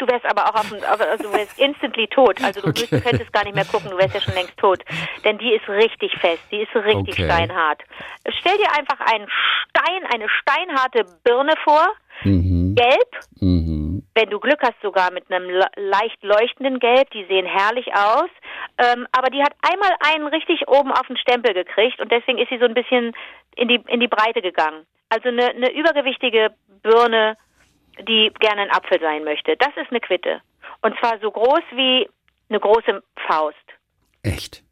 Du 0.00 0.06
wärst 0.08 0.24
aber 0.24 0.46
auch 0.46 0.54
auf, 0.54 0.72
auf 0.72 1.00
also 1.00 1.24
du 1.24 1.32
wärst 1.32 1.58
instantly 1.58 2.06
tot. 2.08 2.42
Also 2.42 2.62
du 2.62 2.68
okay. 2.68 2.86
könntest 2.88 3.30
gar 3.34 3.44
nicht 3.44 3.54
mehr 3.54 3.66
gucken, 3.66 3.90
du 3.90 3.98
wärst 3.98 4.14
ja 4.14 4.20
schon 4.22 4.34
längst 4.34 4.56
tot. 4.56 4.82
Denn 5.24 5.36
die 5.36 5.52
ist 5.52 5.68
richtig 5.68 6.16
fest, 6.18 6.42
die 6.50 6.62
ist 6.62 6.74
richtig 6.74 7.14
okay. 7.14 7.24
steinhart. 7.24 7.82
Stell 8.40 8.56
dir 8.56 8.72
einfach 8.78 8.98
einen 9.12 9.28
Stein, 9.28 10.06
eine 10.12 10.26
steinharte 10.28 11.04
Birne 11.22 11.52
vor, 11.62 11.86
mhm. 12.24 12.74
gelb. 12.74 13.10
Mhm. 13.40 14.02
Wenn 14.14 14.30
du 14.30 14.40
Glück 14.40 14.60
hast, 14.62 14.80
sogar 14.82 15.12
mit 15.12 15.30
einem 15.30 15.50
leicht 15.76 16.22
leuchtenden 16.22 16.78
Gelb. 16.78 17.10
Die 17.10 17.26
sehen 17.26 17.44
herrlich 17.44 17.92
aus. 17.94 18.30
Ähm, 18.78 19.06
aber 19.12 19.28
die 19.28 19.42
hat 19.42 19.52
einmal 19.60 19.90
einen 20.12 20.26
richtig 20.28 20.66
oben 20.66 20.92
auf 20.92 21.06
den 21.08 21.18
Stempel 21.18 21.52
gekriegt 21.52 22.00
und 22.00 22.10
deswegen 22.10 22.38
ist 22.38 22.48
sie 22.48 22.58
so 22.58 22.64
ein 22.64 22.74
bisschen 22.74 23.12
in 23.56 23.68
die, 23.68 23.82
in 23.88 24.00
die 24.00 24.08
Breite 24.08 24.42
gegangen. 24.42 24.86
Also 25.08 25.28
eine, 25.28 25.50
eine 25.50 25.72
übergewichtige 25.72 26.54
Birne, 26.82 27.36
die 28.08 28.32
gerne 28.38 28.62
ein 28.62 28.70
Apfel 28.70 29.00
sein 29.00 29.24
möchte. 29.24 29.56
Das 29.56 29.76
ist 29.76 29.90
eine 29.90 30.00
Quitte. 30.00 30.40
Und 30.82 30.98
zwar 30.98 31.18
so 31.20 31.30
groß 31.30 31.62
wie 31.72 32.08
eine 32.48 32.60
große 32.60 33.02
Faust. 33.26 33.56
Echt? 34.22 34.62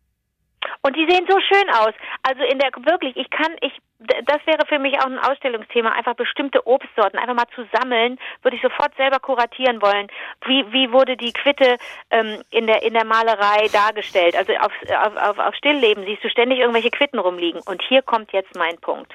Und 0.83 0.97
die 0.97 1.07
sehen 1.09 1.27
so 1.29 1.39
schön 1.41 1.71
aus. 1.71 1.95
Also 2.23 2.43
in 2.45 2.59
der 2.59 2.71
wirklich, 2.85 3.17
ich 3.17 3.31
kann, 3.31 3.55
ich 3.61 3.73
das 3.99 4.47
wäre 4.47 4.65
für 4.67 4.79
mich 4.79 4.99
auch 5.01 5.07
ein 5.07 5.19
Ausstellungsthema, 5.19 5.91
einfach 5.91 6.15
bestimmte 6.15 6.67
Obstsorten 6.67 7.19
einfach 7.19 7.35
mal 7.35 7.49
zu 7.55 7.67
sammeln, 7.73 8.19
würde 8.43 8.57
ich 8.57 8.63
sofort 8.63 8.95
selber 8.97 9.19
kuratieren 9.19 9.83
wollen. 9.83 10.07
Wie, 10.47 10.65
wie 10.73 10.93
wurde 10.93 11.17
die 11.17 11.33
Quitte 11.33 11.79
ähm, 12.11 12.41
in, 12.51 12.69
der, 12.69 12.83
in 12.83 12.95
der 12.95 13.05
Malerei 13.05 13.67
dargestellt? 13.73 14.37
Also 14.37 14.53
auf, 14.55 14.73
auf, 14.89 15.17
auf, 15.17 15.39
auf 15.39 15.55
Stillleben 15.57 16.05
siehst 16.05 16.23
du 16.23 16.31
ständig 16.31 16.61
irgendwelche 16.61 16.91
Quitten 16.91 17.19
rumliegen. 17.19 17.61
Und 17.67 17.83
hier 17.83 18.03
kommt 18.03 18.33
jetzt 18.33 18.55
mein 18.57 18.79
Punkt. 18.79 19.13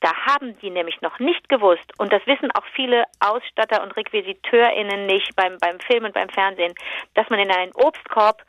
Da 0.00 0.12
haben 0.26 0.58
die 0.60 0.70
nämlich 0.70 1.00
noch 1.02 1.18
nicht 1.18 1.48
gewusst, 1.48 1.92
und 1.98 2.12
das 2.12 2.26
wissen 2.26 2.50
auch 2.52 2.64
viele 2.74 3.04
Ausstatter 3.20 3.82
und 3.82 3.96
RequisiteurInnen 3.96 5.06
nicht 5.06 5.36
beim, 5.36 5.58
beim 5.58 5.80
Film 5.80 6.04
und 6.04 6.14
beim 6.14 6.28
Fernsehen, 6.28 6.74
dass 7.14 7.28
man 7.30 7.38
in 7.38 7.50
einen 7.50 7.72
Obstkorb 7.74 8.42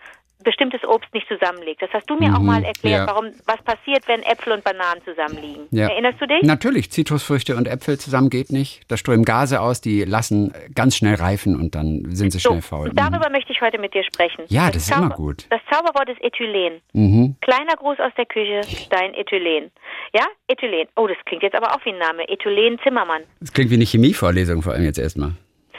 bestimmtes 0.45 0.83
Obst 0.85 1.13
nicht 1.13 1.27
zusammenlegt. 1.27 1.81
Das 1.81 1.89
hast 1.91 2.09
du 2.09 2.15
mir 2.15 2.29
mhm, 2.29 2.35
auch 2.35 2.39
mal 2.39 2.63
erklärt, 2.63 3.07
ja. 3.07 3.07
warum 3.07 3.31
was 3.45 3.61
passiert, 3.63 4.07
wenn 4.07 4.23
Äpfel 4.23 4.53
und 4.53 4.63
Bananen 4.63 5.01
zusammenliegen. 5.03 5.67
Ja. 5.71 5.89
Erinnerst 5.89 6.21
du 6.21 6.27
dich? 6.27 6.41
Natürlich, 6.43 6.91
Zitrusfrüchte 6.91 7.55
und 7.57 7.67
Äpfel 7.67 7.97
zusammen 7.97 8.29
geht 8.29 8.51
nicht. 8.51 8.89
Da 8.89 8.95
strömen 8.95 9.25
Gase 9.25 9.59
aus, 9.59 9.81
die 9.81 10.03
lassen 10.03 10.53
ganz 10.73 10.95
schnell 10.95 11.15
reifen 11.15 11.59
und 11.59 11.75
dann 11.75 12.05
sind 12.09 12.31
sie 12.31 12.39
so, 12.39 12.51
schnell 12.51 12.61
faul. 12.61 12.91
Darüber 12.93 13.27
mhm. 13.27 13.33
möchte 13.33 13.51
ich 13.51 13.59
heute 13.59 13.77
mit 13.79 13.93
dir 13.93 14.03
sprechen. 14.03 14.45
Ja, 14.47 14.67
das, 14.67 14.73
das 14.73 14.83
ist 14.83 14.89
Zauber, 14.89 15.05
immer 15.07 15.15
gut. 15.15 15.45
Das 15.49 15.61
Zauberwort 15.69 16.09
ist 16.09 16.21
Ethylen. 16.23 16.81
Mhm. 16.93 17.35
Kleiner 17.41 17.75
Gruß 17.75 17.99
aus 17.99 18.13
der 18.17 18.25
Küche, 18.25 18.61
dein 18.91 19.13
Ethylen. 19.15 19.71
Ja, 20.13 20.25
Ethylen. 20.47 20.87
Oh, 20.95 21.07
das 21.07 21.17
klingt 21.25 21.43
jetzt 21.43 21.55
aber 21.55 21.73
auch 21.73 21.83
wie 21.85 21.91
ein 21.91 21.97
Name. 21.97 22.29
Ethylen 22.29 22.79
Zimmermann. 22.83 23.23
Das 23.39 23.51
klingt 23.51 23.71
wie 23.71 23.75
eine 23.75 23.85
Chemievorlesung 23.85 24.61
vor 24.61 24.73
allem 24.73 24.83
jetzt 24.83 24.99
erstmal. 24.99 25.33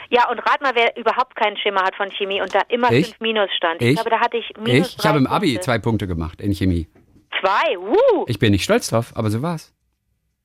Ja, 0.09 0.29
und 0.29 0.39
rat 0.39 0.61
mal, 0.61 0.73
wer 0.75 0.95
überhaupt 0.97 1.35
keinen 1.35 1.57
Schimmer 1.57 1.81
hat 1.83 1.95
von 1.95 2.09
Chemie 2.11 2.41
und 2.41 2.53
da 2.53 2.61
immer 2.69 2.91
ich? 2.91 3.07
fünf 3.07 3.19
Minus 3.19 3.49
stand. 3.55 3.81
Ich, 3.81 3.89
ich 3.89 3.95
glaube, 3.95 4.09
da 4.09 4.19
hatte 4.19 4.37
ich 4.37 4.51
minus 4.57 4.89
Ich, 4.89 4.99
ich 4.99 5.05
habe 5.05 5.17
im 5.17 5.27
Abi 5.27 5.47
Punkte. 5.47 5.61
zwei 5.61 5.79
Punkte 5.79 6.07
gemacht 6.07 6.41
in 6.41 6.53
Chemie. 6.53 6.87
Zwei? 7.41 7.77
Uh. 7.77 8.25
Ich 8.27 8.39
bin 8.39 8.51
nicht 8.51 8.63
stolz 8.63 8.89
drauf, 8.89 9.11
aber 9.15 9.29
so 9.29 9.41
war's. 9.41 9.73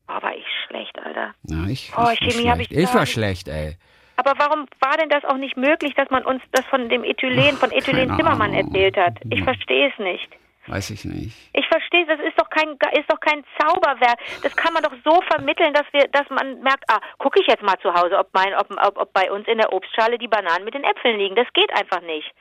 Oh, 0.09 0.22
war 0.22 0.35
ich 0.37 0.44
schlecht, 0.66 0.98
Alter. 0.98 1.35
Ja, 1.48 1.66
ich, 1.68 1.92
oh, 1.96 2.09
ich 2.12 2.18
Chemie 2.18 2.51
habe 2.51 2.62
ich 2.62 2.70
Ich 2.70 2.94
war 2.94 3.07
schlecht, 3.07 3.48
ey. 3.48 3.77
Aber 4.16 4.35
warum 4.38 4.66
war 4.81 4.96
denn 4.98 5.09
das 5.09 5.25
auch 5.25 5.38
nicht 5.38 5.57
möglich, 5.57 5.94
dass 5.94 6.11
man 6.11 6.25
uns 6.25 6.42
das 6.53 6.64
von 6.66 6.88
dem 6.88 7.03
Ethylen, 7.03 7.57
von 7.57 7.70
Ethylen 7.72 8.14
Zimmermann 8.16 8.53
erzählt 8.53 8.96
hat? 8.96 9.18
Ich 9.31 9.42
verstehe 9.42 9.90
es 9.90 9.98
nicht. 9.98 10.29
Weiß 10.66 10.90
ich 10.90 11.05
nicht. 11.05 11.37
Ich 11.55 11.66
verstehe, 11.66 12.07
das 12.07 12.20
ist 12.20 12.38
doch 12.38 12.48
kein 12.48 12.70
ist 12.92 13.11
doch 13.11 13.18
kein 13.18 13.42
Zauberwerk. 13.59 14.18
Das 14.42 14.55
kann 14.55 14.72
man 14.72 14.83
doch 14.83 14.94
so 15.05 15.20
vermitteln, 15.22 15.75
dass 15.75 15.87
wir, 15.92 16.07
dass 16.09 16.29
man 16.31 16.61
merkt, 16.62 16.85
ah, 16.88 17.01
gucke 17.18 17.40
ich 17.40 17.48
jetzt 17.48 17.62
mal 17.62 17.79
zu 17.81 17.92
Hause, 17.92 18.16
ob 18.18 18.29
mein, 18.33 18.55
ob, 18.55 18.70
ob, 18.70 18.96
ob 18.98 19.12
bei 19.12 19.31
uns 19.31 19.48
in 19.48 19.59
der 19.59 19.72
Obstschale 19.72 20.18
die 20.18 20.29
Bananen 20.29 20.64
mit 20.64 20.75
den 20.75 20.85
Äpfeln 20.85 21.18
liegen. 21.18 21.35
Das 21.35 21.53
geht 21.53 21.72
einfach 21.77 22.01
nicht. 22.03 22.33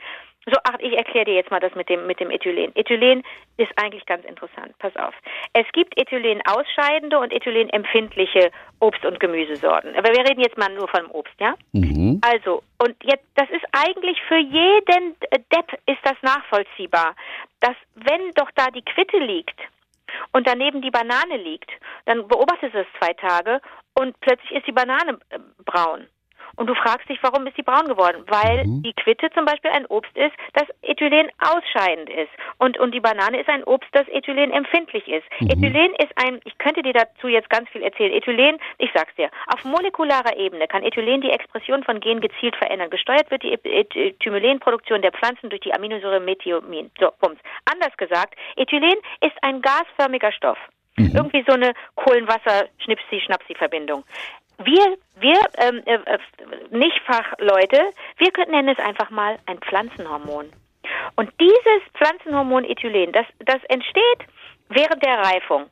So, 0.46 0.58
ach, 0.64 0.80
ich 0.80 0.98
erkläre 0.98 1.26
dir 1.26 1.36
jetzt 1.36 1.52
mal 1.52 1.60
das 1.60 1.76
mit 1.76 1.88
dem, 1.88 2.08
mit 2.08 2.20
dem 2.20 2.32
Ethylen. 2.32 2.76
Ethylen 2.76 3.24
ist 3.58 3.72
eigentlich 3.76 4.06
ganz 4.08 4.26
interessant. 4.26 4.74
Pass 4.80 4.96
auf. 4.96 5.14
Es 5.54 5.68
gibt 5.72 5.96
Ethylen 6.00 6.42
ausscheidende 6.48 7.20
und 7.20 7.32
Ethylen 7.32 7.70
empfindliche 7.70 8.52
Obst- 8.80 9.06
und 9.06 9.20
Gemüsesorten. 9.20 9.96
Aber 9.96 10.10
wir 10.10 10.28
reden 10.28 10.42
jetzt 10.42 10.58
mal 10.58 10.74
nur 10.74 10.88
vom 10.88 11.12
Obst, 11.12 11.36
ja? 11.40 11.54
Mhm. 11.74 12.20
Also, 12.26 12.64
und 12.80 12.96
jetzt, 13.04 13.26
das 13.36 13.50
ist 13.52 13.66
eigentlich 13.72 14.20
für 14.28 14.40
jeden 14.40 15.16
Depp 15.32 15.74
ist 15.86 16.00
das 16.04 16.18
nachvollziehbar, 16.24 17.16
dass 17.60 17.76
wenn 17.94 18.32
doch 18.34 18.50
da 18.56 18.68
die 18.72 18.82
Quitte 18.82 19.20
liegt 19.20 19.60
und 20.34 20.48
daneben 20.48 20.82
die 20.82 20.90
Banane 20.90 21.38
liegt, 21.38 21.70
dann 22.06 22.28
beobachtest 22.28 22.74
du 22.74 22.80
es 22.80 22.88
zwei 23.00 23.14
Tage 23.14 23.62
und 23.94 24.20
plötzlich 24.22 24.52
ist 24.52 24.68
die 24.68 24.72
Banane 24.72 25.20
äh, 25.30 25.38
braun. 25.66 26.08
Und 26.56 26.68
du 26.68 26.76
fragst 26.76 27.08
dich, 27.10 27.18
warum 27.22 27.46
ist 27.48 27.56
sie 27.56 27.64
braun 27.64 27.88
geworden? 27.88 28.24
Weil 28.28 28.66
Mhm. 28.66 28.84
die 28.84 28.94
Quitte 28.94 29.30
zum 29.32 29.46
Beispiel 29.46 29.72
ein 29.72 29.86
Obst 29.88 30.16
ist, 30.18 30.34
das 30.54 30.68
Ethylen 30.82 31.30
ausscheidend 31.40 32.10
ist. 32.10 32.30
Und, 32.58 32.78
und 32.78 32.94
die 32.94 33.00
Banane 33.00 33.40
ist 33.40 33.50
ein 33.50 33.64
Obst, 33.64 33.90
das 33.94 34.08
Ethylen 34.10 34.52
empfindlich 34.52 35.08
ist. 35.08 35.26
Ethylen 35.40 35.94
ist 35.96 36.12
ein, 36.16 36.40
ich 36.44 36.58
könnte 36.58 36.82
dir 36.84 36.94
dazu 36.94 37.28
jetzt 37.28 37.50
ganz 37.50 37.70
viel 37.70 37.84
erzählen. 37.84 38.14
Ethylen, 38.14 38.60
ich 38.78 38.90
sag's 38.94 39.16
dir, 39.16 39.30
auf 39.48 39.64
molekularer 39.64 40.36
Ebene 40.38 40.68
kann 40.68 40.84
Ethylen 40.84 41.22
die 41.22 41.32
Expression 41.32 41.84
von 41.84 42.00
Genen 42.00 42.22
gezielt 42.22 42.56
verändern. 42.56 42.90
Gesteuert 42.90 43.30
wird 43.32 43.44
die 43.44 43.54
Et- 43.54 43.96
Ethylenproduktion 43.96 45.02
der 45.02 45.12
Pflanzen 45.12 45.50
durch 45.50 45.62
die 45.62 45.74
Aminosäure 45.74 46.20
Methiomin. 46.20 46.92
So, 47.00 47.12
Bums. 47.20 47.40
Anders 47.72 47.96
gesagt, 47.98 48.36
Ethylen 48.56 48.96
ist 49.22 49.36
ein 49.42 49.62
gasförmiger 49.62 50.32
Stoff. 50.32 50.58
Irgendwie 50.98 51.44
so 51.48 51.54
eine 51.54 51.74
Kohlenwasser-Schnipsi-Schnapsi-Verbindung. 51.96 54.04
Wir, 54.66 54.98
wir 55.16 55.40
ähm, 55.58 55.82
äh, 55.86 55.96
äh, 55.96 56.20
Nicht-Fachleute, 56.70 57.92
wir 58.18 58.32
könnten 58.32 58.52
nennen 58.52 58.70
es 58.70 58.80
einfach 58.80 59.10
mal 59.10 59.38
ein 59.46 59.60
Pflanzenhormon. 59.60 60.52
Und 61.16 61.32
dieses 61.40 61.82
Pflanzenhormon 61.96 62.66
Ethylen, 62.66 63.12
das, 63.12 63.26
das 63.40 63.64
entsteht 63.70 64.26
während 64.70 65.04
der 65.04 65.20
Reifung. 65.20 65.70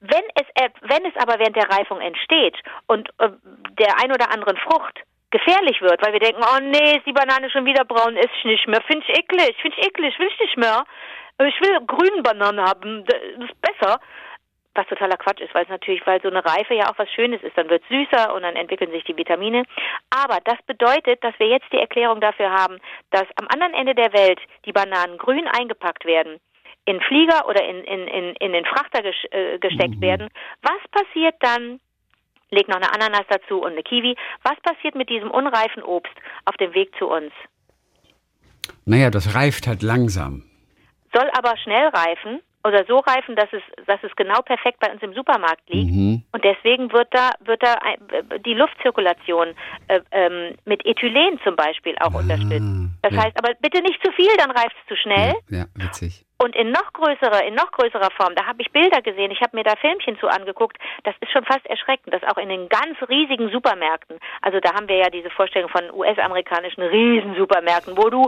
Wenn 0.00 0.22
es, 0.34 0.46
äh, 0.54 0.70
wenn 0.82 1.04
es 1.06 1.16
aber 1.16 1.38
während 1.38 1.56
der 1.56 1.70
Reifung 1.70 2.00
entsteht 2.00 2.56
und 2.86 3.08
äh, 3.18 3.30
der 3.78 4.00
ein 4.02 4.12
oder 4.12 4.32
anderen 4.32 4.56
Frucht 4.58 5.00
gefährlich 5.30 5.80
wird, 5.80 6.04
weil 6.04 6.12
wir 6.12 6.20
denken, 6.20 6.42
oh 6.42 6.60
nee, 6.60 6.96
ist 6.96 7.06
die 7.06 7.12
Banane 7.12 7.50
schon 7.50 7.64
wieder 7.64 7.84
braun, 7.84 8.16
ist 8.16 8.30
ich 8.38 8.44
nicht 8.44 8.68
mehr, 8.68 8.80
finde 8.82 9.04
ich 9.08 9.18
eklig, 9.18 9.56
finde 9.60 9.76
ich 9.78 9.86
eklig, 9.86 10.18
will 10.18 10.28
ich 10.28 10.40
nicht 10.40 10.56
mehr. 10.56 10.84
Ich 11.40 11.60
will 11.60 11.80
grüne 11.86 12.22
Bananen 12.22 12.60
haben, 12.60 13.04
das 13.06 13.18
ist 13.48 13.60
besser 13.60 13.98
was 14.74 14.86
totaler 14.86 15.16
Quatsch 15.16 15.40
ist, 15.40 15.54
weil 15.54 15.64
es 15.64 15.68
natürlich, 15.68 16.06
weil 16.06 16.20
so 16.20 16.28
eine 16.28 16.44
Reife 16.44 16.74
ja 16.74 16.90
auch 16.90 16.98
was 16.98 17.10
Schönes 17.10 17.42
ist, 17.42 17.56
dann 17.56 17.70
wird 17.70 17.82
es 17.82 17.88
süßer 17.88 18.34
und 18.34 18.42
dann 18.42 18.56
entwickeln 18.56 18.90
sich 18.90 19.04
die 19.04 19.16
Vitamine. 19.16 19.64
Aber 20.10 20.38
das 20.44 20.60
bedeutet, 20.66 21.22
dass 21.22 21.38
wir 21.38 21.48
jetzt 21.48 21.72
die 21.72 21.78
Erklärung 21.78 22.20
dafür 22.20 22.50
haben, 22.50 22.78
dass 23.10 23.24
am 23.36 23.46
anderen 23.48 23.74
Ende 23.74 23.94
der 23.94 24.12
Welt 24.12 24.40
die 24.64 24.72
Bananen 24.72 25.18
grün 25.18 25.46
eingepackt 25.48 26.04
werden, 26.04 26.40
in 26.86 27.00
Flieger 27.00 27.48
oder 27.48 27.64
in, 27.64 27.84
in, 27.84 28.08
in, 28.08 28.36
in 28.36 28.52
den 28.52 28.64
Frachter 28.64 29.02
ges 29.02 29.14
äh, 29.30 29.58
gesteckt 29.58 30.00
werden. 30.00 30.28
Was 30.62 30.80
passiert 30.90 31.36
dann? 31.40 31.80
Leg 32.50 32.68
noch 32.68 32.76
eine 32.76 32.92
Ananas 32.92 33.26
dazu 33.28 33.62
und 33.62 33.72
eine 33.72 33.82
Kiwi. 33.82 34.16
Was 34.42 34.60
passiert 34.60 34.94
mit 34.94 35.08
diesem 35.08 35.30
unreifen 35.30 35.82
Obst 35.82 36.12
auf 36.44 36.56
dem 36.56 36.74
Weg 36.74 36.94
zu 36.98 37.08
uns? 37.08 37.32
Naja, 38.84 39.10
das 39.10 39.34
reift 39.34 39.66
halt 39.66 39.82
langsam. 39.82 40.44
Soll 41.12 41.30
aber 41.36 41.56
schnell 41.56 41.88
reifen 41.88 42.40
oder 42.64 42.84
so 42.86 42.98
reifen, 42.98 43.36
dass 43.36 43.48
es, 43.52 43.62
dass 43.86 44.02
es 44.02 44.14
genau 44.16 44.40
perfekt 44.42 44.80
bei 44.80 44.90
uns 44.90 45.02
im 45.02 45.12
Supermarkt 45.14 45.68
liegt. 45.68 45.92
Mhm. 45.94 46.22
Und 46.32 46.44
deswegen 46.44 46.92
wird 46.92 47.08
da, 47.12 47.30
wird 47.40 47.62
da 47.62 47.74
ein- 47.74 48.42
die 48.44 48.54
Luftzirkulation 48.54 49.54
äh, 49.88 50.00
ähm, 50.12 50.54
mit 50.64 50.84
Ethylen 50.86 51.38
zum 51.44 51.56
Beispiel 51.56 51.94
auch 52.00 52.14
unterstützt. 52.14 52.64
Das 53.02 53.12
Ah, 53.12 53.16
ja. 53.16 53.22
heißt, 53.24 53.38
aber 53.38 53.52
bitte 53.60 53.82
nicht 53.82 54.02
zu 54.02 54.10
viel, 54.12 54.34
dann 54.38 54.50
reift 54.50 54.74
es 54.80 54.88
zu 54.88 54.96
schnell. 54.96 55.34
Ja, 55.50 55.66
witzig. 55.74 56.24
Und 56.42 56.56
in 56.56 56.72
noch 56.72 56.92
größerer, 56.92 57.44
in 57.44 57.54
noch 57.54 57.70
größerer 57.70 58.10
Form, 58.16 58.34
da 58.34 58.44
habe 58.46 58.60
ich 58.60 58.70
Bilder 58.72 59.00
gesehen, 59.02 59.30
ich 59.30 59.40
habe 59.40 59.56
mir 59.56 59.62
da 59.62 59.76
Filmchen 59.76 60.18
zu 60.18 60.26
angeguckt, 60.26 60.76
das 61.04 61.14
ist 61.20 61.30
schon 61.32 61.44
fast 61.44 61.64
erschreckend, 61.66 62.12
dass 62.12 62.22
auch 62.24 62.38
in 62.38 62.48
den 62.48 62.68
ganz 62.68 62.96
riesigen 63.08 63.50
Supermärkten, 63.50 64.18
also 64.42 64.58
da 64.60 64.74
haben 64.74 64.88
wir 64.88 64.96
ja 64.96 65.10
diese 65.10 65.30
Vorstellung 65.30 65.68
von 65.70 65.90
US-amerikanischen 65.92 66.82
Riesensupermärkten, 66.82 67.96
wo 67.96 68.10
du 68.10 68.26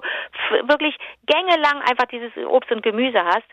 wirklich 0.68 0.96
gängelang 1.26 1.82
einfach 1.82 2.06
dieses 2.06 2.30
Obst 2.46 2.70
und 2.70 2.82
Gemüse 2.82 3.22
hast, 3.24 3.46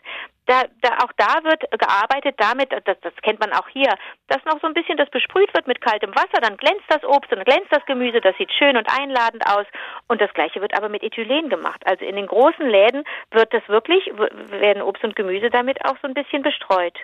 da, 0.46 0.62
da 0.82 0.98
auch 1.04 1.12
da 1.16 1.42
wird 1.44 1.62
gearbeitet 1.70 2.34
damit, 2.38 2.70
das, 2.70 2.98
das 3.00 3.14
kennt 3.22 3.40
man 3.40 3.52
auch 3.52 3.68
hier, 3.68 3.92
dass 4.28 4.44
noch 4.44 4.60
so 4.60 4.66
ein 4.66 4.74
bisschen 4.74 4.96
das 4.96 5.08
besprüht 5.10 5.52
wird 5.54 5.66
mit 5.66 5.80
kaltem 5.80 6.10
Wasser, 6.10 6.40
dann 6.42 6.56
glänzt 6.56 6.84
das 6.88 7.02
Obst 7.04 7.32
und 7.32 7.44
glänzt 7.44 7.70
das 7.70 7.84
Gemüse, 7.86 8.20
das 8.20 8.36
sieht 8.36 8.52
schön 8.52 8.76
und 8.76 8.86
einladend 8.90 9.46
aus 9.46 9.66
und 10.08 10.20
das 10.20 10.32
gleiche 10.34 10.60
wird 10.60 10.76
aber 10.76 10.88
mit 10.88 11.02
Ethylen 11.02 11.48
gemacht. 11.48 11.80
Also 11.86 12.04
in 12.04 12.16
den 12.16 12.26
großen 12.26 12.68
Läden 12.68 13.04
wird 13.30 13.52
das 13.54 13.66
wirklich, 13.68 14.04
werden 14.50 14.82
Obst 14.82 15.02
und 15.04 15.16
Gemüse 15.16 15.50
damit 15.50 15.84
auch 15.84 15.96
so 16.02 16.08
ein 16.08 16.14
bisschen 16.14 16.42
bestreut, 16.42 16.98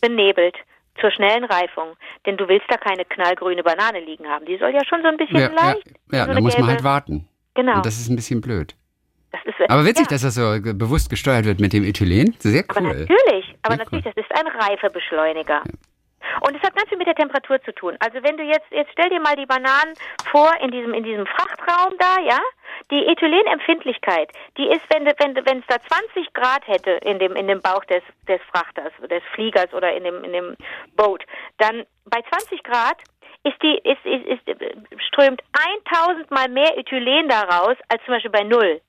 benebelt 0.00 0.56
zur 1.00 1.10
schnellen 1.10 1.44
Reifung. 1.44 1.96
Denn 2.26 2.36
du 2.36 2.48
willst 2.48 2.66
da 2.68 2.76
keine 2.76 3.04
knallgrüne 3.04 3.62
Banane 3.62 4.00
liegen 4.00 4.28
haben. 4.28 4.46
Die 4.46 4.58
soll 4.58 4.70
ja 4.70 4.84
schon 4.84 5.02
so 5.02 5.08
ein 5.08 5.16
bisschen 5.16 5.38
Ja, 5.38 5.48
ja, 5.48 5.54
leicht. 5.54 5.88
ja 6.12 6.24
so 6.26 6.34
da 6.34 6.40
muss 6.40 6.58
man 6.58 6.68
halt 6.68 6.84
warten. 6.84 7.28
Genau. 7.54 7.76
Und 7.76 7.86
das 7.86 7.98
ist 7.98 8.08
ein 8.08 8.16
bisschen 8.16 8.40
blöd. 8.40 8.74
Das 9.44 9.54
ist, 9.58 9.70
Aber 9.70 9.84
witzig, 9.84 10.06
ja. 10.06 10.14
dass 10.14 10.22
das 10.22 10.34
so 10.34 10.60
bewusst 10.60 11.10
gesteuert 11.10 11.44
wird 11.44 11.60
mit 11.60 11.72
dem 11.72 11.84
Ethylen. 11.84 12.34
Sehr 12.38 12.64
Aber 12.68 12.80
cool. 12.80 12.88
natürlich, 13.00 13.54
aber 13.62 13.76
Sehr 13.76 13.84
natürlich, 13.84 14.06
cool. 14.06 14.12
das 14.14 14.24
ist 14.24 14.36
ein 14.38 14.46
Reifebeschleuniger. 14.46 15.62
Und 16.40 16.56
es 16.56 16.62
hat 16.62 16.74
ganz 16.74 16.88
viel 16.88 16.96
mit 16.98 17.06
der 17.06 17.14
Temperatur 17.14 17.60
zu 17.62 17.72
tun. 17.74 17.96
Also 18.00 18.22
wenn 18.22 18.36
du 18.36 18.42
jetzt, 18.44 18.64
jetzt 18.70 18.90
stell 18.92 19.08
dir 19.10 19.20
mal 19.20 19.36
die 19.36 19.46
Bananen 19.46 19.92
vor 20.32 20.50
in 20.62 20.70
diesem, 20.70 20.94
in 20.94 21.04
diesem 21.04 21.26
Frachtraum 21.26 21.94
da, 21.98 22.16
ja? 22.26 22.38
Die 22.90 23.06
Ethylenempfindlichkeit, 23.06 24.30
die 24.58 24.66
ist, 24.66 24.82
wenn, 24.92 25.04
du- 25.04 25.12
wenn, 25.20 25.58
es 25.58 25.66
da 25.68 25.76
20 25.80 26.32
Grad 26.32 26.66
hätte 26.66 26.92
in 27.04 27.18
dem, 27.18 27.36
in 27.36 27.46
dem 27.46 27.60
Bauch 27.60 27.84
des, 27.84 28.02
des 28.26 28.40
Frachters, 28.52 28.92
des 29.08 29.22
Fliegers 29.34 29.72
oder 29.72 29.94
in 29.94 30.04
dem, 30.04 30.24
in 30.24 30.32
dem 30.32 30.56
Boot, 30.96 31.22
dann 31.58 31.84
bei 32.06 32.20
20 32.30 32.62
Grad 32.64 32.96
ist 33.44 33.62
die, 33.62 33.78
ist, 33.84 34.04
ist, 34.04 34.26
ist, 34.48 34.48
äh, 34.60 34.74
strömt 35.08 35.42
1000 35.92 36.30
mal 36.30 36.48
mehr 36.48 36.76
Ethylen 36.78 37.28
da 37.28 37.42
raus 37.42 37.76
als 37.88 38.02
zum 38.04 38.14
Beispiel 38.14 38.30
bei 38.32 38.42
Null. 38.44 38.80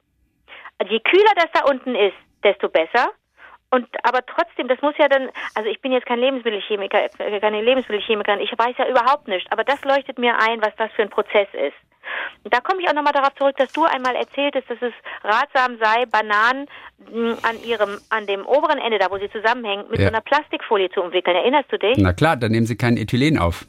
Also 0.80 0.92
je 0.94 1.00
kühler 1.00 1.34
das 1.36 1.48
da 1.54 1.64
unten 1.70 1.96
ist, 1.96 2.16
desto 2.44 2.70
besser. 2.70 3.10
Und 3.72 3.88
aber 4.04 4.26
trotzdem, 4.26 4.68
das 4.68 4.82
muss 4.82 4.94
ja 4.98 5.08
dann, 5.10 5.30
also 5.56 5.70
ich 5.70 5.82
bin 5.82 5.92
jetzt 5.92 6.06
kein 6.06 6.20
Lebensmittelchemiker, 6.20 7.06
äh, 7.20 7.40
keine 7.40 7.62
Lebensmittelchemikerin, 7.62 8.40
ich 8.40 8.52
weiß 8.58 8.76
ja 8.78 8.88
überhaupt 8.88 9.28
nicht, 9.28 9.52
aber 9.52 9.64
das 9.64 9.84
leuchtet 9.84 10.18
mir 10.20 10.38
ein, 10.40 10.62
was 10.62 10.74
das 10.78 10.92
für 10.94 11.02
ein 11.02 11.10
Prozess 11.10 11.48
ist. 11.54 11.76
Und 12.44 12.54
da 12.54 12.62
komme 12.62 12.80
ich 12.82 12.88
auch 12.88 12.94
nochmal 12.94 13.12
darauf 13.14 13.34
zurück, 13.36 13.58
dass 13.58 13.72
du 13.74 13.84
einmal 13.84 14.16
erzähltest, 14.16 14.70
dass 14.70 14.78
es 14.82 14.94
ratsam 15.24 15.78
sei, 15.82 16.06
Bananen 16.06 16.68
mh, 17.12 17.38
an 17.42 17.62
ihrem, 17.64 17.98
an 18.12 18.28
dem 18.28 18.46
oberen 18.46 18.78
Ende, 18.78 19.00
da 19.00 19.10
wo 19.10 19.18
sie 19.18 19.30
zusammenhängen, 19.32 19.90
mit 19.90 20.00
Ja. 20.00 20.06
so 20.06 20.14
einer 20.14 20.22
Plastikfolie 20.22 20.90
zu 20.92 21.02
umwickeln. 21.02 21.36
Erinnerst 21.36 21.72
du 21.72 21.78
dich? 21.80 21.98
Na 21.98 22.14
klar, 22.14 22.38
dann 22.38 22.52
nehmen 22.52 22.68
Sie 22.68 22.78
kein 22.78 22.96
Ethylen 22.98 23.40
auf. 23.40 23.66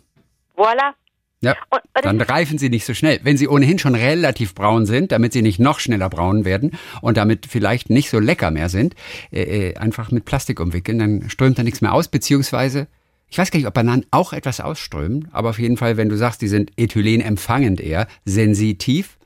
Voila. 0.55 0.95
Ja, 1.43 1.55
Und- 1.71 1.83
dann 2.05 2.21
reifen 2.21 2.57
sie 2.59 2.71
nicht 2.71 2.85
so 2.87 2.95
schnell. 2.95 3.21
Wenn 3.23 3.37
sie 3.37 3.47
ohnehin 3.47 3.79
schon 3.79 3.95
relativ 3.95 4.55
braun 4.55 4.87
sind, 4.87 5.13
damit 5.13 5.33
sie 5.35 5.43
nicht 5.43 5.59
noch 5.59 5.81
schneller 5.81 6.09
braun 6.09 6.45
werden 6.47 6.73
und 7.03 7.17
damit 7.19 7.47
vielleicht 7.47 7.91
nicht 7.91 8.09
so 8.11 8.19
lecker 8.19 8.51
mehr 8.51 8.69
sind, 8.71 8.95
äh, 9.33 9.43
äh, 9.71 9.77
einfach 9.77 10.11
mit 10.11 10.25
Plastik 10.25 10.61
umwickeln, 10.61 10.99
dann 10.99 11.29
strömt 11.29 11.59
da 11.59 11.63
nichts 11.63 11.83
mehr 11.83 11.93
aus, 11.93 12.09
beziehungsweise, 12.09 12.87
ich 13.29 13.37
weiß 13.39 13.51
gar 13.51 13.59
nicht, 13.59 13.67
ob 13.67 13.75
Bananen 13.75 14.07
auch 14.11 14.33
etwas 14.33 14.61
ausströmen, 14.61 15.29
aber 15.33 15.51
auf 15.51 15.59
jeden 15.59 15.77
Fall, 15.77 15.97
wenn 15.99 16.09
du 16.09 16.17
sagst, 16.17 16.41
die 16.41 16.49
sind 16.49 16.71
Ethylen 16.79 17.21
empfangend 17.21 17.81
eher, 17.83 18.07
sensitiv, 18.25 19.19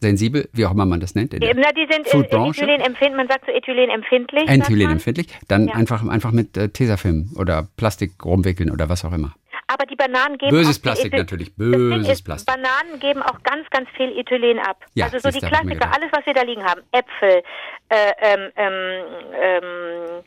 sensibel, 0.00 0.48
wie 0.54 0.64
auch 0.64 0.70
immer 0.72 0.86
man 0.86 1.00
das 1.00 1.14
nennt, 1.14 1.34
in 1.34 1.40
der 1.40 1.54
na, 1.54 1.72
die 1.72 1.86
sind 1.92 2.08
Foodbranche. 2.08 2.62
Ethylenempfindlich, 2.62 3.16
man 3.16 3.28
sagt 3.28 3.44
so 3.44 3.52
Ethylenempfindlich. 3.52 4.48
Ethylenempfindlich, 4.48 5.26
dann 5.48 5.68
Ja. 5.68 5.74
einfach, 5.74 6.06
einfach 6.08 6.32
mit 6.32 6.56
äh, 6.56 6.70
Tesafilm 6.70 7.32
oder 7.36 7.68
Plastik 7.76 8.12
rumwickeln 8.24 8.70
oder 8.70 8.88
was 8.88 9.04
auch 9.04 9.12
immer. 9.12 9.34
Aber 9.72 9.86
die 9.86 9.94
Bananen 9.94 10.36
geben 10.36 10.50
Böses 10.50 10.78
auch 10.78 10.82
Plastik 10.82 11.12
natürlich, 11.12 11.54
böses 11.54 12.08
ist, 12.08 12.22
Plastik. 12.24 12.52
Bananen 12.52 12.98
geben 12.98 13.22
auch 13.22 13.40
ganz, 13.44 13.70
ganz 13.70 13.88
viel 13.96 14.10
Ethylen 14.18 14.58
ab. 14.58 14.84
Ja, 14.94 15.04
also 15.04 15.18
so 15.20 15.30
die 15.30 15.46
Klassiker, 15.46 15.92
alles, 15.94 16.10
was 16.10 16.26
wir 16.26 16.34
da 16.34 16.42
liegen 16.42 16.64
haben. 16.64 16.80
Äpfel, 16.90 17.42
äh, 17.88 18.12
ähm, 18.20 18.50
ähm, 18.56 19.04
ähm, 19.40 20.24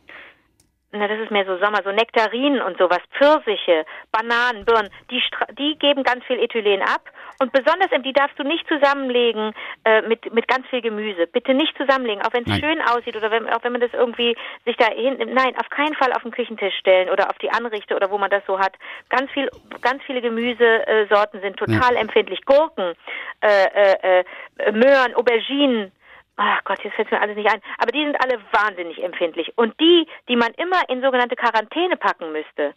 na, 0.93 1.07
das 1.07 1.19
ist 1.19 1.31
mehr 1.31 1.45
so 1.45 1.57
Sommer, 1.57 1.81
so 1.83 1.91
Nektarinen 1.91 2.61
und 2.61 2.77
sowas, 2.77 2.99
Pfirsiche, 3.17 3.85
Bananen, 4.11 4.63
Birnen, 4.63 4.89
die, 5.09 5.21
die 5.57 5.77
geben 5.79 6.03
ganz 6.03 6.23
viel 6.25 6.39
Ethylen 6.39 6.81
ab. 6.81 7.09
Und 7.39 7.51
besonders, 7.51 7.91
ähm, 7.91 8.03
die 8.03 8.13
darfst 8.13 8.37
du 8.37 8.43
nicht 8.43 8.67
zusammenlegen 8.67 9.53
äh, 9.85 10.01
mit, 10.03 10.31
mit 10.33 10.47
ganz 10.47 10.67
viel 10.67 10.81
Gemüse. 10.81 11.25
Bitte 11.25 11.53
nicht 11.53 11.75
zusammenlegen, 11.77 12.21
auch 12.23 12.31
wenn 12.33 12.45
es 12.45 12.59
schön 12.59 12.79
aussieht 12.81 13.15
oder 13.15 13.31
wenn, 13.31 13.49
auch 13.49 13.63
wenn 13.63 13.71
man 13.71 13.81
das 13.81 13.91
irgendwie 13.93 14.35
sich 14.65 14.77
da 14.77 14.85
hin, 14.85 15.17
nein, 15.33 15.57
auf 15.59 15.69
keinen 15.69 15.95
Fall 15.95 16.13
auf 16.13 16.21
den 16.21 16.31
Küchentisch 16.31 16.75
stellen 16.77 17.09
oder 17.09 17.29
auf 17.29 17.37
die 17.39 17.49
Anrichte 17.49 17.95
oder 17.95 18.11
wo 18.11 18.19
man 18.19 18.29
das 18.29 18.43
so 18.45 18.59
hat. 18.59 18.73
Ganz 19.09 19.31
viel, 19.31 19.49
ganz 19.81 20.03
viele 20.03 20.21
Gemüsesorten 20.21 21.41
sind 21.41 21.57
total 21.57 21.95
empfindlich. 21.95 22.45
Gurken, 22.45 22.93
äh, 23.41 23.65
äh, 23.73 24.23
äh, 24.59 24.71
Möhren, 24.71 25.15
Auberginen, 25.15 25.91
Ach 26.35 26.63
Gott, 26.63 26.83
jetzt 26.83 26.95
fällt 26.95 27.11
mir 27.11 27.21
alles 27.21 27.35
nicht 27.35 27.49
ein. 27.51 27.61
Aber 27.77 27.91
die 27.91 28.03
sind 28.03 28.17
alle 28.23 28.39
wahnsinnig 28.51 29.01
empfindlich. 29.03 29.51
Und 29.55 29.79
die, 29.79 30.07
die 30.27 30.35
man 30.35 30.51
immer 30.55 30.81
in 30.89 31.01
sogenannte 31.01 31.35
Quarantäne 31.35 31.95
packen 31.97 32.31
müsste, 32.31 32.73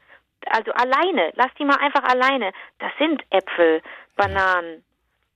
also 0.50 0.72
alleine, 0.72 1.32
lass 1.34 1.52
die 1.58 1.64
mal 1.64 1.78
einfach 1.78 2.04
alleine. 2.04 2.52
Das 2.78 2.92
sind 2.98 3.22
Äpfel, 3.30 3.82
Bananen, 4.14 4.84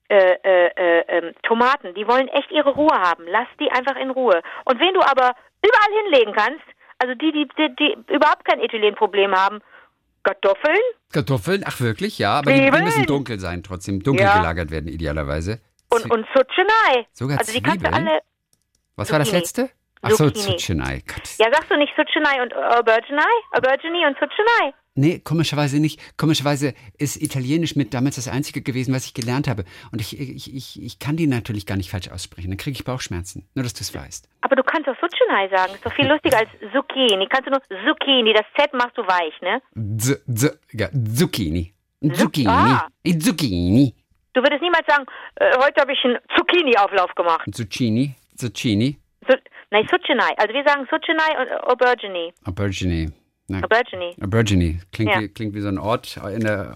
äh, 0.08 0.34
äh, 0.42 0.66
äh, 0.76 1.04
ähm, 1.08 1.34
Tomaten, 1.42 1.94
die 1.94 2.06
wollen 2.06 2.28
echt 2.28 2.50
ihre 2.50 2.70
Ruhe 2.70 2.92
haben. 2.92 3.24
Lass 3.28 3.48
die 3.58 3.70
einfach 3.70 3.96
in 3.96 4.10
Ruhe. 4.10 4.42
Und 4.64 4.80
wen 4.80 4.92
du 4.94 5.00
aber 5.00 5.34
überall 5.64 6.02
hinlegen 6.02 6.32
kannst, 6.34 6.64
also 6.98 7.14
die, 7.14 7.32
die, 7.32 7.48
die, 7.56 7.76
die 7.76 8.12
überhaupt 8.14 8.44
kein 8.44 8.60
Ethylenproblem 8.60 9.34
haben, 9.34 9.60
Kartoffeln, 10.22 10.76
Kartoffeln, 11.12 11.64
ach 11.66 11.80
wirklich, 11.80 12.18
ja, 12.18 12.34
aber 12.38 12.52
die, 12.52 12.70
die 12.70 12.82
müssen 12.82 13.06
dunkel 13.06 13.38
sein, 13.40 13.62
trotzdem 13.62 14.02
dunkel 14.02 14.26
Ja. 14.26 14.36
gelagert 14.36 14.70
werden, 14.70 14.88
idealerweise. 14.88 15.60
Und, 15.90 16.02
Zwie- 16.02 16.12
und 16.12 16.26
Zucchini. 16.34 17.06
Sogar 17.12 17.38
also 17.38 17.52
die 17.52 17.62
kannst 17.62 17.84
du 17.86 17.92
alle. 17.92 18.20
Was 18.96 19.10
war 19.12 19.18
das 19.18 19.32
letzte? 19.32 19.70
Ach 20.02 20.10
so. 20.10 20.24
Gott. 20.24 20.36
Ja, 20.36 21.52
sagst 21.52 21.70
du 21.70 21.76
nicht 21.76 21.92
Zucchini 21.96 22.40
und 22.42 22.54
Aubergine? 22.54 23.22
Aubergine 23.52 24.06
und 24.06 24.16
Zucchini. 24.18 24.72
Nee, 24.94 25.20
komischerweise 25.20 25.78
nicht. 25.78 26.00
Komischerweise 26.16 26.74
ist 26.98 27.16
Italienisch 27.22 27.76
mit 27.76 27.94
damals 27.94 28.16
das 28.16 28.28
Einzige 28.28 28.60
gewesen, 28.60 28.92
was 28.92 29.04
ich 29.04 29.14
gelernt 29.14 29.46
habe. 29.46 29.64
Und 29.92 30.00
ich, 30.00 30.18
ich, 30.18 30.54
ich, 30.54 30.82
ich 30.82 30.98
kann 30.98 31.16
die 31.16 31.26
natürlich 31.26 31.64
gar 31.64 31.76
nicht 31.76 31.90
falsch 31.90 32.10
aussprechen. 32.10 32.50
Dann 32.50 32.58
kriege 32.58 32.74
ich 32.74 32.84
Bauchschmerzen. 32.84 33.48
Nur, 33.54 33.62
dass 33.62 33.72
du 33.72 33.82
es 33.82 33.94
weißt. 33.94 34.28
Aber 34.40 34.56
du 34.56 34.62
kannst 34.62 34.88
auch 34.88 34.96
Zucchini 34.96 35.48
sagen. 35.54 35.74
Ist 35.74 35.86
doch 35.86 35.92
viel 35.94 36.06
lustiger 36.08 36.38
als 36.38 36.50
Zucchini. 36.74 37.26
Kannst 37.28 37.46
du 37.46 37.50
nur 37.52 37.62
Zucchini. 37.86 38.32
Das 38.34 38.44
Z 38.58 38.72
machst 38.74 38.98
du 38.98 39.02
weich, 39.02 39.40
ne? 39.42 39.62
Z, 39.98 40.22
z, 40.34 40.58
ja, 40.72 40.88
Zucchini. 40.92 41.72
Zucchini. 42.14 42.48
ah. 42.48 42.88
Zucchini. 43.18 43.94
Du 44.32 44.42
würdest 44.42 44.62
niemals 44.62 44.86
sagen, 44.86 45.04
äh, 45.36 45.50
heute 45.58 45.80
habe 45.80 45.92
ich 45.92 46.04
einen 46.04 46.18
Zucchini-Auflauf 46.36 47.14
gemacht. 47.14 47.48
Zucchini. 47.52 48.14
Zucchini. 48.36 48.96
Zu, 49.28 49.36
nein, 49.70 49.86
Zucchini. 49.88 50.20
Also 50.36 50.54
wir 50.54 50.64
sagen 50.64 50.86
Zucchini 50.88 51.18
und 51.40 51.52
Aubergine. 51.64 52.30
Aubergine. 52.44 53.12
Na, 53.48 53.58
Aubergine. 53.64 54.14
Aubergine. 54.22 54.80
Klingt, 54.92 55.12
Ja. 55.12 55.20
wie, 55.20 55.28
klingt 55.28 55.54
wie 55.54 55.60
so 55.60 55.68
ein 55.68 55.78
Ort 55.78 56.16
in 56.32 56.40
der, 56.40 56.72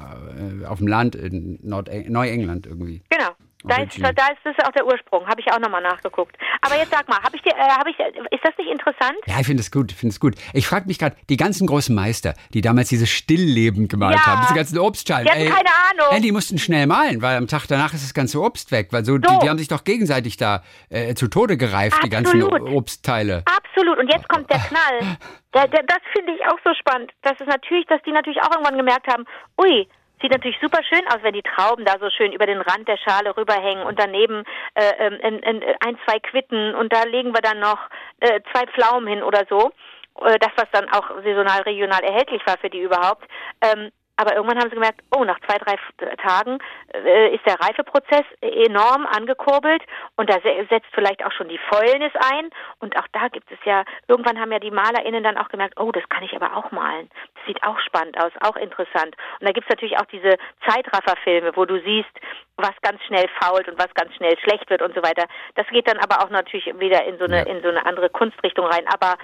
äh, 0.62 0.66
auf 0.66 0.78
dem 0.78 0.88
Land 0.88 1.14
in 1.14 1.58
Nord 1.62 1.88
Neuengland 2.08 2.66
irgendwie. 2.66 3.02
Genau. 3.08 3.30
Da 3.66 3.76
ist, 3.82 3.98
da 3.98 4.08
ist 4.10 4.40
das 4.44 4.54
auch 4.66 4.72
der 4.72 4.86
Ursprung. 4.86 5.26
Habe 5.26 5.40
ich 5.40 5.50
auch 5.50 5.58
nochmal 5.58 5.80
nachgeguckt. 5.82 6.36
Aber 6.60 6.76
jetzt 6.76 6.90
sag 6.90 7.08
mal, 7.08 7.16
habe 7.22 7.34
ich 7.34 7.42
dir, 7.42 7.52
äh, 7.56 7.60
habe 7.70 7.88
ich, 7.90 7.98
ist 7.98 8.44
das 8.44 8.52
nicht 8.58 8.70
interessant? 8.70 9.16
Ja, 9.26 9.40
ich 9.40 9.46
finde 9.46 9.62
es 9.62 9.70
gut, 9.70 9.90
ich 9.90 9.96
finde 9.96 10.12
es 10.12 10.20
gut. 10.20 10.34
Ich 10.52 10.66
frage 10.66 10.86
mich 10.86 10.98
gerade, 10.98 11.16
die 11.30 11.36
ganzen 11.38 11.66
großen 11.66 11.94
Meister, 11.94 12.34
die 12.52 12.60
damals 12.60 12.90
dieses 12.90 13.08
Stillleben 13.10 13.88
gemalt 13.88 14.16
Ja. 14.16 14.26
haben, 14.26 14.40
diese 14.42 14.54
ganzen 14.54 14.78
Obstschalen. 14.78 15.24
Die 15.24 15.30
hatten 15.30 15.48
keine 15.48 15.68
Ahnung. 15.90 16.06
Ey, 16.14 16.20
die 16.20 16.30
mussten 16.32 16.58
schnell 16.58 16.86
malen, 16.86 17.22
weil 17.22 17.36
am 17.38 17.48
Tag 17.48 17.66
danach 17.66 17.94
ist 17.94 18.04
das 18.04 18.12
ganze 18.12 18.40
Obst 18.40 18.70
weg, 18.70 18.88
weil 18.90 19.04
so, 19.04 19.16
Die, 19.18 19.26
So. 19.28 19.38
die 19.40 19.48
haben 19.48 19.58
sich 19.58 19.68
doch 19.68 19.84
gegenseitig 19.84 20.36
da 20.36 20.62
äh, 20.90 21.14
zu 21.14 21.28
Tode 21.28 21.56
gereift, 21.56 21.98
die 22.04 22.10
ganzen 22.10 22.42
Absolut. 22.42 22.68
O- 22.70 22.76
Obstteile. 22.76 23.42
Absolut. 23.46 23.98
Und 23.98 24.12
jetzt 24.12 24.28
kommt 24.28 24.50
der 24.50 24.58
Knall. 24.58 25.16
Der, 25.54 25.68
der, 25.68 25.84
das 25.84 25.98
finde 26.12 26.32
ich 26.32 26.40
auch 26.48 26.58
so 26.64 26.74
spannend. 26.74 27.12
Das 27.22 27.34
ist 27.38 27.46
natürlich, 27.46 27.86
dass 27.86 28.02
die 28.02 28.10
natürlich 28.10 28.42
auch 28.42 28.50
irgendwann 28.50 28.76
gemerkt 28.76 29.06
haben, 29.06 29.24
ui, 29.56 29.86
sieht 30.20 30.32
natürlich 30.32 30.58
super 30.60 30.82
schön 30.84 31.06
aus, 31.08 31.18
wenn 31.22 31.34
die 31.34 31.42
Trauben 31.42 31.84
da 31.84 31.94
so 32.00 32.08
schön 32.10 32.32
über 32.32 32.46
den 32.46 32.60
Rand 32.60 32.88
der 32.88 32.96
Schale 32.96 33.36
rüberhängen 33.36 33.84
und 33.84 33.98
daneben 33.98 34.44
äh, 34.74 34.92
ähm, 34.98 35.18
ein, 35.22 35.44
ein, 35.44 35.62
ein, 35.80 35.98
zwei 36.06 36.18
Quitten 36.20 36.74
und 36.74 36.92
da 36.92 37.04
legen 37.04 37.34
wir 37.34 37.42
dann 37.42 37.60
noch 37.60 37.78
äh, 38.20 38.40
zwei 38.52 38.66
Pflaumen 38.66 39.08
hin 39.08 39.22
oder 39.22 39.44
so. 39.48 39.72
Äh, 40.20 40.38
das, 40.38 40.50
was 40.56 40.70
dann 40.72 40.88
auch 40.90 41.10
saisonal, 41.22 41.62
regional 41.62 42.02
erhältlich 42.02 42.42
war 42.46 42.58
für 42.58 42.70
die 42.70 42.80
überhaupt. 42.80 43.26
Ähm, 43.60 43.90
aber 44.16 44.36
irgendwann 44.36 44.58
haben 44.58 44.68
sie 44.68 44.76
gemerkt, 44.76 45.00
oh, 45.16 45.24
nach 45.24 45.40
zwei, 45.40 45.58
drei 45.58 45.74
F- 45.74 46.16
Tagen 46.18 46.58
äh, 46.92 47.34
ist 47.34 47.44
der 47.46 47.58
Reifeprozess 47.60 48.24
enorm 48.40 49.06
angekurbelt 49.06 49.82
und 50.16 50.30
da 50.30 50.34
se- 50.40 50.66
setzt 50.70 50.86
vielleicht 50.92 51.24
auch 51.24 51.32
schon 51.32 51.48
die 51.48 51.58
Fäulnis 51.70 52.12
ein. 52.32 52.50
Und 52.78 52.96
auch 52.96 53.06
da 53.12 53.28
gibt 53.28 53.50
es 53.50 53.58
ja, 53.64 53.84
irgendwann 54.06 54.38
haben 54.40 54.52
ja 54.52 54.60
die 54.60 54.70
MalerInnen 54.70 55.24
dann 55.24 55.36
auch 55.38 55.48
gemerkt, 55.48 55.80
oh, 55.80 55.90
das 55.90 56.08
kann 56.08 56.22
ich 56.22 56.34
aber 56.34 56.56
auch 56.56 56.70
malen. 56.70 57.10
Das 57.34 57.44
sieht 57.46 57.62
auch 57.64 57.78
spannend 57.80 58.16
aus, 58.22 58.32
auch 58.40 58.56
interessant. 58.56 59.16
Und 59.40 59.48
da 59.48 59.52
gibt 59.52 59.66
es 59.66 59.70
natürlich 59.70 59.98
auch 59.98 60.06
diese 60.06 60.36
Zeitrafferfilme, 60.68 61.56
wo 61.56 61.64
du 61.64 61.80
siehst, 61.82 62.10
was 62.56 62.72
ganz 62.82 63.02
schnell 63.04 63.28
fault 63.40 63.68
und 63.68 63.78
was 63.78 63.92
ganz 63.94 64.14
schnell 64.14 64.38
schlecht 64.38 64.70
wird 64.70 64.82
und 64.82 64.94
so 64.94 65.02
weiter. 65.02 65.24
Das 65.56 65.66
geht 65.68 65.88
dann 65.88 65.98
aber 65.98 66.24
auch 66.24 66.30
natürlich 66.30 66.66
wieder 66.78 67.04
in 67.04 67.18
so 67.18 67.24
eine, 67.24 67.42
in 67.42 67.62
so 67.62 67.68
eine 67.68 67.84
andere 67.84 68.10
Kunstrichtung 68.10 68.66
rein. 68.66 68.86
Aber 68.92 69.14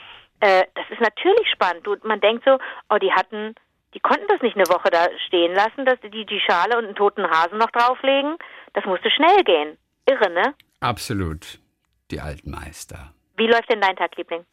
äh, 0.41 0.65
das 0.75 0.85
ist 0.91 1.01
natürlich 1.01 1.49
spannend. 1.53 1.87
Du, 1.87 1.97
man 2.03 2.21
denkt 2.21 2.45
so, 2.45 2.59
oh, 2.91 2.99
die 2.99 3.13
hatten 3.13 3.55
die 3.95 4.01
konnten 4.01 4.27
das 4.29 4.41
nicht 4.43 4.57
eine 4.57 4.67
Woche 4.69 4.91
da 4.91 5.09
stehen 5.27 5.55
lassen, 5.55 5.85
dass 5.85 5.99
die 6.01 6.25
die 6.25 6.41
Schale 6.41 6.79
und 6.79 6.85
einen 6.87 6.95
toten 6.95 7.25
Hasen 7.29 7.59
noch 7.59 7.71
drauflegen. 7.71 8.37
Das 8.75 8.85
musste 8.85 9.11
schnell 9.11 9.43
gehen. 9.45 9.77
Irre, 10.09 10.31
ne? 10.33 10.55
Absolut. 10.81 11.59
Die 12.11 12.21
alten 12.21 12.51
Meister. 12.51 13.13
Wie 13.37 13.47
läuft 13.47 13.71
denn 13.71 13.81
dein 13.81 13.97
Tag, 13.97 14.17
Liebling? 14.17 14.45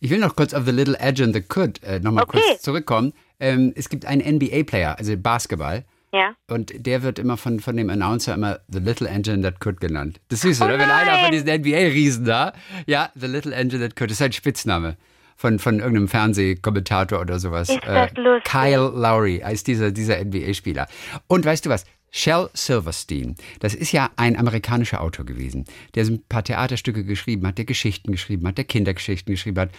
Ich 0.00 0.10
will 0.10 0.18
noch 0.18 0.34
kurz 0.34 0.52
auf 0.54 0.64
The 0.64 0.72
Little 0.72 0.98
Edge 0.98 1.22
and 1.22 1.34
the 1.34 1.42
Could 1.42 1.82
äh, 1.84 2.00
nochmal 2.00 2.24
Okay. 2.24 2.40
kurz 2.48 2.62
zurückkommen. 2.62 3.12
Ähm, 3.38 3.72
es 3.76 3.88
gibt 3.88 4.04
einen 4.04 4.20
NBA-Player, 4.36 4.96
also 4.98 5.16
Basketball. 5.16 5.84
Ja. 6.12 6.34
Und 6.48 6.72
der 6.86 7.02
wird 7.02 7.18
immer 7.18 7.36
von, 7.36 7.60
von 7.60 7.76
dem 7.76 7.88
Announcer 7.88 8.34
immer 8.34 8.58
The 8.68 8.80
Little 8.80 9.08
Engine 9.08 9.42
That 9.42 9.60
Could 9.60 9.80
genannt. 9.80 10.20
Das 10.28 10.44
ist 10.44 10.58
süß, 10.58 10.62
Oh 10.62 10.64
oder? 10.66 10.78
Wenn 10.78 10.90
einer 10.90 11.18
von 11.20 11.30
diesen 11.32 11.48
NBA-Riesen 11.48 12.24
da, 12.24 12.52
ja, 12.86 13.10
The 13.14 13.26
Little 13.28 13.54
Engine 13.54 13.82
That 13.86 13.96
Could, 13.96 14.10
das 14.10 14.14
ist 14.14 14.18
sein 14.18 14.32
Spitzname 14.32 14.96
von, 15.36 15.58
von 15.58 15.78
irgendeinem 15.78 16.08
Fernsehkommentator 16.08 17.20
oder 17.20 17.38
sowas. 17.38 17.68
Äh, 17.68 17.74
Ist 17.74 17.84
das 17.86 18.10
lustig. 18.16 18.44
Kyle 18.44 18.92
Lowry 18.94 19.42
ist 19.50 19.66
dieser, 19.66 19.90
dieser 19.90 20.22
NBA-Spieler. 20.24 20.88
Und 21.26 21.44
weißt 21.44 21.66
du 21.66 21.70
was? 21.70 21.84
Shel 22.14 22.50
Silverstein, 22.52 23.36
das 23.60 23.74
ist 23.74 23.90
ja 23.92 24.10
ein 24.16 24.36
amerikanischer 24.36 25.00
Autor 25.00 25.24
gewesen, 25.24 25.64
der 25.94 26.04
so 26.04 26.12
ein 26.12 26.22
paar 26.28 26.44
Theaterstücke 26.44 27.04
geschrieben 27.04 27.46
hat, 27.46 27.56
der 27.56 27.64
Geschichten 27.64 28.12
geschrieben 28.12 28.46
hat, 28.46 28.58
der 28.58 28.66
Kindergeschichten 28.66 29.32
geschrieben 29.32 29.58
hat. 29.58 29.70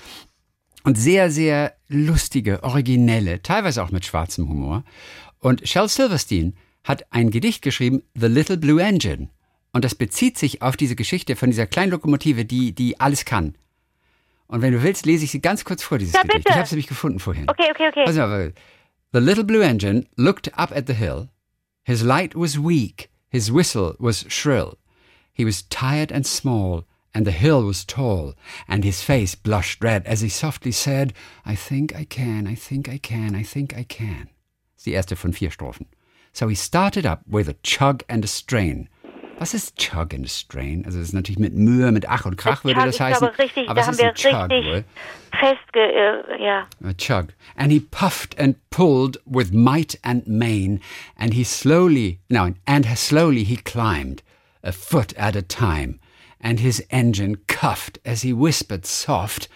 Und 0.83 0.97
sehr, 0.97 1.29
sehr 1.29 1.75
lustige, 1.87 2.63
originelle, 2.63 3.41
teilweise 3.43 3.83
auch 3.83 3.91
mit 3.91 4.03
schwarzem 4.05 4.49
Humor. 4.49 4.83
Und 5.39 5.67
Shel 5.67 5.87
Silverstein 5.87 6.55
hat 6.83 7.05
ein 7.11 7.29
Gedicht 7.29 7.61
geschrieben, 7.61 8.01
The 8.15 8.27
Little 8.27 8.57
Blue 8.57 8.81
Engine. 8.81 9.29
Und 9.71 9.85
das 9.85 9.95
bezieht 9.95 10.37
sich 10.37 10.61
auf 10.61 10.75
diese 10.75 10.95
Geschichte 10.95 11.35
von 11.35 11.51
dieser 11.51 11.67
kleinen 11.67 11.91
Lokomotive, 11.91 12.45
die, 12.45 12.73
die 12.73 12.99
alles 12.99 13.25
kann. 13.25 13.55
Und 14.47 14.61
wenn 14.61 14.73
du 14.73 14.83
willst, 14.83 15.05
lese 15.05 15.23
ich 15.25 15.31
sie 15.31 15.41
ganz 15.41 15.63
kurz 15.65 15.83
vor, 15.83 15.97
dieses 15.97 16.13
Ja, 16.13 16.21
Gedicht. 16.21 16.37
bitte. 16.39 16.49
Ich 16.49 16.55
habe 16.55 16.65
es 16.65 16.71
nämlich 16.71 16.87
gefunden 16.87 17.19
vorhin. 17.19 17.49
Okay, 17.49 17.69
okay, 17.71 17.87
okay. 17.89 18.05
Pass 18.05 18.15
mal, 18.15 18.53
The 19.13 19.19
little 19.19 19.43
blue 19.43 19.63
engine 19.63 20.05
looked 20.17 20.51
up 20.57 20.71
at 20.71 20.87
the 20.87 20.93
hill. 20.93 21.29
His 21.83 22.01
light 22.03 22.35
was 22.35 22.57
weak, 22.57 23.09
his 23.29 23.51
whistle 23.51 23.95
was 23.99 24.25
shrill. 24.29 24.77
He 25.33 25.45
was 25.45 25.67
tired 25.69 26.11
and 26.11 26.25
small, 26.25 26.85
and 27.13 27.25
the 27.25 27.31
hill 27.31 27.63
was 27.65 27.85
tall, 27.85 28.33
and 28.67 28.83
his 28.83 29.01
face 29.01 29.35
blushed 29.35 29.83
red 29.83 30.05
as 30.07 30.21
he 30.21 30.29
softly 30.29 30.71
said, 30.71 31.13
I 31.45 31.55
think 31.55 31.93
I 31.95 32.05
can, 32.05 32.47
I 32.47 32.55
think 32.55 32.87
I 32.89 32.97
can, 32.99 33.35
I 33.35 33.43
think 33.43 33.73
I 33.75 33.83
can. 33.83 34.29
Das 34.75 34.79
ist 34.79 34.85
die 34.87 34.93
erste 34.93 35.15
von 35.15 35.33
vier 35.33 35.51
Strophen. 35.51 35.87
So 36.33 36.47
he 36.47 36.55
started 36.55 37.05
up 37.05 37.21
with 37.27 37.47
a 37.47 37.55
chug 37.63 38.03
and 38.09 38.23
a 38.23 38.27
strain. 38.27 38.89
Was 39.39 39.53
ist 39.53 39.77
Chug 39.77 40.13
and 40.13 40.29
Strain? 40.29 40.85
Also 40.85 40.99
das 40.99 41.09
ist 41.09 41.13
natürlich 41.13 41.39
mit 41.39 41.53
Mühe, 41.53 41.91
mit 41.91 42.07
Ach 42.07 42.25
und 42.25 42.37
Krach 42.37 42.63
würde 42.63 42.79
Chug, 42.79 42.85
das 42.85 42.99
heißen. 42.99 43.19
glaube, 43.19 43.39
richtig, 43.39 43.69
aber 43.69 43.75
da 43.75 43.81
es 43.81 43.87
haben 43.87 43.93
ist 43.93 43.99
wir 43.99 44.09
ein 44.09 44.15
Chug 44.15 44.51
richtig 44.51 44.65
wohl. 44.71 44.85
festge... 45.39 45.79
Äh, 45.79 46.43
ja. 46.43 46.67
a 46.83 46.93
chug. 46.93 47.33
And 47.55 47.71
he 47.71 47.79
puffed 47.79 48.37
and 48.39 48.55
pulled 48.69 49.17
with 49.25 49.51
might 49.51 49.97
and 50.03 50.27
main, 50.27 50.79
and 51.17 51.33
he 51.33 51.43
slowly, 51.43 52.19
no, 52.29 52.53
and 52.65 52.85
slowly 52.97 53.43
he 53.43 53.57
climbed, 53.57 54.21
a 54.63 54.71
foot 54.71 55.13
at 55.17 55.35
a 55.35 55.41
time, 55.41 55.99
and 56.39 56.59
his 56.59 56.85
engine 56.89 57.37
cuffed 57.47 57.99
as 58.05 58.21
he 58.21 58.33
whispered 58.33 58.85
soft, 58.85 59.47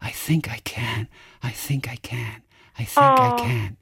I 0.00 0.10
think 0.10 0.50
I 0.50 0.58
can, 0.64 1.08
I 1.42 1.50
think 1.50 1.88
I 1.88 1.96
can, 1.96 2.42
I 2.78 2.84
think 2.84 3.20
I 3.20 3.36
can. 3.38 3.76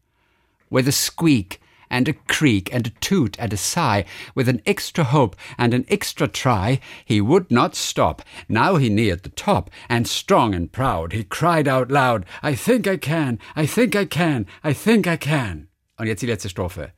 With 0.69 0.87
a 0.87 0.93
squeak 0.93 1.60
and 1.91 2.09
a 2.09 2.13
creak 2.13 2.73
and 2.73 2.87
a 2.87 2.91
toot 3.01 3.37
and 3.39 3.53
a 3.53 3.57
sigh, 3.57 4.05
with 4.35 4.49
an 4.49 4.63
extra 4.65 5.05
hope 5.05 5.37
and 5.59 5.75
an 5.75 5.85
extra 5.89 6.29
try, 6.29 6.81
he 7.05 7.21
would 7.21 7.51
not 7.51 7.75
stop. 7.75 8.23
Now 8.49 8.77
he 8.77 8.89
neared 8.89 9.25
the 9.25 9.31
top, 9.31 9.71
and 9.89 10.07
strong 10.07 10.55
and 10.55 10.71
proud, 10.71 11.13
he 11.13 11.25
cried 11.25 11.67
out 11.67 11.91
loud, 11.91 12.25
I 12.43 12.55
think 12.55 12.87
I 12.87 12.97
can, 12.97 13.39
I 13.57 13.67
think 13.67 13.97
I 13.97 14.05
can, 14.05 14.47
I 14.63 14.73
think 14.73 15.07
I 15.07 15.17
can. 15.17 15.69
Und 15.99 16.09
jetzt 16.09 16.23
die 16.23 16.29
letzte 16.29 16.49
Strophe. 16.49 16.93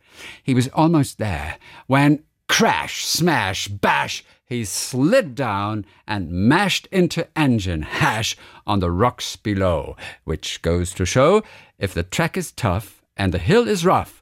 He 0.45 0.55
was 0.55 0.69
almost 0.69 1.19
there, 1.19 1.57
when 1.87 2.23
crash, 2.49 3.05
smash, 3.05 3.67
bash, 3.67 4.23
he 4.45 4.65
slid 4.65 5.35
down 5.35 5.87
and 6.07 6.31
mashed 6.31 6.87
into 6.93 7.27
engine 7.37 7.83
hash 7.83 8.37
on 8.67 8.81
the 8.81 8.91
rocks 8.91 9.35
below, 9.35 9.97
which 10.25 10.61
goes 10.61 10.93
to 10.93 11.07
show 11.07 11.43
if 11.79 11.95
the 11.95 12.03
track 12.03 12.37
is 12.37 12.53
tough 12.53 13.03
and 13.17 13.33
the 13.33 13.39
hill 13.39 13.67
is 13.67 13.87
rough, 13.87 14.22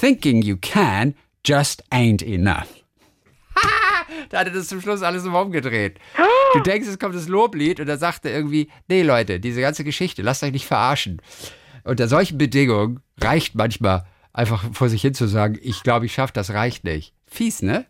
thinking 0.00 0.42
you 0.42 0.56
can 0.56 1.14
just 1.44 1.82
ain't 1.90 2.22
enough. 2.22 2.68
da 4.30 4.40
hat 4.40 4.46
er 4.48 4.52
das 4.52 4.68
zum 4.68 4.80
Schluss 4.80 5.02
alles 5.02 5.24
im 5.24 5.34
umgedreht. 5.34 5.98
Du 6.54 6.60
denkst, 6.60 6.88
es 6.88 6.98
kommt 6.98 7.14
das 7.14 7.28
Loblied 7.28 7.80
und 7.80 7.86
da 7.86 7.96
sagt 7.96 8.24
er 8.24 8.32
irgendwie, 8.32 8.70
nee 8.88 9.02
Leute, 9.02 9.40
diese 9.40 9.60
ganze 9.60 9.84
Geschichte, 9.84 10.22
lasst 10.22 10.42
euch 10.42 10.52
nicht 10.52 10.66
verarschen. 10.66 11.20
Unter 11.84 12.08
solchen 12.08 12.38
Bedingungen 12.38 13.00
reicht 13.20 13.54
manchmal 13.54 14.04
einfach 14.32 14.64
vor 14.72 14.88
sich 14.88 15.02
hin 15.02 15.14
zu 15.14 15.26
sagen, 15.26 15.58
ich 15.62 15.82
glaube, 15.82 16.06
ich 16.06 16.14
schaffe 16.14 16.32
das, 16.32 16.52
reicht 16.52 16.84
nicht. 16.84 17.14
Fies, 17.26 17.62
ne? 17.62 17.86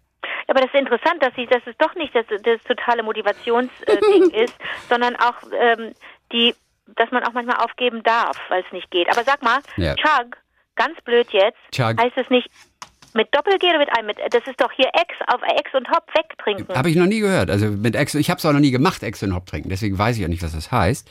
Aber 0.47 0.61
das 0.61 0.71
ist 0.75 0.79
interessant, 0.79 1.23
dass, 1.23 1.35
sie, 1.35 1.47
dass 1.47 1.63
es 1.67 1.75
doch 1.79 1.95
nicht 1.95 2.15
das, 2.15 2.27
das 2.43 2.63
totale 2.65 3.03
Motivationsding 3.03 4.31
ist, 4.33 4.55
sondern 4.91 5.17
auch 5.17 5.37
ähm, 5.59 5.93
die, 6.33 6.55
dass 6.97 7.11
man 7.13 7.25
auch 7.25 7.33
manchmal 7.33 7.57
aufgeben 7.65 8.03
darf, 8.03 8.37
weil 8.51 8.63
es 8.67 8.73
nicht 8.73 8.91
geht. 8.91 9.09
Aber 9.09 9.25
sag 9.25 9.43
mal, 9.43 9.61
Ja. 9.77 9.95
Chug, 9.95 10.37
ganz 10.77 11.01
blöd 11.05 11.27
jetzt, 11.31 11.59
Chug. 11.73 11.97
heißt 12.01 12.17
es 12.17 12.29
nicht 12.31 12.49
Mit 13.15 13.29
Doppel-G 13.35 13.67
oder 13.69 13.79
mit 13.79 13.97
einem? 13.97 14.07
Mit, 14.09 14.19
das 14.19 14.43
ist 14.47 14.61
doch 14.61 14.73
hier 14.73 14.89
Ex, 14.95 15.15
auf 15.33 15.41
Ex 15.43 15.73
und 15.75 15.89
Hop 15.91 16.05
wegtrinken. 16.17 16.75
Habe 16.77 16.91
ich 16.91 16.97
noch 16.97 17.07
nie 17.07 17.21
gehört. 17.21 17.49
Also 17.51 17.67
mit 17.69 17.95
Ex, 17.95 18.15
ich 18.17 18.29
habe 18.31 18.39
es 18.39 18.45
auch 18.47 18.53
noch 18.53 18.61
nie 18.61 18.73
gemacht, 18.73 19.03
Ex 19.05 19.23
und 19.23 19.35
Hop 19.35 19.47
trinken. 19.47 19.69
Deswegen 19.69 19.97
weiß 19.99 20.19
ich 20.19 20.25
auch 20.25 20.29
nicht, 20.29 20.43
was 20.43 20.53
das 20.53 20.73
heißt. 20.73 21.09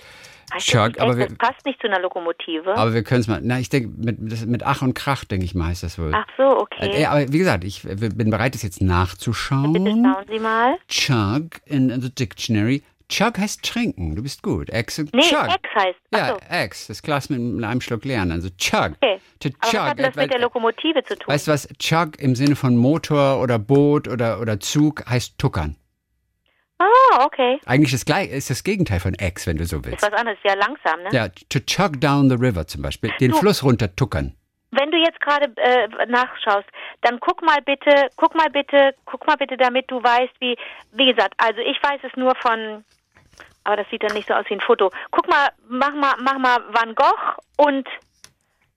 Heißt 0.53 0.67
das 0.67 0.73
Chug, 0.73 0.87
nicht 0.89 0.99
aber 0.99 1.17
wir, 1.17 1.27
das 1.27 1.37
passt 1.37 1.65
nicht 1.65 1.79
zu 1.79 1.87
einer 1.87 2.01
Lokomotive. 2.01 2.75
aber 2.75 2.93
wir 2.93 3.03
können 3.03 3.21
es 3.21 3.27
mal. 3.29 3.39
Na, 3.41 3.57
ich 3.59 3.69
denke, 3.69 3.89
mit, 3.97 4.17
das- 4.19 4.45
mit 4.45 4.63
Ach 4.63 4.81
und 4.81 4.93
Krach, 4.93 5.23
denke 5.23 5.45
ich 5.45 5.55
mal, 5.55 5.67
heißt 5.67 5.83
das 5.83 5.97
wohl. 5.97 6.11
Ach 6.13 6.25
so, 6.37 6.43
okay. 6.43 6.89
Äh, 7.01 7.05
aber 7.05 7.31
wie 7.31 7.37
gesagt, 7.37 7.63
ich 7.63 7.85
äh, 7.85 7.95
bin 7.95 8.29
bereit, 8.29 8.53
das 8.53 8.61
jetzt 8.63 8.79
Bitte 8.79 8.91
nachzuschauen. 8.91 9.73
schauen 10.03 10.25
Sie 10.29 10.39
mal. 10.39 10.75
Chug 10.89 11.61
in 11.65 11.89
the 12.01 12.13
dictionary. 12.13 12.83
Chug 13.15 13.37
heißt 13.37 13.63
trinken. 13.63 14.15
Du 14.15 14.23
bist 14.23 14.41
gut. 14.41 14.69
Ex 14.69 14.97
und 14.99 15.13
Nee, 15.13 15.21
Chug. 15.21 15.47
Ex 15.47 15.69
heißt. 15.75 15.99
Ach 16.13 16.17
Ja, 16.17 16.27
so. 16.29 16.37
Ex. 16.49 16.87
Das 16.87 17.01
Glas 17.03 17.29
mit, 17.29 17.39
einem 17.63 17.81
Schluck 17.81 18.05
leeren. 18.05 18.31
Also 18.31 18.49
Chug. 18.57 18.93
Okay. 19.01 19.19
To 19.39 19.49
Aber 19.49 19.57
was 19.61 19.71
chug. 19.71 19.79
hat 19.81 19.99
das 19.99 20.15
mit 20.15 20.33
der 20.33 20.39
Lokomotive 20.39 21.03
zu 21.03 21.15
tun? 21.17 21.27
Weißt 21.27 21.47
du 21.47 21.51
was? 21.51 21.67
Chug 21.79 22.19
im 22.19 22.35
Sinne 22.35 22.55
von 22.55 22.75
Motor 22.75 23.39
oder 23.41 23.59
Boot 23.59 24.07
oder, 24.07 24.39
oder 24.41 24.59
Zug 24.59 25.05
heißt 25.07 25.37
tuckern. 25.37 25.75
Ah, 26.79 27.23
okay. 27.25 27.59
Eigentlich 27.65 27.91
das 27.91 28.03
ist 28.29 28.49
das 28.49 28.63
Gegenteil 28.63 28.99
von 28.99 29.13
Ex, 29.13 29.47
wenn 29.47 29.57
du 29.57 29.65
so 29.65 29.77
Ist 29.77 29.85
willst. 29.85 30.01
was 30.03 30.13
anderes, 30.13 30.37
ja 30.43 30.53
langsam, 30.55 31.01
ne? 31.03 31.09
Ja, 31.11 31.27
to 31.49 31.59
chug 31.59 32.01
down 32.01 32.29
the 32.29 32.35
river 32.35 32.65
zum 32.67 32.81
Beispiel. 32.81 33.11
Den 33.19 33.31
Du- 33.31 33.37
Fluss 33.37 33.63
runter 33.63 33.95
tuckern. 33.95 34.35
Wenn 34.71 34.89
du 34.89 34.97
jetzt 34.97 35.19
gerade 35.21 35.53
äh, 35.57 35.87
nachschaust, 36.07 36.65
dann 37.03 37.19
guck 37.19 37.43
mal 37.43 37.59
bitte, 37.61 38.07
guck 38.15 38.33
mal 38.33 38.49
bitte, 38.49 38.95
guck 39.05 39.25
mal 39.27 39.35
bitte, 39.37 39.55
damit 39.55 39.89
du 39.91 40.01
weißt, 40.01 40.33
wie, 40.39 40.57
wie 40.93 41.13
gesagt, 41.13 41.35
also 41.37 41.59
ich 41.61 41.77
weiß 41.83 41.99
es 42.03 42.11
nur 42.17 42.33
von, 42.41 42.83
aber 43.63 43.77
das 43.77 43.89
sieht 43.89 44.03
dann 44.03 44.13
nicht 44.13 44.27
so 44.27 44.33
aus 44.33 44.45
wie 44.49 44.55
ein 44.55 44.61
Foto. 44.61 44.91
Guck 45.11 45.27
mal, 45.27 45.49
mach 45.67 45.93
mal, 45.93 46.13
mach 46.19 46.37
mal 46.37 46.57
Van 46.71 46.95
Gogh 46.95 47.35
und 47.57 47.87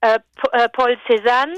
äh, 0.01 0.19
äh, 0.51 0.69
Paul 0.69 0.97
Cézanne. 1.07 1.55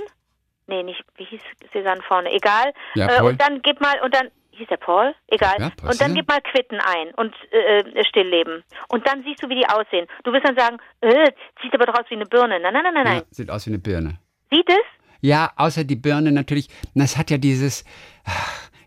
Nee, 0.67 0.83
nicht, 0.83 1.03
wie 1.15 1.25
hieß 1.25 1.41
Cézanne 1.73 2.01
vorne? 2.03 2.31
Egal. 2.31 2.73
Ja, 2.95 3.19
äh, 3.19 3.21
und 3.21 3.41
dann 3.41 3.61
gib 3.61 3.81
mal, 3.81 3.99
und 4.01 4.13
dann, 4.13 4.29
hieß 4.51 4.67
der 4.67 4.77
Paul? 4.77 5.15
Egal. 5.27 5.55
Ja, 5.59 5.71
Paul 5.75 5.89
und 5.89 6.01
dann 6.01 6.13
gib 6.13 6.27
mal 6.27 6.41
Quitten 6.41 6.79
ein 6.79 7.13
und 7.15 7.33
äh, 7.51 7.79
äh, 7.79 8.05
Stillleben. 8.05 8.63
Und 8.89 9.07
dann 9.07 9.23
siehst 9.23 9.41
du, 9.41 9.49
wie 9.49 9.55
die 9.55 9.67
aussehen. 9.67 10.07
Du 10.23 10.31
wirst 10.31 10.47
dann 10.47 10.57
sagen, 10.57 10.77
äh, 11.01 11.31
sieht 11.61 11.73
aber 11.73 11.85
doch 11.85 11.97
aus 11.99 12.05
wie 12.09 12.15
eine 12.15 12.25
Birne. 12.25 12.59
Nein, 12.59 12.73
nein, 12.73 12.83
nein, 12.83 12.93
nein, 12.93 13.03
nein. 13.03 13.17
Ja, 13.17 13.23
sieht 13.31 13.49
aus 13.49 13.65
wie 13.65 13.71
eine 13.71 13.79
Birne. 13.79 14.19
Sieht 14.51 14.69
es? 14.69 14.85
Ja, 15.21 15.51
außer 15.55 15.83
die 15.83 15.95
Birne 15.95 16.31
natürlich. 16.31 16.69
Das 16.95 17.17
hat 17.17 17.29
ja 17.31 17.37
dieses. 17.37 17.83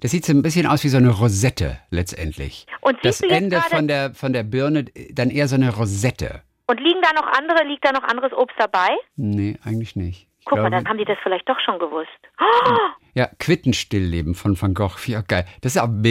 Das 0.03 0.11
sieht 0.11 0.25
so 0.27 0.33
ein 0.33 0.43
bisschen 0.43 0.67
aus 0.67 0.83
wie 0.83 0.88
so 0.88 0.97
eine 0.97 1.11
Rosette 1.11 1.79
letztendlich. 1.91 2.67
Und 2.81 2.99
Das 3.05 3.21
Ende 3.21 3.61
von 3.61 3.87
der, 3.87 4.12
von 4.15 4.33
der 4.33 4.43
Birne 4.43 4.85
dann 5.12 5.31
eher 5.31 5.47
so 5.47 5.55
eine 5.55 5.73
Rosette. 5.75 6.43
Und 6.67 6.81
liegen 6.81 7.01
da 7.03 7.12
noch 7.12 7.27
andere, 7.38 7.65
liegt 7.69 7.85
da 7.85 7.93
noch 7.93 8.03
anderes 8.03 8.33
Obst 8.33 8.57
dabei? 8.59 8.88
Nee, 9.17 9.57
eigentlich 9.65 9.95
nicht. 9.95 10.27
Ich 10.41 10.47
Guck 10.47 10.59
mal, 10.59 10.62
glaube- 10.71 10.77
dann 10.83 10.88
haben 10.88 10.99
die 10.99 11.05
das 11.05 11.19
vielleicht 11.23 11.49
doch 11.49 11.61
schon 11.61 11.79
gewusst. 11.79 12.09
Oh, 12.41 12.77
Ja, 13.15 13.29
Quittenstillleben 13.38 14.35
von 14.35 14.61
Van 14.61 14.75
Gogh. 14.75 14.97
Ja, 15.07 15.21
geil. 15.21 15.45
Das 15.61 15.77
ist 15.77 15.81
auch 15.81 15.87
ein 15.87 16.03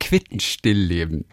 Quittenstillleben. 0.00 1.24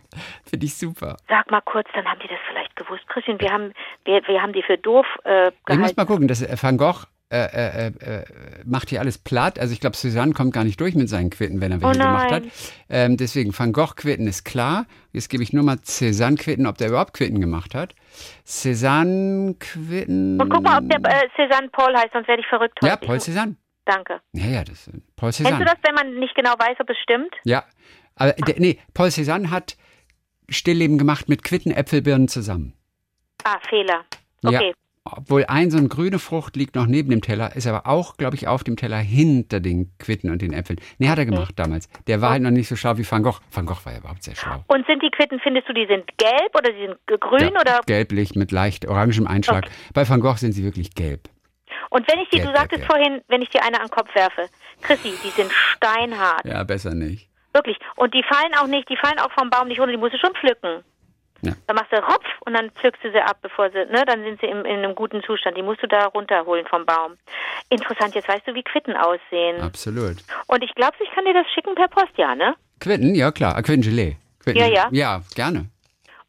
Finde 0.50 0.66
ich 0.66 0.76
super. 0.76 1.18
sag 1.28 1.50
mal 1.52 1.62
kurz, 1.62 1.88
dann 1.94 2.06
haben 2.06 2.20
die 2.24 2.28
das 2.28 2.40
vielleicht 2.50 2.76
gewusst. 2.76 3.08
Christian, 3.10 3.40
wir 3.40 3.52
haben, 3.52 3.74
wir, 4.06 4.22
wir 4.28 4.42
haben 4.42 4.54
die 4.54 4.64
für 4.64 4.78
doof 4.78 5.06
äh, 5.24 5.48
Ich 5.48 5.54
muss 5.54 5.78
gehalten. 5.78 5.94
mal 5.98 6.06
gucken, 6.06 6.28
das 6.28 6.42
äh, 6.42 6.56
Van 6.62 6.78
Gogh 6.78 7.06
äh, 7.32 7.88
äh, 7.88 7.88
äh, 7.88 8.26
macht 8.66 8.90
hier 8.90 9.00
alles 9.00 9.18
platt. 9.18 9.60
Also 9.60 9.74
ich 9.74 9.80
glaube, 9.82 9.96
Cézanne 9.96 10.34
kommt 10.34 10.54
gar 10.54 10.64
nicht 10.64 10.80
durch 10.80 10.94
mit 10.96 11.10
seinen 11.10 11.32
Quitten, 11.32 11.60
wenn 11.60 11.72
er 11.72 11.82
welche 11.82 12.00
Oh 12.00 12.04
gemacht 12.04 12.32
hat. 12.32 12.44
Ähm, 12.88 13.18
deswegen 13.18 13.58
Van 13.58 13.74
Gogh 13.74 13.96
Quitten 13.96 14.28
ist 14.28 14.46
klar. 14.46 14.86
Jetzt 15.12 15.30
gebe 15.30 15.42
ich 15.42 15.52
nur 15.52 15.64
mal 15.64 15.78
Cézanne 15.78 16.38
Quitten, 16.38 16.68
ob 16.68 16.78
der 16.78 16.90
überhaupt 16.90 17.14
Quitten 17.14 17.42
gemacht 17.42 17.74
hat. 17.74 17.96
Cézanne 18.46 19.56
Quitten. 19.60 20.40
Und 20.40 20.50
guck 20.50 20.64
mal, 20.64 20.80
ob 20.82 20.90
der 20.90 21.00
äh, 21.00 21.28
Cézanne 21.36 21.70
Paul 21.72 21.96
heißt, 21.96 22.14
sonst 22.14 22.28
werde 22.28 22.42
ich 22.42 22.48
verrückt. 22.48 22.78
Ja, 22.84 22.92
heute. 22.92 23.06
Paul 23.08 23.18
Cézanne. 23.18 23.56
Danke. 23.86 24.22
Ja, 24.34 24.46
ja, 24.48 24.64
das 24.64 24.88
ist 24.88 25.16
Paul 25.16 25.32
Kennst 25.32 25.40
du 25.42 25.46
Cézanne. 25.46 25.66
das, 25.66 25.76
wenn 25.84 25.96
man 25.96 26.16
nicht 26.20 26.36
genau 26.36 26.54
weiß, 26.54 26.78
ob 26.80 26.90
es 26.90 26.98
stimmt? 27.04 27.34
Ja, 27.44 27.64
aber 28.16 28.34
der, 28.34 28.60
nee, 28.60 28.80
Paul 28.94 29.08
Cézanne 29.08 29.50
hat 29.50 29.78
Stillleben 30.50 30.98
gemacht 30.98 31.30
mit 31.30 31.44
Quitten, 31.44 31.72
Äpfelbirnen 31.72 32.28
zusammen. 32.28 32.74
Ah, 33.44 33.60
Fehler. 33.70 34.06
Okay. 34.44 34.70
Ja. 34.70 34.74
Obwohl 35.08 35.46
ein 35.46 35.70
so 35.70 35.78
eine 35.78 35.88
grüne 35.88 36.18
Frucht 36.18 36.56
liegt 36.56 36.74
noch 36.74 36.88
neben 36.88 37.12
dem 37.12 37.22
Teller, 37.22 37.56
ist 37.56 37.68
aber 37.68 37.86
auch, 37.86 38.18
glaube 38.18 38.36
ich, 38.36 38.48
auf 38.48 38.64
dem 38.64 38.76
Teller 38.76 38.98
hinter 38.98 39.60
den 39.60 39.96
Quitten 40.00 40.32
und 40.32 40.42
den 40.42 40.52
Äpfeln. 40.52 40.80
Nee, 40.98 41.10
hat 41.10 41.20
er 41.20 41.28
gemacht 41.28 41.54
damals. 41.58 41.88
Der 42.08 42.22
war 42.22 42.32
halt 42.32 42.42
noch 42.42 42.50
nicht 42.50 42.68
so 42.68 42.76
schlau 42.76 42.98
wie 42.98 43.10
Van 43.10 43.22
Gogh. 43.22 43.40
Van 43.52 43.68
Gogh 43.68 43.86
war 43.86 43.94
ja 43.94 44.00
überhaupt 44.00 44.24
sehr 44.24 44.36
schlau. 44.36 44.64
Und 44.68 44.88
sind 44.88 45.04
die 45.04 45.12
Quitten, 45.12 45.40
findest 45.40 45.70
du, 45.70 45.74
die 45.74 45.86
sind 45.86 46.06
gelb 46.18 46.56
oder 46.58 46.72
die 46.72 46.88
sind 46.88 47.22
grün 47.22 47.54
Ja, 47.54 47.62
oder? 47.62 47.82
Gelblich 47.86 48.34
mit 48.34 48.52
leicht 48.52 48.88
orangem 48.88 49.28
Einschlag. 49.28 49.70
Bei 49.94 50.10
Van 50.10 50.22
Gogh 50.22 50.38
sind 50.38 50.54
sie 50.54 50.64
wirklich 50.64 50.96
gelb. 50.96 51.30
Und 51.92 52.12
wenn 52.12 52.20
ich 52.22 52.30
dir, 52.30 52.44
du 52.44 52.52
sagtest 52.56 52.82
gelb. 52.82 52.92
vorhin, 52.92 53.22
wenn 53.28 53.44
ich 53.44 53.50
dir 53.50 53.62
eine 53.64 53.80
an 53.80 53.88
den 53.88 53.92
Kopf 53.92 54.14
werfe, 54.16 54.50
Chrissy, 54.82 55.14
die 55.24 55.30
sind 55.30 55.52
steinhart. 55.52 56.46
Ja, 56.46 56.64
besser 56.64 56.96
nicht. 56.96 57.30
Wirklich. 57.56 57.78
Und 57.96 58.14
die 58.14 58.22
fallen 58.24 58.54
auch 58.60 58.68
nicht, 58.68 58.90
die 58.90 58.98
fallen 58.98 59.18
auch 59.20 59.32
vom 59.32 59.50
Baum 59.50 59.70
nicht 59.70 59.80
runter, 59.80 59.94
die 59.94 59.98
musst 59.98 60.14
du 60.14 60.18
schon 60.18 60.36
pflücken. 60.36 60.84
Ja. 61.42 61.54
Dann 61.68 61.76
machst 61.78 61.92
du 61.94 61.98
Rupf 61.98 62.26
und 62.46 62.54
dann 62.54 62.70
pflückst 62.72 63.02
du 63.02 63.12
sie 63.12 63.22
ab, 63.22 63.38
bevor 63.42 63.70
sie, 63.70 63.86
ne, 63.86 64.04
dann 64.06 64.24
sind 64.24 64.42
sie 64.42 64.48
im, 64.48 64.66
in 64.66 64.80
einem 64.80 64.94
guten 64.94 65.24
Zustand. 65.24 65.56
Die 65.56 65.62
musst 65.62 65.82
du 65.82 65.88
da 65.88 66.08
runterholen 66.08 66.66
vom 66.68 66.86
Baum. 66.86 67.16
Interessant, 67.70 68.14
jetzt 68.14 68.28
weißt 68.28 68.46
du, 68.46 68.56
wie 68.56 68.64
Quitten 68.64 68.98
aussehen. 68.98 69.62
Absolut. 69.62 70.18
Und 70.48 70.64
ich 70.64 70.76
glaube, 70.76 70.96
ich 71.00 71.10
kann 71.12 71.24
dir 71.24 71.34
das 71.34 71.48
schicken 71.54 71.76
per 71.76 71.88
Post, 71.88 72.18
ja, 72.18 72.36
ne? 72.36 72.56
Quitten, 72.82 73.16
ja 73.16 73.32
klar. 73.32 73.56
Ah, 73.56 73.62
Quittengelee. 73.62 74.18
Quitten, 74.44 74.60
Ja, 74.60 74.68
ja. 74.68 74.88
Ja, 74.92 75.22
gerne. 75.34 75.70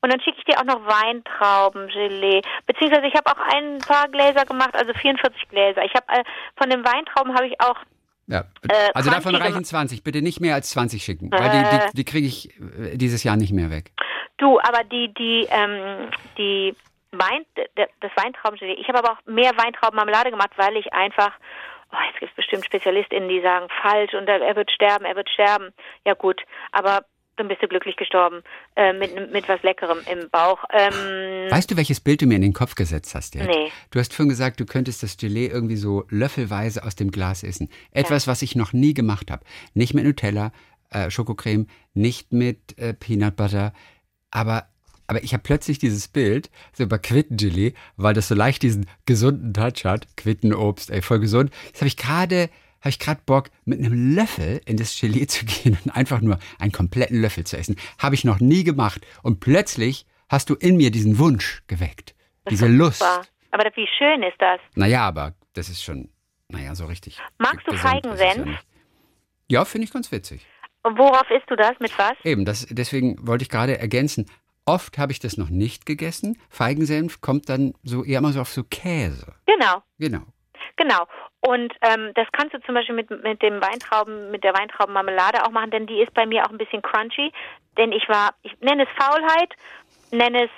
Und 0.03 0.13
dann 0.13 0.21
schicke 0.21 0.39
ich 0.39 0.45
dir 0.45 0.61
auch 0.61 0.65
noch 0.65 0.87
Weintraubengelee. 0.87 2.43
Beziehungsweise 2.67 3.07
ich 3.09 3.15
habe 3.15 3.27
auch 3.33 3.41
ein 3.53 3.79
paar 3.79 4.09
Gläser 4.09 4.45
gemacht, 4.45 4.77
also 4.77 4.93
44 4.93 5.49
Gläser. 5.49 5.83
Ich 5.83 5.95
habe 5.95 6.07
äh, 6.09 6.23
von 6.57 6.71
den 6.71 6.85
Weintrauben 6.85 7.35
habe 7.35 7.49
ich 7.49 7.61
auch 7.61 7.77
Ja. 8.27 8.45
Äh, 8.69 8.91
also 8.95 9.11
davon 9.11 9.35
reichen 9.35 9.65
20. 9.65 10.03
Bitte 10.03 10.23
nicht 10.23 10.41
mehr 10.41 10.55
als 10.55 10.71
20 10.71 11.03
schicken. 11.03 11.31
Weil 11.31 11.51
die, 11.51 11.57
Äh. 11.57 11.89
die, 11.91 11.97
die 11.97 12.05
kriege 12.05 12.27
ich 12.27 12.51
äh, 12.61 12.97
dieses 12.97 13.23
Jahr 13.25 13.37
nicht 13.37 13.53
mehr 13.53 13.71
weg. 13.71 13.93
Du, 14.39 14.59
aber 14.61 14.85
die, 14.85 15.13
die, 15.15 15.47
ähm, 15.51 16.11
die 16.37 16.75
Wein, 17.13 17.47
das 17.75 18.11
Weintraubengelee, 18.17 18.75
ich 18.75 18.89
habe 18.89 18.99
aber 18.99 19.13
auch 19.13 19.27
mehr 19.27 19.53
Weintraubenmarmelade 19.57 20.31
gemacht, 20.31 20.51
weil 20.57 20.77
ich 20.77 20.93
einfach, 20.93 21.33
oh, 21.93 21.97
jetzt 22.09 22.21
gibt 22.21 22.33
es 22.33 22.37
bestimmt 22.37 22.65
SpezialistInnen, 22.65 23.29
die 23.29 23.41
sagen, 23.41 23.69
falsch 23.81 24.13
und 24.13 24.29
er 24.29 24.57
wird 24.57 24.71
sterben, 24.71 25.05
er 25.07 25.17
wird 25.17 25.31
sterben. 25.31 25.73
Ja 26.05 26.15
gut, 26.15 26.43
aber 26.73 27.05
dann 27.37 27.49
bist 27.49 27.63
du 27.63 27.69
glücklich 27.69 27.97
gestorben, 27.97 28.43
äh, 28.77 28.93
mit, 28.93 29.33
mit 29.33 29.49
was 29.49 29.63
Leckerem 29.63 29.99
im 30.11 30.29
Bauch. 30.31 30.65
Ähm, 30.73 31.51
Weißt 31.51 31.71
du, 31.71 31.77
welches 31.77 32.01
Bild 32.01 32.23
du 32.23 32.27
mir 32.27 32.37
in 32.37 32.43
den 32.43 32.53
Kopf 32.53 32.75
gesetzt 32.75 33.15
hast 33.15 33.35
jetzt? 33.35 33.47
Nee. 33.47 33.71
Du 33.91 33.99
hast 33.99 34.15
vorhin 34.15 34.31
gesagt, 34.31 34.59
du 34.61 34.67
könntest 34.67 35.03
das 35.03 35.17
Gelee 35.17 35.47
irgendwie 35.47 35.77
so 35.77 36.05
löffelweise 36.09 36.83
aus 36.85 36.97
dem 36.97 37.11
Glas 37.11 37.43
essen. 37.43 37.69
Etwas, 37.91 38.27
was 38.27 38.43
ich 38.43 38.57
noch 38.57 38.73
nie 38.73 38.95
gemacht 38.95 39.31
habe. 39.31 39.45
Nicht 39.75 39.95
mit 39.95 40.05
Nutella, 40.05 40.53
äh, 40.91 41.11
Schokocreme, 41.11 41.67
nicht 41.95 42.33
mit 42.33 42.79
äh, 42.79 42.95
Peanut 42.95 43.37
Butter, 43.37 43.73
aber 44.31 44.69
aber 45.09 45.23
ich 45.23 45.33
habe 45.33 45.43
plötzlich 45.45 45.79
dieses 45.79 46.09
Bild 46.09 46.51
so 46.73 46.85
bei 46.89 46.99
Quittengelee, 46.99 47.75
weil 47.97 48.13
das 48.13 48.27
so 48.27 48.35
leicht 48.35 48.63
diesen 48.63 48.87
gesunden 49.05 49.55
Touch 49.55 49.85
hat. 49.85 50.09
Quittenobst, 50.17 50.91
ey, 50.91 51.01
voll 51.01 51.21
gesund. 51.21 51.53
Jetzt 51.67 51.81
habe 51.81 51.87
ich 51.87 51.97
gerade 51.97 52.51
habe 52.87 52.91
ich 52.91 52.99
gerade 53.01 53.21
Bock, 53.27 53.51
mit 53.65 53.81
einem 53.81 54.15
Löffel 54.15 54.61
in 54.65 54.77
das 54.77 54.99
Gelee 54.99 55.27
zu 55.27 55.45
gehen 55.45 55.77
und 55.85 55.91
einfach 55.91 56.21
nur 56.21 56.39
einen 56.61 56.71
kompletten 56.71 57.21
Löffel 57.21 57.43
zu 57.45 57.59
essen. 57.59 57.75
Habe 57.99 58.15
ich 58.15 58.23
noch 58.23 58.39
nie 58.39 58.63
gemacht. 58.63 59.05
Und 59.25 59.41
plötzlich 59.41 60.07
hast 60.29 60.51
du 60.51 60.55
in 60.55 60.77
mir 60.77 60.93
diesen 60.93 61.19
Wunsch 61.19 61.63
geweckt. 61.67 62.15
diese 62.49 62.69
Lust. 62.69 63.01
super. 63.01 63.23
Aber 63.51 63.65
das, 63.65 63.77
wie 63.77 63.89
schön 63.99 64.23
ist 64.23 64.37
das? 64.39 64.61
Naja, 64.77 65.03
aber 65.03 65.35
das 65.55 65.69
ist 65.69 65.83
schon, 65.83 66.11
naja, 66.49 66.77
so 66.77 66.87
richtig. 66.87 67.19
Magst 67.39 67.67
du 67.67 67.73
ja 67.73 67.79
Feigensenf? 67.79 68.47
nicht. 68.47 68.67
Ja, 69.51 69.65
finde 69.65 69.87
ich 69.87 69.93
ganz 69.93 70.13
witzig. 70.13 70.47
Und 70.85 70.97
worauf 70.97 71.29
isst 71.31 71.51
du 71.51 71.57
das? 71.57 71.73
Mit 71.81 71.99
was? 71.99 72.15
Eben, 72.23 72.45
das, 72.45 72.69
deswegen 72.71 73.17
wollte 73.27 73.43
ich 73.43 73.49
gerade 73.49 73.79
ergänzen. 73.81 74.27
Oft 74.65 74.97
habe 74.99 75.11
ich 75.11 75.19
das 75.19 75.37
noch 75.37 75.49
nicht 75.49 75.87
gegessen. 75.87 76.39
Feigensenf 76.51 77.21
kommt 77.21 77.49
dann 77.49 77.75
so 77.83 78.05
eher 78.05 78.21
mal 78.21 78.33
so 78.33 78.41
auf 78.43 78.53
so 78.53 78.63
Käse. 78.63 79.35
Genau. 79.47 79.83
Genau. 79.99 80.23
Genau. 80.77 81.07
Und 81.41 81.73
ähm, 81.81 82.13
das 82.15 82.27
kannst 82.33 82.55
du 82.55 82.61
zum 82.61 82.75
Beispiel 82.75 82.95
mit, 82.95 83.11
mit 83.11 83.43
dem 83.43 83.61
Weintrauben, 83.63 84.31
mit 84.31 84.45
der 84.45 84.55
Weintraubenmarmelade 84.55 85.45
auch 85.45 85.51
machen, 85.51 85.71
denn 85.71 85.87
die 85.87 86.01
ist 86.03 86.13
bei 86.15 86.27
mir 86.27 86.45
auch 86.45 86.51
ein 86.51 86.59
bisschen 86.59 86.83
crunchy. 86.83 87.33
Denn 87.79 87.93
ich 87.93 88.09
war, 88.09 88.35
ich 88.43 88.59
nenne 88.61 88.85
es 88.85 89.05
Faulheit, 89.05 89.55
nenne 90.11 90.45
es, 90.45 90.51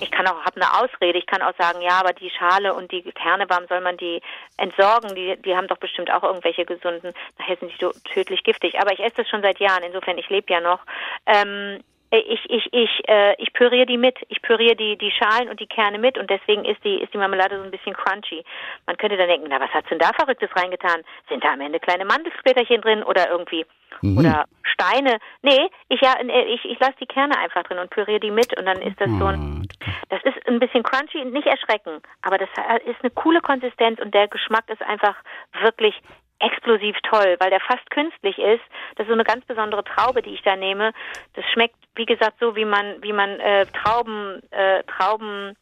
ich 0.00 0.10
kann 0.10 0.26
auch, 0.26 0.44
habe 0.44 0.60
eine 0.60 0.74
Ausrede, 0.74 1.18
ich 1.18 1.26
kann 1.26 1.42
auch 1.42 1.56
sagen, 1.58 1.80
ja, 1.80 2.00
aber 2.00 2.12
die 2.12 2.30
Schale 2.30 2.74
und 2.74 2.92
die 2.92 3.02
Kerne, 3.02 3.46
warum 3.48 3.66
soll 3.68 3.80
man 3.80 3.96
die 3.96 4.20
entsorgen? 4.58 5.14
Die, 5.14 5.36
die 5.42 5.56
haben 5.56 5.68
doch 5.68 5.78
bestimmt 5.78 6.10
auch 6.10 6.22
irgendwelche 6.22 6.64
gesunden, 6.64 7.14
nachher 7.38 7.56
sind 7.56 7.72
die 7.72 8.12
tödlich 8.12 8.44
giftig. 8.44 8.78
Aber 8.80 8.92
ich 8.92 9.00
esse 9.00 9.16
das 9.16 9.28
schon 9.28 9.42
seit 9.42 9.58
Jahren, 9.58 9.82
insofern, 9.82 10.18
ich 10.18 10.28
lebe 10.28 10.52
ja 10.52 10.60
noch. 10.60 10.80
Ähm, 11.26 11.82
ich, 12.10 12.40
ich, 12.48 12.72
ich, 12.72 13.08
äh, 13.08 13.34
ich 13.38 13.52
püriere 13.52 13.86
die 13.86 13.98
mit. 13.98 14.16
Ich 14.28 14.40
püriere 14.40 14.76
die, 14.76 14.96
die 14.96 15.10
Schalen 15.10 15.48
und 15.48 15.60
die 15.60 15.66
Kerne 15.66 15.98
mit 15.98 16.16
und 16.16 16.30
deswegen 16.30 16.64
ist 16.64 16.82
die, 16.84 17.00
ist 17.02 17.12
die 17.12 17.18
Marmelade 17.18 17.58
so 17.58 17.62
ein 17.62 17.70
bisschen 17.70 17.94
crunchy. 17.94 18.44
Man 18.86 18.96
könnte 18.96 19.16
dann 19.16 19.28
denken, 19.28 19.48
na, 19.50 19.60
was 19.60 19.70
hat's 19.70 19.88
denn 19.88 19.98
da 19.98 20.10
Verrücktes 20.14 20.50
reingetan? 20.56 21.02
Sind 21.28 21.44
da 21.44 21.52
am 21.52 21.60
Ende 21.60 21.80
kleine 21.80 22.04
Mandelsplitter 22.04 22.64
drin 22.64 23.02
oder 23.02 23.30
irgendwie, 23.30 23.66
oder 24.02 24.44
Steine? 24.62 25.18
Nee, 25.42 25.68
ich, 25.88 26.00
ja, 26.00 26.14
äh, 26.14 26.44
ich, 26.44 26.64
ich 26.64 26.78
lasse 26.80 26.96
die 27.00 27.06
Kerne 27.06 27.36
einfach 27.38 27.64
drin 27.64 27.78
und 27.78 27.90
püriere 27.90 28.20
die 28.20 28.30
mit 28.30 28.56
und 28.58 28.66
dann 28.66 28.80
ist 28.80 29.00
das 29.00 29.10
so 29.18 29.26
ein, 29.26 29.38
Oh, 29.38 29.94
das 30.08 30.22
ist 30.24 30.46
ein 30.46 30.58
bisschen 30.58 30.82
crunchy, 30.82 31.24
nicht 31.24 31.46
erschrecken, 31.46 32.00
aber 32.22 32.38
das 32.38 32.48
ist 32.86 33.00
eine 33.02 33.10
coole 33.10 33.40
Konsistenz 33.40 34.00
und 34.00 34.14
der 34.14 34.28
Geschmack 34.28 34.64
ist 34.68 34.82
einfach 34.82 35.16
wirklich 35.62 35.94
explosiv 36.40 36.96
toll, 37.08 37.36
weil 37.40 37.50
der 37.50 37.60
fast 37.60 37.88
künstlich 37.90 38.38
ist. 38.38 38.62
Das 38.96 39.04
ist 39.04 39.08
so 39.08 39.14
eine 39.14 39.24
ganz 39.24 39.44
besondere 39.46 39.84
Traube, 39.84 40.22
die 40.22 40.34
ich 40.34 40.42
da 40.42 40.56
nehme. 40.56 40.92
Das 41.34 41.44
schmeckt, 41.52 41.76
wie 41.94 42.06
gesagt, 42.06 42.36
so 42.40 42.54
wie 42.56 42.64
man, 42.64 43.02
wie 43.02 43.12
man 43.12 43.40
äh, 43.40 43.66
Trauben, 43.66 44.40
äh, 44.50 44.82
Trauben 44.84 45.54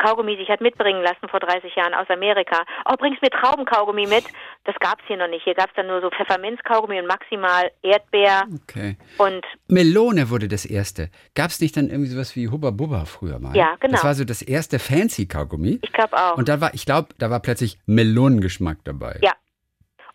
Kaugummi 0.00 0.34
sich 0.36 0.48
hat 0.48 0.62
mitbringen 0.62 1.02
lassen 1.02 1.28
vor 1.28 1.40
30 1.40 1.74
Jahren 1.76 1.92
aus 1.92 2.08
Amerika. 2.08 2.64
Oh, 2.86 2.94
bringst 2.98 3.20
mir 3.20 3.28
Traubenkaugummi 3.28 4.06
mit? 4.06 4.24
Das 4.64 4.74
gab's 4.80 5.04
hier 5.06 5.18
noch 5.18 5.28
nicht. 5.28 5.44
Hier 5.44 5.54
gab's 5.54 5.74
dann 5.76 5.88
nur 5.88 6.00
so 6.00 6.08
Pfefferminzkaugummi 6.10 6.98
und 7.00 7.06
maximal 7.06 7.70
Erdbeer 7.82 8.44
Okay. 8.62 8.96
und 9.18 9.44
Melone 9.68 10.30
wurde 10.30 10.48
das 10.48 10.64
erste. 10.64 11.10
Gab 11.34 11.50
es 11.50 11.60
nicht 11.60 11.76
dann 11.76 11.90
irgendwie 11.90 12.08
sowas 12.08 12.34
wie 12.34 12.48
Hubba 12.48 12.70
Bubba 12.70 13.04
früher 13.04 13.38
mal? 13.38 13.54
Ja, 13.54 13.76
genau. 13.78 13.92
Das 13.92 14.04
war 14.04 14.14
so 14.14 14.24
das 14.24 14.40
erste 14.40 14.78
fancy 14.78 15.26
Kaugummi. 15.26 15.80
ich 15.82 15.92
glaube 15.92 16.16
auch. 16.16 16.38
Und 16.38 16.48
da 16.48 16.62
war, 16.62 16.72
ich 16.72 16.86
glaube, 16.86 17.08
da 17.18 17.28
war 17.28 17.40
plötzlich 17.40 17.78
Melonengeschmack 17.84 18.78
dabei. 18.84 19.18
Ja. 19.22 19.32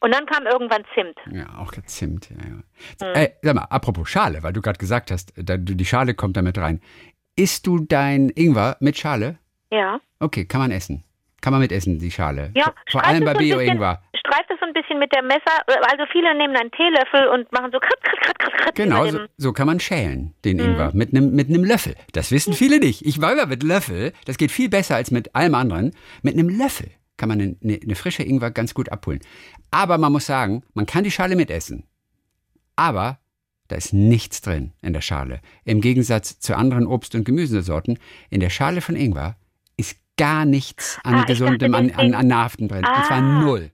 Und 0.06 0.14
dann 0.14 0.26
kam 0.28 0.46
irgendwann 0.46 0.84
Zimt. 0.94 1.18
Ja, 1.32 1.58
auch 1.58 1.72
Zimt. 1.86 2.30
Ja, 2.30 2.36
ja. 2.48 3.10
Mhm. 3.10 3.16
Ey, 3.16 3.30
sag 3.42 3.56
mal, 3.56 3.64
apropos 3.64 4.08
Schale, 4.08 4.44
weil 4.44 4.54
du 4.54 4.62
gerade 4.62 4.78
gesagt 4.78 5.10
hast, 5.10 5.34
da, 5.36 5.58
die 5.58 5.86
Schale 5.86 6.14
kommt 6.14 6.38
da 6.38 6.44
mit 6.44 6.58
rein. 6.60 6.80
Isst 7.36 7.66
du 7.66 7.80
dein 7.80 8.30
Ingwer 8.30 8.78
mit 8.80 8.98
Schale? 9.00 9.40
Ja. 9.72 10.00
Okay, 10.20 10.46
kann 10.46 10.62
man 10.62 10.70
essen. 10.72 11.04
Kann 11.42 11.54
man 11.54 11.62
mitessen, 11.62 11.98
die 11.98 12.12
Schale. 12.12 12.52
Ja, 12.56 12.66
vor, 12.66 12.74
vor 12.92 13.02
streift 13.02 13.08
allem 13.08 13.24
es 13.24 13.26
bei 13.26 13.32
so 13.34 13.38
ein 13.40 13.44
bisschen- 13.46 13.60
Bio-Ingwer. 13.60 14.02
Streift 14.16 14.50
es 14.52 14.60
so 14.60 14.66
ein 14.68 14.74
bisschen 14.74 15.00
mit 15.00 15.12
der 15.14 15.22
Messer. 15.24 15.56
Also 15.92 16.06
viele 16.12 16.36
nehmen 16.38 16.56
einen 16.56 16.72
Teelöffel 16.72 17.28
und 17.30 17.52
machen 17.52 17.72
so 17.72 17.80
krat, 17.80 18.02
krat, 18.04 18.20
krat, 18.22 18.40
krat, 18.40 18.54
krat 18.54 18.76
Genau, 18.76 19.06
so, 19.08 19.18
dem. 19.20 19.28
so 19.38 19.54
kann 19.54 19.68
man 19.68 19.80
schälen, 19.80 20.34
den 20.46 20.58
Mhm. 20.58 20.64
Ingwer. 20.64 20.92
Mit 20.94 21.14
einem 21.14 21.32
mit 21.36 21.50
einem 21.50 21.64
Löffel. 21.64 21.96
Das 22.14 22.32
wissen 22.32 22.54
viele 22.54 22.80
nicht. 22.80 23.06
Ich 23.06 23.22
war 23.22 23.34
immer 23.34 23.46
mit 23.48 23.64
Löffel. 23.64 24.14
Das 24.26 24.38
geht 24.38 24.52
viel 24.52 24.70
besser 24.70 24.96
als 24.96 25.10
mit 25.12 25.36
allem 25.36 25.54
anderen. 25.56 25.92
Mit 26.24 26.34
einem 26.36 26.50
Löffel 26.50 26.90
kann 27.18 27.30
man 27.30 27.40
eine, 27.42 27.80
eine, 27.82 27.96
frische 27.96 28.24
Ingwer 28.24 28.52
ganz 28.52 28.74
gut 28.74 28.92
abholen. 28.92 29.20
Aber 29.72 29.98
man 29.98 30.12
muss 30.12 30.26
sagen, 30.26 30.64
man 30.74 30.86
kann 30.86 31.04
die 31.04 31.12
Schale 31.12 31.36
mitessen. 31.36 31.84
Aber 32.76 33.20
da 33.68 33.76
ist 33.76 33.94
nichts 33.94 34.42
drin 34.42 34.74
in 34.82 34.94
der 34.94 35.02
Schale. 35.02 35.40
Im 35.64 35.82
Gegensatz 35.82 36.40
zu 36.40 36.56
anderen 36.56 36.86
Obst- 36.88 37.16
und 37.16 37.24
Gemüsesorten, 37.24 37.98
in 38.30 38.40
der 38.42 38.50
Schale 38.50 38.82
von 38.82 38.96
Ingwer 38.96 39.38
ist 39.78 39.98
gar 40.18 40.46
nichts 40.46 41.00
an 41.04 41.16
Ah, 41.16 41.24
gesundem, 41.24 41.72
dachte, 41.72 41.96
an, 41.96 42.06
an, 42.08 42.14
an 42.14 42.28
Nerven 42.28 42.68
drin. 42.68 42.86
Und 42.86 43.06
zwar 43.06 43.18
Ah. 43.18 43.42
null. 43.42 43.72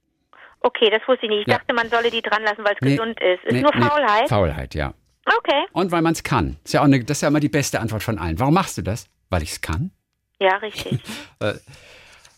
Okay, 0.61 0.89
das 0.91 1.01
wusste 1.07 1.25
ich 1.25 1.29
nicht. 1.31 1.41
Ich 1.41 1.47
Ja. 1.47 1.57
dachte, 1.57 1.73
man 1.73 1.89
solle 1.89 2.11
die 2.11 2.21
dran 2.21 2.43
lassen, 2.43 2.63
weil 2.63 2.73
es 2.75 2.81
Nee, 2.81 2.95
gesund 2.95 3.19
ist. 3.19 3.43
Ist 3.45 3.51
Nee, 3.53 3.61
nur 3.61 3.75
nee, 3.75 3.81
Faulheit? 3.81 4.29
Faulheit, 4.29 4.75
ja. 4.75 4.93
Okay. 5.25 5.65
Und 5.73 5.91
weil 5.91 6.01
man 6.03 6.13
es 6.13 6.23
kann. 6.23 6.57
Ist 6.63 6.73
ja 6.73 6.81
auch 6.81 6.85
eine, 6.85 7.03
das 7.03 7.17
ist 7.17 7.21
ja 7.21 7.27
immer 7.29 7.39
die 7.39 7.49
beste 7.49 7.79
Antwort 7.79 8.03
von 8.03 8.17
allen. 8.19 8.39
Warum 8.39 8.53
machst 8.53 8.77
du 8.77 8.81
das? 8.83 9.07
Weil 9.29 9.41
ich 9.43 9.51
es 9.51 9.61
kann? 9.61 9.91
Ja, 10.39 10.57
richtig. 10.57 10.99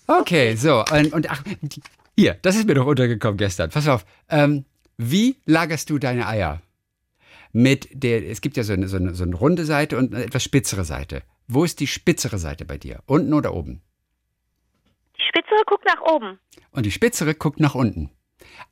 Okay, 0.08 0.56
so. 0.56 0.84
Und, 0.92 1.14
und 1.14 1.30
ach, 1.30 1.44
hier, 2.16 2.38
das 2.42 2.56
ist 2.56 2.68
mir 2.68 2.76
doch 2.76 2.86
untergekommen 2.86 3.38
gestern. 3.38 3.70
Pass 3.70 3.88
auf. 3.88 4.06
Ähm, 4.30 4.66
wie 4.98 5.38
lagerst 5.46 5.90
du 5.90 5.98
deine 5.98 6.28
Eier? 6.28 6.62
Mit 7.52 7.88
der, 7.92 8.28
es 8.28 8.42
gibt 8.42 8.58
ja 8.58 8.64
so 8.64 8.74
eine, 8.74 8.88
so, 8.88 8.98
eine, 8.98 9.14
so 9.14 9.24
eine 9.24 9.36
runde 9.36 9.66
Seite 9.66 9.98
und 9.98 10.14
eine 10.14 10.24
etwas 10.24 10.44
spitzere 10.44 10.86
Seite. 10.86 11.24
Wo 11.48 11.64
ist 11.64 11.80
die 11.80 11.88
spitzere 11.88 12.38
Seite 12.38 12.66
bei 12.66 12.78
dir? 12.78 13.02
Unten 13.06 13.34
oder 13.34 13.54
oben? 13.54 13.82
Die 15.18 15.22
Spitzere 15.22 15.64
guckt 15.66 15.86
nach 15.86 16.02
oben. 16.02 16.40
Und 16.72 16.86
die 16.86 16.92
spitzere 16.92 17.36
guckt 17.36 17.60
nach 17.60 17.76
unten. 17.76 18.10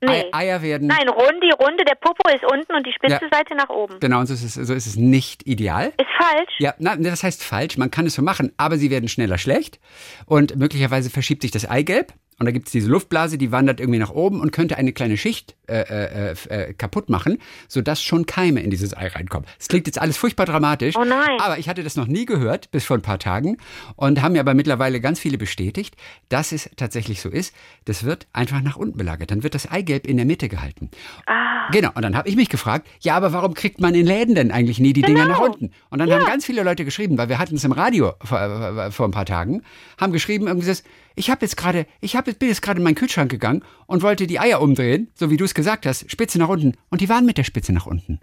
Nee. 0.02 0.26
Ei- 0.32 0.34
Eier 0.34 0.62
werden. 0.62 0.88
Nein, 0.88 1.08
rund, 1.10 1.44
die 1.44 1.52
Runde, 1.64 1.84
der 1.86 1.96
Popo 1.96 2.28
ist 2.30 2.44
unten 2.44 2.74
und 2.74 2.86
die 2.88 2.92
spitze 2.92 3.20
Ja. 3.22 3.30
Seite 3.38 3.56
nach 3.56 3.70
oben. 3.70 4.00
Genau, 4.00 4.20
und 4.20 4.26
so 4.28 4.34
ist, 4.34 4.44
es, 4.44 4.54
so 4.56 4.74
ist 4.74 4.88
es 4.88 4.96
nicht 4.96 5.46
ideal. 5.48 5.94
Ist 5.98 6.10
falsch? 6.18 6.52
Ja, 6.60 6.74
na, 6.80 6.96
das 6.96 7.24
heißt 7.24 7.44
falsch. 7.44 7.78
Man 7.78 7.92
kann 7.92 8.06
es 8.08 8.16
so 8.16 8.22
machen, 8.22 8.52
aber 8.58 8.78
sie 8.78 8.90
werden 8.90 9.10
schneller 9.10 9.38
schlecht 9.38 9.80
und 10.26 10.56
möglicherweise 10.56 11.10
verschiebt 11.10 11.42
sich 11.44 11.52
das 11.52 11.70
Eigelb. 11.70 12.14
Und 12.42 12.46
da 12.46 12.52
gibt 12.52 12.66
es 12.70 12.72
diese 12.72 12.89
Luftblase, 12.89 13.38
die 13.38 13.52
wandert 13.52 13.80
irgendwie 13.80 14.00
nach 14.00 14.10
oben 14.10 14.42
und 14.42 14.52
könnte 14.52 14.76
eine 14.76 14.94
kleine 14.94 15.16
Schicht 15.16 15.56
äh, 15.68 16.32
äh, 16.32 16.36
äh, 16.50 16.74
kaputt 16.74 17.08
machen, 17.08 17.38
sodass 17.68 18.02
schon 18.02 18.26
Keime 18.26 18.62
in 18.62 18.72
dieses 18.72 18.98
Ei 18.98 19.10
reinkommen. 19.10 19.48
Es 19.60 19.68
klingt 19.68 19.86
jetzt 19.86 20.02
alles 20.02 20.18
furchtbar 20.18 20.48
dramatisch. 20.48 20.96
Oh 20.98 21.04
nein. 21.04 21.38
Aber 21.39 21.60
ich 21.60 21.70
hatte 21.70 21.84
das 21.84 21.96
noch 21.96 22.08
nie 22.08 22.26
gehört, 22.26 22.72
bis 22.72 22.84
vor 22.84 22.98
ein 22.98 23.04
paar 23.04 23.20
Tagen. 23.20 23.58
Und 23.96 24.24
haben 24.24 24.32
mir 24.32 24.39
aber 24.39 24.56
mittlerweile 24.56 25.00
ganz 25.02 25.20
viele 25.20 25.38
bestätigt, 25.38 25.96
dass 26.30 26.52
es 26.52 26.68
tatsächlich 26.78 27.22
so 27.22 27.30
ist. 27.30 27.54
Das 27.86 28.06
wird 28.06 28.26
einfach 28.34 28.62
nach 28.64 28.76
unten 28.76 28.98
belagert. 28.98 29.30
Dann 29.30 29.44
wird 29.44 29.54
das 29.54 29.70
Eigelb 29.70 30.08
in 30.08 30.18
der 30.18 30.26
Mitte 30.26 30.50
gehalten. 30.50 30.89
Ah. 31.28 31.70
Genau, 31.72 31.92
und 31.94 32.02
dann 32.02 32.18
habe 32.18 32.28
ich 32.28 32.36
mich 32.36 32.50
gefragt, 32.50 32.88
ja, 33.02 33.16
aber 33.16 33.34
warum 33.34 33.54
kriegt 33.54 33.80
man 33.80 33.94
in 33.94 34.08
Läden 34.08 34.34
denn 34.34 34.50
eigentlich 34.50 34.80
nie 34.80 34.94
die 34.94 35.04
Dinger 35.04 35.26
Genau. 35.26 35.34
nach 35.36 35.42
unten? 35.42 35.72
Und 35.92 36.00
dann 36.00 36.12
haben 36.12 36.26
ganz 36.26 36.44
viele 36.44 36.64
Leute 36.64 36.86
geschrieben, 36.86 37.20
weil 37.20 37.30
wir 37.30 37.38
hatten 37.38 37.56
es 37.56 37.64
im 37.64 37.72
Radio 37.72 38.14
vor, 38.24 38.42
äh, 38.42 38.89
vor 38.89 39.08
ein 39.08 39.12
paar 39.12 39.28
Tagen, 39.28 39.62
haben 40.00 40.12
geschrieben, 40.12 40.48
irgendwie 40.48 40.68
das, 40.68 40.84
ich 41.16 41.30
habe 41.30 41.41
jetzt 41.41 41.57
gerade, 41.57 41.86
ich 41.99 42.16
hab, 42.16 42.26
bin 42.26 42.49
jetzt 42.49 42.62
gerade 42.62 42.80
in 42.80 42.84
meinen 42.84 42.95
Kühlschrank 42.95 43.30
gegangen 43.30 43.64
und 43.86 44.01
wollte 44.01 44.28
die 44.28 44.39
Eier 44.39 44.62
umdrehen, 44.62 45.09
so 45.14 45.30
wie 45.30 45.38
du 45.38 45.45
es 45.45 45.53
gesagt 45.53 45.86
hast, 45.86 46.09
Spitze 46.09 46.39
nach 46.39 46.49
unten. 46.49 46.74
Und 46.89 47.01
die 47.01 47.09
waren 47.09 47.26
mit 47.26 47.38
der 47.38 47.43
Spitze 47.43 47.74
nach 47.74 47.86
unten. 47.86 48.20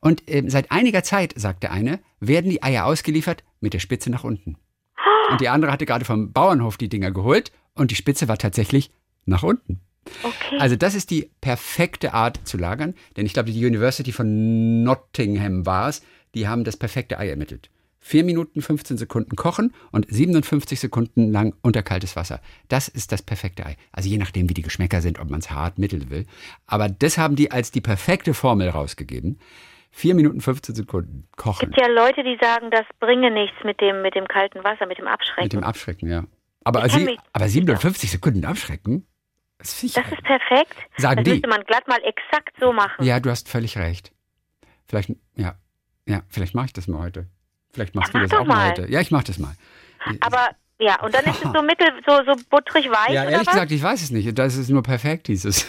Und 0.00 0.22
ähm, 0.26 0.48
seit 0.48 0.70
einiger 0.70 1.02
Zeit, 1.02 1.34
sagte 1.36 1.70
eine, 1.70 2.00
werden 2.20 2.50
die 2.50 2.62
Eier 2.62 2.86
ausgeliefert 2.86 3.44
mit 3.60 3.74
der 3.74 3.80
Spitze 3.80 4.10
nach 4.10 4.24
unten. 4.24 4.56
Und 5.30 5.40
die 5.40 5.48
andere 5.48 5.72
hatte 5.72 5.86
gerade 5.86 6.04
vom 6.04 6.32
Bauernhof 6.32 6.78
die 6.78 6.88
Dinger 6.88 7.10
geholt 7.10 7.52
und 7.74 7.90
die 7.90 7.96
Spitze 7.96 8.28
war 8.28 8.38
tatsächlich 8.38 8.90
nach 9.26 9.42
unten. 9.42 9.80
Okay. 10.22 10.56
Also 10.58 10.74
das 10.76 10.94
ist 10.94 11.10
die 11.10 11.30
perfekte 11.40 12.14
Art 12.14 12.40
zu 12.44 12.56
lagern, 12.56 12.94
denn 13.16 13.26
ich 13.26 13.34
glaube, 13.34 13.50
die 13.50 13.66
University 13.66 14.10
von 14.10 14.82
Nottingham 14.82 15.66
war 15.66 15.90
es, 15.90 16.02
die 16.34 16.48
haben 16.48 16.64
das 16.64 16.76
perfekte 16.76 17.18
Ei 17.18 17.28
ermittelt. 17.28 17.70
4 18.08 18.24
Minuten 18.24 18.62
15 18.62 18.96
Sekunden 18.96 19.36
kochen 19.36 19.74
und 19.92 20.06
57 20.08 20.80
Sekunden 20.80 21.30
lang 21.30 21.54
unter 21.60 21.82
kaltes 21.82 22.16
Wasser. 22.16 22.40
Das 22.68 22.88
ist 22.88 23.12
das 23.12 23.20
perfekte 23.20 23.66
Ei. 23.66 23.76
Also 23.92 24.08
je 24.08 24.16
nachdem, 24.16 24.48
wie 24.48 24.54
die 24.54 24.62
Geschmäcker 24.62 25.02
sind, 25.02 25.18
ob 25.18 25.28
man 25.28 25.40
es 25.40 25.50
hart, 25.50 25.78
mittel 25.78 26.08
will. 26.08 26.24
Aber 26.66 26.88
das 26.88 27.18
haben 27.18 27.36
die 27.36 27.50
als 27.50 27.70
die 27.70 27.82
perfekte 27.82 28.32
Formel 28.32 28.70
rausgegeben. 28.70 29.38
4 29.90 30.14
Minuten 30.14 30.40
15 30.40 30.74
Sekunden 30.74 31.28
Es 31.32 31.36
kochen. 31.36 31.70
gibt 31.70 31.78
ja 31.78 31.86
Leute, 31.88 32.22
die 32.24 32.38
sagen, 32.40 32.70
das 32.70 32.86
bringe 32.98 33.30
nichts 33.30 33.56
mit 33.62 33.78
dem, 33.82 34.00
mit 34.00 34.14
dem 34.14 34.26
kalten 34.26 34.64
Wasser, 34.64 34.86
mit 34.86 34.96
dem 34.96 35.06
Abschrecken. 35.06 35.44
Mit 35.44 35.52
dem 35.52 35.64
Abschrecken, 35.64 36.10
ja. 36.10 36.24
Aber, 36.64 36.88
sie, 36.88 37.18
aber 37.34 37.48
57 37.48 38.10
Sekunden 38.10 38.44
abschrecken? 38.46 39.06
Das 39.58 39.80
das 39.82 39.82
ist 39.82 40.22
perfekt. 40.22 40.76
Sagen 40.96 41.16
das 41.16 41.24
die. 41.24 41.30
müsste 41.32 41.48
man 41.48 41.62
glatt 41.64 41.86
mal 41.88 42.00
exakt 42.04 42.54
so 42.58 42.72
machen. 42.72 43.04
Ja, 43.04 43.20
du 43.20 43.28
hast 43.28 43.50
völlig 43.50 43.76
recht. 43.76 44.12
Vielleicht, 44.86 45.10
ja, 45.36 45.56
ja, 46.06 46.22
vielleicht 46.28 46.54
mache 46.54 46.66
ich 46.66 46.72
das 46.72 46.88
mal 46.88 47.00
heute. 47.02 47.26
Vielleicht 47.78 47.94
machst 47.94 48.12
Ja, 48.12 48.20
du 48.20 48.24
mach 48.24 48.30
das 48.30 48.40
auch 48.40 48.46
mal 48.46 48.70
heute. 48.70 48.90
Ja, 48.90 49.00
ich 49.00 49.12
mache 49.12 49.24
das 49.24 49.38
mal. 49.38 49.54
Aber 50.20 50.48
ja, 50.80 51.00
und 51.04 51.14
dann 51.14 51.24
ist 51.26 51.40
es 51.40 51.52
so 51.52 51.62
mittel, 51.62 51.86
so, 52.04 52.12
so 52.26 52.34
butterig 52.50 52.90
weich 52.90 53.14
Ja, 53.14 53.24
ehrlich 53.24 53.46
gesagt, 53.46 53.70
ich 53.70 53.80
weiß 53.80 54.02
es 54.02 54.10
nicht. 54.10 54.36
Das 54.36 54.56
ist 54.56 54.68
nur 54.68 54.82
perfekt, 54.82 55.28
dieses. 55.28 55.64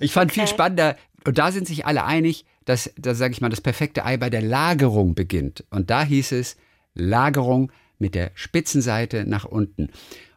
Ich 0.00 0.12
fand 0.12 0.32
viel 0.32 0.42
Okay. 0.42 0.52
spannender, 0.52 0.96
und 1.26 1.38
da 1.38 1.50
sind 1.50 1.66
sich 1.66 1.86
alle 1.86 2.04
einig, 2.04 2.44
dass, 2.66 2.92
da 2.98 3.14
sage 3.14 3.32
ich 3.32 3.40
mal, 3.40 3.48
das 3.48 3.62
perfekte 3.62 4.04
Ei 4.04 4.18
bei 4.18 4.28
der 4.28 4.42
Lagerung 4.42 5.14
beginnt. 5.14 5.64
Und 5.70 5.88
da 5.88 6.02
hieß 6.02 6.32
es 6.32 6.56
Lagerung 6.94 7.72
mit 7.98 8.14
der 8.14 8.32
Spitzenseite 8.34 9.24
nach 9.26 9.46
unten. 9.46 9.88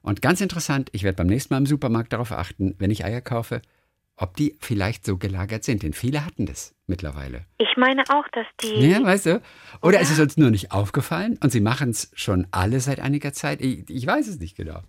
Und 0.04 0.22
ganz 0.22 0.40
interessant, 0.40 0.90
ich 0.94 1.04
werde 1.04 1.18
beim 1.18 1.28
nächsten 1.28 1.54
Mal 1.54 1.58
im 1.58 1.66
Supermarkt 1.66 2.14
darauf 2.14 2.32
achten, 2.32 2.76
wenn 2.78 2.92
ich 2.92 3.04
Eier 3.04 3.20
kaufe, 3.20 3.62
ob 4.16 4.38
die 4.38 4.56
vielleicht 4.62 5.06
so 5.06 5.18
gelagert 5.18 5.66
sind. 5.66 5.84
Denn 5.84 5.92
viele 5.92 6.24
hatten 6.24 6.46
das 6.46 6.74
mittlerweile. 6.88 7.46
Ich 7.58 7.78
meine 7.78 8.04
auch, 8.10 8.28
dass 8.30 8.46
die. 8.62 8.90
Ja, 8.90 9.04
weißt 9.04 9.26
du? 9.28 9.42
Oder 9.82 10.00
ist 10.00 10.12
es 10.12 10.20
uns 10.20 10.38
nur 10.38 10.50
nicht 10.50 10.72
aufgefallen 10.72 11.38
und 11.42 11.52
sie 11.52 11.62
machen 11.62 11.90
es 11.90 12.12
schon 12.16 12.48
alle 12.52 12.80
seit 12.80 13.00
einiger 13.00 13.34
Zeit? 13.34 13.62
Ich, 13.62 13.90
ich 13.90 14.08
weiß 14.08 14.28
es 14.28 14.40
nicht 14.40 14.56
genau. 14.56 14.80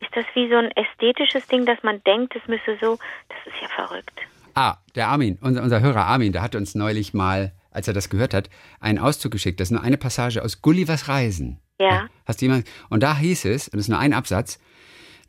Ist 0.00 0.14
das 0.14 0.26
wie 0.34 0.48
so 0.48 0.56
ein 0.56 0.70
ästhetisches 0.72 1.46
Ding, 1.46 1.64
dass 1.64 1.82
man 1.82 2.02
denkt, 2.04 2.34
es 2.36 2.46
müsse 2.48 2.76
so. 2.80 2.98
Das 3.28 3.38
ist 3.46 3.62
ja 3.62 3.68
verrückt. 3.68 4.18
Ah, 4.54 4.78
der 4.94 5.08
Armin, 5.08 5.38
unser, 5.40 5.62
unser 5.62 5.80
Hörer 5.80 6.06
Armin, 6.06 6.32
der 6.32 6.42
hat 6.42 6.54
uns 6.54 6.74
neulich 6.74 7.12
mal, 7.14 7.52
als 7.70 7.88
er 7.88 7.94
das 7.94 8.08
gehört 8.08 8.32
hat, 8.32 8.48
einen 8.80 8.98
Auszug 8.98 9.32
geschickt. 9.32 9.60
Das 9.60 9.68
ist 9.68 9.72
nur 9.72 9.82
eine 9.82 9.98
Passage 9.98 10.42
aus 10.42 10.62
Gullivers 10.62 11.08
Reisen. 11.08 11.60
Ja. 11.78 12.08
Hast 12.24 12.40
du 12.40 12.46
jemand? 12.46 12.66
Und 12.88 13.02
da 13.02 13.16
hieß 13.16 13.44
es, 13.46 13.68
und 13.68 13.74
das 13.74 13.82
ist 13.82 13.88
nur 13.90 13.98
ein 13.98 14.14
Absatz, 14.14 14.58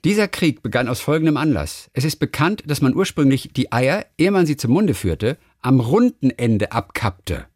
dieser 0.05 0.27
Krieg 0.27 0.61
begann 0.61 0.87
aus 0.87 1.01
folgendem 1.01 1.37
Anlass. 1.37 1.89
Es 1.93 2.05
ist 2.05 2.17
bekannt, 2.17 2.63
dass 2.67 2.81
man 2.81 2.95
ursprünglich 2.95 3.49
die 3.53 3.71
Eier, 3.71 4.05
ehe 4.17 4.31
man 4.31 4.45
sie 4.45 4.55
zum 4.55 4.71
Munde 4.71 4.93
führte, 4.93 5.37
am 5.61 5.79
runden 5.79 6.29
Ende 6.31 6.71
abkappte. 6.71 7.47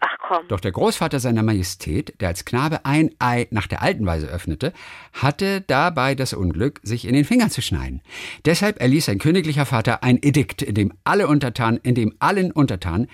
Ach 0.00 0.16
komm. 0.20 0.48
Doch 0.48 0.60
der 0.60 0.72
Großvater 0.72 1.20
seiner 1.20 1.42
Majestät, 1.42 2.20
der 2.20 2.28
als 2.28 2.44
Knabe 2.44 2.84
ein 2.84 3.10
Ei 3.18 3.46
nach 3.50 3.66
der 3.66 3.82
alten 3.82 4.04
Weise 4.04 4.26
öffnete, 4.26 4.72
hatte 5.12 5.62
dabei 5.62 6.14
das 6.14 6.32
Unglück, 6.34 6.80
sich 6.82 7.06
in 7.06 7.14
den 7.14 7.24
Finger 7.24 7.48
zu 7.48 7.62
schneiden. 7.62 8.02
Deshalb 8.44 8.80
erließ 8.80 9.06
sein 9.06 9.18
königlicher 9.18 9.66
Vater 9.66 10.02
ein 10.02 10.18
Edikt, 10.22 10.62
in 10.62 10.74
dem 10.74 10.92
alle 11.04 11.26
Untertanen, 11.26 11.80
in 11.82 11.94
dem 11.94 12.14
allen 12.18 12.52
Untertanen 12.52 13.08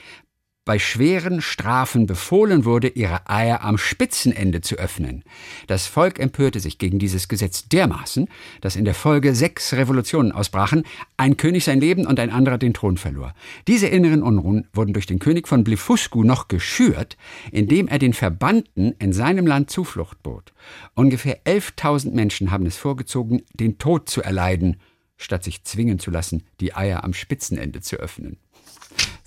bei 0.71 0.79
schweren 0.79 1.43
Strafen 1.43 2.07
befohlen 2.07 2.65
wurde, 2.65 2.87
ihre 2.87 3.29
Eier 3.29 3.65
am 3.65 3.77
Spitzenende 3.77 4.61
zu 4.61 4.77
öffnen. 4.77 5.25
Das 5.67 5.89
Volk 5.89 6.21
empörte 6.21 6.61
sich 6.61 6.79
gegen 6.79 7.01
dieses 7.01 7.27
Gesetz 7.27 7.69
dermaßen, 7.69 8.29
dass 8.61 8.77
in 8.77 8.85
der 8.85 8.95
Folge 8.95 9.35
sechs 9.35 9.73
Revolutionen 9.73 10.31
ausbrachen, 10.31 10.85
ein 11.17 11.37
König 11.37 11.65
sein 11.65 11.81
Leben 11.81 12.07
und 12.07 12.21
ein 12.21 12.31
anderer 12.31 12.57
den 12.57 12.73
Thron 12.73 12.99
verlor. 12.99 13.35
Diese 13.67 13.89
inneren 13.89 14.23
Unruhen 14.23 14.69
wurden 14.73 14.93
durch 14.93 15.07
den 15.07 15.19
König 15.19 15.49
von 15.49 15.65
Blefuscu 15.65 16.23
noch 16.23 16.47
geschürt, 16.47 17.17
indem 17.51 17.89
er 17.89 17.99
den 17.99 18.13
Verbannten 18.13 18.95
in 19.01 19.13
seinem 19.13 19.49
Land 19.49 19.71
Zuflucht 19.71 20.23
bot. 20.23 20.53
Ungefähr 20.95 21.43
11.000 21.47 22.13
Menschen 22.13 22.53
haben 22.53 22.67
es 22.67 22.77
vorgezogen, 22.77 23.43
den 23.55 23.79
Tod 23.79 24.09
zu 24.09 24.23
erleiden, 24.23 24.77
statt 25.17 25.43
sich 25.43 25.65
zwingen 25.65 25.99
zu 25.99 26.13
lassen, 26.13 26.45
die 26.61 26.77
Eier 26.77 27.03
am 27.03 27.13
Spitzenende 27.13 27.81
zu 27.81 27.97
öffnen. 27.97 28.39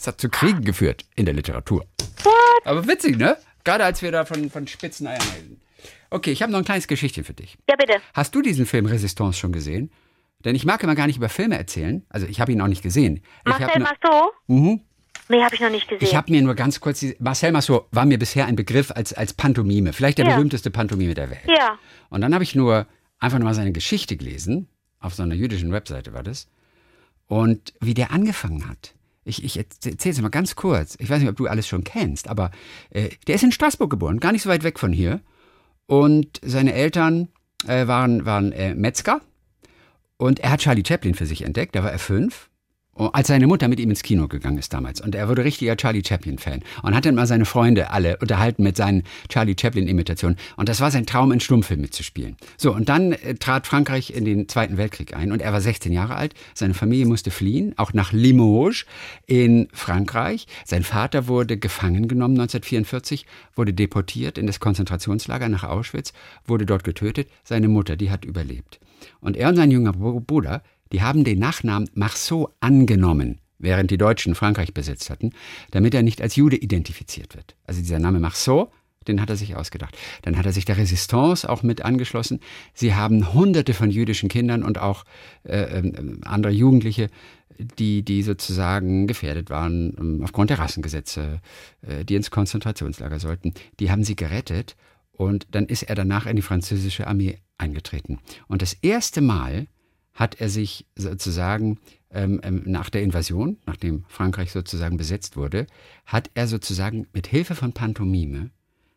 Es 0.03 0.07
hat 0.07 0.19
zu 0.19 0.27
Kriegen 0.27 0.65
geführt 0.65 1.05
in 1.15 1.23
der 1.23 1.33
Literatur. 1.33 1.85
Aber 2.65 2.85
witzig, 2.89 3.17
ne? 3.17 3.37
Gerade 3.63 3.85
als 3.85 4.01
wir 4.01 4.11
da 4.11 4.25
von, 4.25 4.49
von 4.49 4.67
Spitzeneiern 4.67 5.21
reden. 5.37 5.61
Okay, 6.09 6.31
ich 6.31 6.41
habe 6.41 6.51
noch 6.51 6.59
ein 6.59 6.65
kleines 6.65 6.89
Geschichtchen 6.89 7.23
für 7.23 7.33
dich. 7.33 7.57
Ja, 7.69 7.77
bitte. 7.77 8.01
Hast 8.13 8.35
du 8.35 8.41
diesen 8.41 8.65
Film 8.65 8.85
Resistance 8.85 9.39
schon 9.39 9.53
gesehen? 9.53 9.91
Denn 10.43 10.55
ich 10.55 10.65
mag 10.65 10.83
immer 10.83 10.95
gar 10.95 11.07
nicht 11.07 11.15
über 11.15 11.29
Filme 11.29 11.57
erzählen. 11.57 12.05
Also 12.09 12.27
ich 12.27 12.41
habe 12.41 12.51
ihn 12.51 12.59
auch 12.59 12.67
nicht 12.67 12.81
gesehen. 12.83 13.23
Marcel 13.45 13.79
Marceau? 13.81 14.31
Mhm. 14.47 14.81
Nee, 15.29 15.41
habe 15.41 15.55
ich 15.55 15.61
noch 15.61 15.69
nicht 15.69 15.87
gesehen. 15.87 16.05
Ich 16.05 16.17
habe 16.17 16.29
mir 16.33 16.41
nur 16.41 16.55
ganz 16.55 16.81
kurz, 16.81 16.99
die, 16.99 17.15
Marcel 17.19 17.53
Marceau 17.53 17.87
war 17.91 18.05
mir 18.05 18.19
bisher 18.19 18.45
ein 18.45 18.57
Begriff 18.57 18.91
als, 18.91 19.13
als 19.13 19.33
Pantomime, 19.33 19.93
vielleicht 19.93 20.17
der 20.17 20.25
Ja. 20.25 20.35
berühmteste 20.35 20.69
Pantomime 20.69 21.13
der 21.13 21.29
Welt. 21.29 21.47
ja. 21.47 21.77
Und 22.09 22.19
dann 22.19 22.33
habe 22.33 22.43
ich 22.43 22.55
nur 22.55 22.87
einfach 23.19 23.39
nur 23.39 23.45
mal 23.47 23.53
seine 23.55 23.71
Geschichte 23.71 24.17
gelesen, 24.17 24.67
auf 24.99 25.13
so 25.13 25.23
einer 25.23 25.35
jüdischen 25.35 25.71
Webseite 25.71 26.11
war 26.13 26.23
das, 26.23 26.49
und 27.27 27.73
wie 27.79 27.93
der 27.93 28.11
angefangen 28.11 28.67
hat. 28.67 28.95
Ich, 29.26 29.43
ich 29.43 29.57
erzähle 29.57 29.97
es 30.13 30.21
mal 30.21 30.30
ganz 30.30 30.55
kurz. 30.55 30.95
Ich 30.99 31.09
weiß 31.09 31.19
nicht, 31.19 31.30
ob 31.30 31.38
du 31.38 31.47
alles 31.47 31.67
schon 31.67 31.84
kennst, 31.84 32.28
aber 32.28 32.51
äh, 32.89 33.09
der 33.28 33.36
ist 33.36 33.43
in 33.43 33.51
Straßburg 33.51 33.89
geboren, 33.89 34.19
gar 34.19 34.32
nicht 34.32 34.41
so 34.41 34.49
weit 34.49 34.63
weg 34.63 34.80
von 34.80 34.91
hier. 34.91 35.21
Und 35.86 36.39
seine 36.43 36.74
Eltern 36.74 37.30
äh, 37.67 37.88
waren, 37.88 38.26
waren 38.26 38.51
äh, 38.51 38.74
Metzger. 38.74 39.21
Und 40.17 40.39
er 40.39 40.51
hat 40.51 40.61
Charlie 40.61 40.84
Chaplin 40.86 41.15
für 41.15 41.26
sich 41.26 41.43
entdeckt, 41.43 41.76
da 41.76 41.84
war 41.84 41.91
er 41.91 41.99
fünf. 41.99 42.49
Als 42.95 43.27
seine 43.27 43.47
Mutter 43.47 43.67
mit 43.67 43.79
ihm 43.79 43.89
ins 43.89 44.03
Kino 44.03 44.27
gegangen 44.27 44.59
ist 44.59 44.71
damals. 44.71 45.01
Und 45.01 45.15
er 45.15 45.27
wurde 45.27 45.43
richtiger 45.43 45.75
Charlie 45.75 46.03
Chaplin-Fan. 46.05 46.61
Und 46.83 46.95
hat 46.95 47.05
dann 47.05 47.15
mal 47.15 47.25
seine 47.25 47.45
Freunde 47.45 47.89
alle 47.89 48.17
unterhalten 48.17 48.61
mit 48.61 48.77
seinen 48.77 49.03
Charlie 49.29 49.55
Chaplin-Imitationen. 49.59 50.37
Und 50.57 50.69
das 50.69 50.79
war 50.79 50.91
sein 50.91 51.07
Traum, 51.07 51.31
in 51.31 51.39
Stummfilm 51.39 51.81
mitzuspielen. 51.81 52.37
So, 52.55 52.71
und 52.71 52.89
dann 52.89 53.13
äh, 53.13 53.33
trat 53.33 53.65
Frankreich 53.65 54.13
in 54.13 54.25
den 54.25 54.47
Zweiten 54.47 54.77
Weltkrieg 54.77 55.15
ein. 55.15 55.31
Und 55.31 55.41
er 55.41 55.51
war 55.51 55.61
16 55.61 55.91
Jahre 55.91 56.15
alt. 56.15 56.35
Seine 56.53 56.75
Familie 56.75 57.07
musste 57.07 57.31
fliehen, 57.31 57.73
auch 57.77 57.93
nach 57.93 58.11
Limoges 58.11 58.85
in 59.25 59.69
Frankreich. 59.73 60.45
Sein 60.63 60.83
Vater 60.83 61.27
wurde 61.27 61.57
gefangen 61.57 62.07
genommen 62.07 62.39
1944, 62.39 63.25
wurde 63.55 63.73
deportiert 63.73 64.37
in 64.37 64.45
das 64.45 64.59
Konzentrationslager 64.59 65.49
nach 65.49 65.63
Auschwitz, 65.63 66.13
wurde 66.45 66.67
dort 66.67 66.83
getötet. 66.83 67.27
Seine 67.43 67.69
Mutter, 67.69 67.95
die 67.95 68.11
hat 68.11 68.23
überlebt. 68.23 68.79
Und 69.19 69.35
er 69.35 69.49
und 69.49 69.55
sein 69.55 69.71
junger 69.71 69.93
Bruder, 69.93 70.61
die 70.93 71.01
haben 71.01 71.23
den 71.23 71.39
Nachnamen 71.39 71.89
Marceau 71.93 72.49
angenommen, 72.59 73.39
während 73.57 73.91
die 73.91 73.97
Deutschen 73.97 74.35
Frankreich 74.35 74.73
besetzt 74.73 75.09
hatten, 75.09 75.31
damit 75.71 75.93
er 75.93 76.03
nicht 76.03 76.21
als 76.21 76.35
Jude 76.35 76.55
identifiziert 76.55 77.35
wird. 77.35 77.55
Also 77.65 77.81
dieser 77.81 77.99
Name 77.99 78.19
Marceau, 78.19 78.71
den 79.07 79.19
hat 79.19 79.29
er 79.29 79.35
sich 79.35 79.55
ausgedacht. 79.55 79.97
Dann 80.21 80.37
hat 80.37 80.45
er 80.45 80.53
sich 80.53 80.65
der 80.65 80.77
Resistance 80.77 81.49
auch 81.49 81.63
mit 81.63 81.83
angeschlossen. 81.83 82.39
Sie 82.73 82.95
haben 82.95 83.33
hunderte 83.33 83.73
von 83.73 83.91
jüdischen 83.91 84.29
Kindern 84.29 84.63
und 84.63 84.77
auch 84.77 85.03
äh, 85.43 85.79
ähm, 85.79 86.21
andere 86.23 86.53
Jugendliche, 86.53 87.09
die, 87.57 88.03
die 88.03 88.23
sozusagen 88.23 89.07
gefährdet 89.07 89.49
waren 89.49 89.95
ähm, 89.99 90.21
aufgrund 90.23 90.49
der 90.49 90.59
Rassengesetze, 90.59 91.41
äh, 91.81 92.05
die 92.05 92.15
ins 92.15 92.31
Konzentrationslager 92.31 93.19
sollten, 93.19 93.53
die 93.79 93.91
haben 93.91 94.03
sie 94.03 94.15
gerettet 94.15 94.75
und 95.11 95.47
dann 95.51 95.65
ist 95.65 95.83
er 95.83 95.95
danach 95.95 96.25
in 96.25 96.35
die 96.35 96.41
französische 96.41 97.07
Armee 97.07 97.39
eingetreten. 97.57 98.19
Und 98.47 98.61
das 98.61 98.73
erste 98.73 99.21
Mal 99.21 99.67
hat 100.14 100.39
er 100.39 100.49
sich 100.49 100.86
sozusagen 100.95 101.80
ähm, 102.11 102.39
ähm, 102.43 102.64
nach 102.66 102.89
der 102.89 103.01
Invasion, 103.01 103.57
nachdem 103.66 104.05
Frankreich 104.07 104.51
sozusagen 104.51 104.97
besetzt 104.97 105.36
wurde, 105.36 105.66
hat 106.05 106.30
er 106.36 106.47
sozusagen 106.47 107.07
mit 107.14 107.28
Hilfe 107.28 107.55
von 107.55 107.74
Pantomime, 107.74 108.51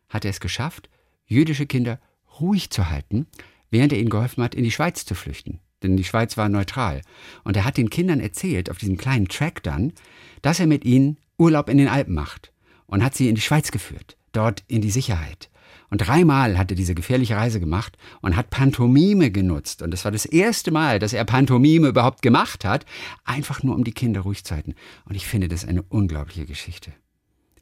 hat 0.09 0.25
er 0.25 0.31
es 0.31 0.39
geschafft, 0.39 0.89
jüdische 1.25 1.65
Kinder 1.65 1.99
ruhig 2.39 2.69
zu 2.69 2.89
halten, 2.89 3.25
während 3.71 3.91
er 3.91 3.99
ihnen 3.99 4.09
geholfen 4.09 4.43
hat, 4.43 4.55
in 4.55 4.63
die 4.63 4.71
Schweiz 4.71 5.05
zu 5.05 5.15
flüchten. 5.15 5.59
Denn 5.83 5.97
die 5.97 6.03
Schweiz 6.03 6.37
war 6.37 6.49
neutral. 6.49 7.01
Und 7.43 7.55
er 7.55 7.65
hat 7.65 7.77
den 7.77 7.89
Kindern 7.89 8.19
erzählt, 8.19 8.69
auf 8.69 8.77
diesem 8.77 8.97
kleinen 8.97 9.27
Track 9.27 9.63
dann, 9.63 9.93
dass 10.41 10.59
er 10.59 10.67
mit 10.67 10.85
ihnen 10.85 11.17
Urlaub 11.37 11.69
in 11.69 11.77
den 11.77 11.87
Alpen 11.87 12.13
macht 12.13 12.51
und 12.87 13.03
hat 13.03 13.15
sie 13.15 13.29
in 13.29 13.35
die 13.35 13.41
Schweiz 13.41 13.71
geführt, 13.71 14.17
dort 14.31 14.63
in 14.67 14.81
die 14.81 14.91
Sicherheit. 14.91 15.49
Und 15.89 15.99
dreimal 15.99 16.57
hat 16.57 16.71
er 16.71 16.75
diese 16.75 16.95
gefährliche 16.95 17.37
Reise 17.37 17.59
gemacht 17.59 17.97
und 18.21 18.35
hat 18.35 18.49
Pantomime 18.49 19.31
genutzt. 19.31 19.81
Und 19.81 19.91
das 19.91 20.03
war 20.03 20.11
das 20.11 20.25
erste 20.25 20.71
Mal, 20.71 20.99
dass 20.99 21.13
er 21.13 21.23
Pantomime 21.23 21.87
überhaupt 21.87 22.21
gemacht 22.21 22.65
hat, 22.65 22.85
einfach 23.23 23.63
nur 23.63 23.75
um 23.75 23.83
die 23.83 23.93
Kinder 23.93 24.21
ruhig 24.21 24.43
zu 24.43 24.53
halten. 24.53 24.75
Und 25.05 25.15
ich 25.15 25.27
finde 25.27 25.47
das 25.47 25.65
eine 25.65 25.83
unglaubliche 25.83 26.45
Geschichte. 26.45 26.91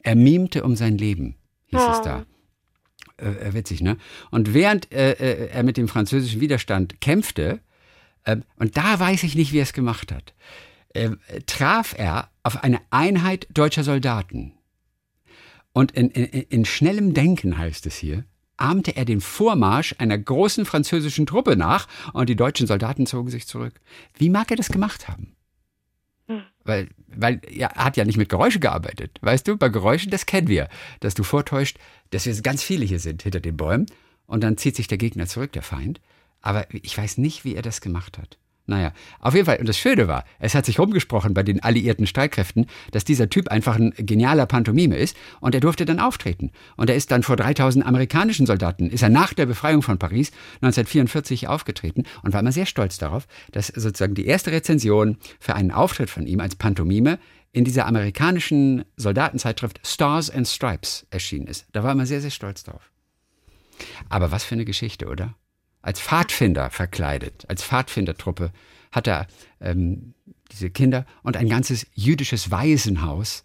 Er 0.01 0.15
mimte 0.15 0.63
um 0.63 0.75
sein 0.75 0.97
Leben, 0.97 1.35
hieß 1.67 1.81
es 1.91 2.01
da. 2.01 2.25
Äh, 3.17 3.29
äh, 3.29 3.53
witzig, 3.53 3.81
ne? 3.81 3.97
Und 4.29 4.53
während 4.53 4.91
äh, 4.91 5.11
äh, 5.13 5.47
er 5.49 5.63
mit 5.63 5.77
dem 5.77 5.87
französischen 5.87 6.41
Widerstand 6.41 6.99
kämpfte, 6.99 7.61
äh, 8.23 8.37
und 8.57 8.75
da 8.75 8.99
weiß 8.99 9.23
ich 9.23 9.35
nicht, 9.35 9.53
wie 9.53 9.59
er 9.59 9.63
es 9.63 9.73
gemacht 9.73 10.11
hat, 10.11 10.33
äh, 10.89 11.11
traf 11.45 11.95
er 11.97 12.29
auf 12.43 12.63
eine 12.63 12.81
Einheit 12.89 13.47
deutscher 13.53 13.83
Soldaten. 13.83 14.53
Und 15.75 15.91
in, 15.91 16.09
in, 16.09 16.23
in 16.43 16.63
schnellem 16.63 17.13
Denken 17.13 17.57
heißt 17.57 17.85
es 17.85 17.97
hier, 17.97 18.23
ahmte 18.55 18.95
er 18.95 19.03
den 19.03 19.19
Vormarsch 19.19 19.93
einer 19.97 20.17
großen 20.17 20.65
französischen 20.65 21.25
Truppe 21.25 21.57
nach 21.57 21.89
und 22.13 22.29
die 22.29 22.37
deutschen 22.37 22.65
Soldaten 22.65 23.05
zogen 23.05 23.29
sich 23.29 23.45
zurück. 23.45 23.73
Wie 24.17 24.29
mag 24.29 24.49
er 24.51 24.55
das 24.55 24.69
gemacht 24.69 25.09
haben? 25.09 25.35
Weil, 26.63 26.87
weil 27.07 27.41
ja, 27.49 27.67
er 27.67 27.83
hat 27.83 27.97
ja 27.97 28.05
nicht 28.05 28.15
mit 28.17 28.29
Geräuschen 28.29 28.61
gearbeitet. 28.61 29.19
Weißt 29.19 29.49
du, 29.49 29.57
bei 29.57 29.67
Geräuschen, 29.67 30.11
das 30.11 30.25
kennen 30.25 30.47
wir, 30.47 30.69
dass 31.01 31.13
du 31.13 31.23
vortäuscht, 31.23 31.77
dass 32.11 32.25
wir 32.25 32.33
ganz 32.41 32.63
viele 32.63 32.85
hier 32.85 32.99
sind 32.99 33.23
hinter 33.23 33.41
den 33.41 33.57
Bäumen 33.57 33.87
und 34.27 34.45
dann 34.45 34.55
zieht 34.55 34.77
sich 34.77 34.87
der 34.87 34.97
Gegner 34.97 35.27
zurück, 35.27 35.51
der 35.51 35.61
Feind. 35.61 35.99
Aber 36.39 36.73
ich 36.73 36.97
weiß 36.97 37.17
nicht, 37.17 37.43
wie 37.43 37.53
er 37.53 37.61
das 37.61 37.81
gemacht 37.81 38.17
hat. 38.17 38.37
Naja, 38.67 38.93
auf 39.19 39.35
jeden 39.35 39.45
Fall, 39.45 39.57
und 39.57 39.69
das 39.69 39.77
Schöne 39.77 40.07
war, 40.07 40.25
es 40.39 40.55
hat 40.55 40.65
sich 40.65 40.79
rumgesprochen 40.79 41.35
bei 41.35 41.43
den 41.43 41.61
alliierten 41.61 42.07
Streitkräften, 42.07 42.65
dass 42.91 43.03
dieser 43.03 43.29
Typ 43.29 43.49
einfach 43.49 43.75
ein 43.75 43.93
genialer 43.95 44.47
Pantomime 44.47 44.97
ist 44.97 45.15
und 45.39 45.53
er 45.53 45.61
durfte 45.61 45.85
dann 45.85 45.99
auftreten. 45.99 46.51
Und 46.75 46.89
er 46.89 46.95
ist 46.95 47.11
dann 47.11 47.21
vor 47.21 47.35
3000 47.35 47.85
amerikanischen 47.85 48.47
Soldaten, 48.47 48.89
ist 48.89 49.03
er 49.03 49.09
nach 49.09 49.35
der 49.35 49.45
Befreiung 49.45 49.83
von 49.83 49.99
Paris 49.99 50.31
1944 50.61 51.47
aufgetreten 51.47 52.03
und 52.23 52.33
war 52.33 52.39
immer 52.39 52.51
sehr 52.51 52.65
stolz 52.65 52.97
darauf, 52.97 53.27
dass 53.51 53.67
sozusagen 53.67 54.15
die 54.15 54.25
erste 54.25 54.51
Rezension 54.51 55.17
für 55.39 55.53
einen 55.53 55.71
Auftritt 55.71 56.09
von 56.09 56.25
ihm 56.25 56.39
als 56.39 56.55
Pantomime 56.55 57.19
in 57.51 57.65
dieser 57.65 57.85
amerikanischen 57.85 58.83
Soldatenzeitschrift 58.97 59.79
Stars 59.85 60.31
and 60.31 60.47
Stripes 60.47 61.05
erschienen 61.11 61.47
ist. 61.47 61.67
Da 61.71 61.83
war 61.83 61.91
er 61.91 61.93
immer 61.93 62.05
sehr, 62.07 62.19
sehr 62.19 62.31
stolz 62.31 62.63
drauf. 62.63 62.91
Aber 64.09 64.31
was 64.31 64.43
für 64.43 64.55
eine 64.55 64.65
Geschichte, 64.65 65.05
oder? 65.07 65.35
Als 65.85 66.01
Pfadfinder 66.01 66.71
verkleidet, 66.71 67.45
als 67.47 67.63
Pfadfindertruppe 67.63 68.51
hat 68.91 69.05
er 69.07 69.27
ähm, 69.61 70.15
diese 70.51 70.71
Kinder 70.71 71.05
und 71.21 71.37
ein 71.37 71.47
ganzes 71.47 71.85
jüdisches 71.93 72.49
Waisenhaus 72.49 73.43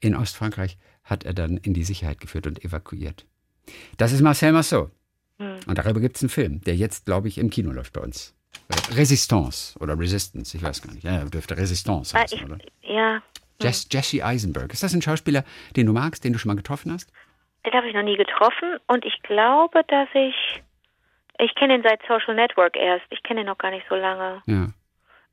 in 0.00 0.14
Ostfrankreich 0.16 0.78
hat 1.04 1.24
er 1.24 1.34
dann 1.34 1.58
in 1.58 1.74
die 1.74 1.84
Sicherheit 1.84 2.18
geführt 2.18 2.46
und 2.46 2.64
evakuiert. 2.64 3.26
Das 3.98 4.12
ist 4.12 4.22
Marcel 4.22 4.52
Marceau. 4.52 4.90
Und 5.66 5.76
darüber 5.76 6.00
gibt 6.00 6.16
es 6.16 6.22
einen 6.22 6.30
Film, 6.30 6.60
der 6.62 6.76
jetzt, 6.76 7.04
glaube 7.04 7.28
ich, 7.28 7.36
im 7.36 7.50
Kino 7.50 7.72
läuft 7.72 7.92
bei 7.92 8.00
uns. 8.00 8.34
Äh, 8.68 8.94
Resistance 8.94 9.78
oder 9.78 9.98
Resistance, 9.98 10.56
ich 10.56 10.62
weiß 10.62 10.80
gar 10.80 10.92
nicht. 10.94 11.04
Ja, 11.04 11.24
dürfte 11.26 11.56
Resistance 11.58 12.16
Ah, 12.16 12.22
heißen, 12.22 12.38
ich, 12.38 12.44
oder? 12.44 12.58
ja, 12.80 13.22
Jess, 13.60 13.86
Jesse 13.90 14.24
Eisenberg. 14.24 14.72
Ist 14.72 14.82
das 14.82 14.94
ein 14.94 15.02
Schauspieler, 15.02 15.44
den 15.76 15.86
du 15.86 15.92
magst, 15.92 16.24
den 16.24 16.32
du 16.32 16.38
schon 16.38 16.48
mal 16.48 16.56
getroffen 16.56 16.90
hast? 16.90 17.12
den 17.66 17.72
habe 17.74 17.86
ich 17.88 17.94
noch 17.94 18.02
nie 18.02 18.16
getroffen 18.16 18.78
und 18.86 19.04
ich 19.04 19.20
glaube, 19.22 19.82
dass 19.88 20.08
ich. 20.14 20.62
Ich 21.42 21.54
kenne 21.56 21.74
ihn 21.74 21.82
seit 21.82 22.00
Social 22.06 22.36
Network 22.36 22.76
erst. 22.76 23.04
Ich 23.10 23.22
kenne 23.24 23.40
ihn 23.40 23.46
noch 23.46 23.58
gar 23.58 23.72
nicht 23.72 23.84
so 23.88 23.96
lange. 23.96 24.42
Ja. 24.46 24.68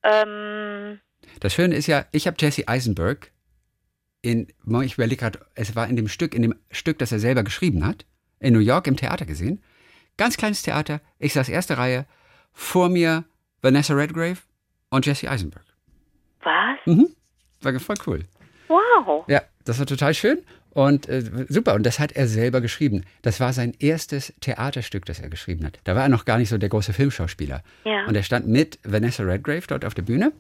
Ähm, 0.04 1.00
Das 1.40 1.54
Schöne 1.54 1.76
ist 1.76 1.86
ja, 1.86 2.06
ich 2.12 2.26
habe 2.26 2.36
Jesse 2.40 2.68
Eisenberg 2.68 3.32
in, 4.22 4.48
ich 4.84 4.96
überlege 4.96 5.18
gerade, 5.18 5.40
es 5.56 5.76
war 5.76 5.88
in 5.88 5.96
dem 5.96 6.08
Stück, 6.08 6.34
in 6.34 6.42
dem 6.42 6.56
Stück, 6.72 6.98
das 6.98 7.12
er 7.12 7.20
selber 7.20 7.44
geschrieben 7.44 7.86
hat, 7.86 8.06
in 8.40 8.54
New 8.54 8.60
York 8.60 8.88
im 8.88 8.98
Theater 8.98 9.26
gesehen. 9.26 9.64
Ganz 10.18 10.36
kleines 10.36 10.64
Theater, 10.64 11.00
ich 11.20 11.34
saß 11.34 11.48
erste 11.48 11.78
Reihe, 11.78 12.06
vor 12.52 12.90
mir 12.90 13.24
Vanessa 13.62 13.94
Redgrave 13.94 14.40
und 14.90 15.06
Jesse 15.06 15.30
Eisenberg. 15.30 15.64
was? 16.42 16.80
Mhm. 16.86 17.16
War 17.62 17.80
voll 17.80 17.96
cool. 18.08 18.26
Wow. 18.68 19.26
Ja, 19.28 19.42
das 19.64 19.78
war 19.80 19.86
total 19.86 20.14
schön 20.14 20.44
und 20.72 21.10
äh, 21.10 21.24
super. 21.48 21.74
Und 21.74 21.86
das 21.86 22.00
hat 22.00 22.12
er 22.12 22.28
selber 22.28 22.62
geschrieben. 22.62 23.04
Das 23.22 23.40
war 23.40 23.54
sein 23.54 23.74
erstes 23.80 24.34
Theaterstück, 24.40 25.06
das 25.06 25.20
er 25.20 25.30
geschrieben 25.30 25.66
hat. 25.66 25.80
Da 25.84 25.96
war 25.96 26.04
er 26.04 26.10
noch 26.10 26.26
gar 26.26 26.38
nicht 26.38 26.50
so 26.50 26.58
der 26.58 26.70
große 26.70 26.94
Filmschauspieler. 26.94 27.64
Ja. 27.86 28.06
Und 28.06 28.16
er 28.16 28.24
stand 28.24 28.48
mit 28.48 28.80
Vanessa 28.84 29.24
Redgrave 29.24 29.64
dort 29.68 29.86
auf 29.86 29.94
der 29.94 30.04
Bühne. 30.04 30.32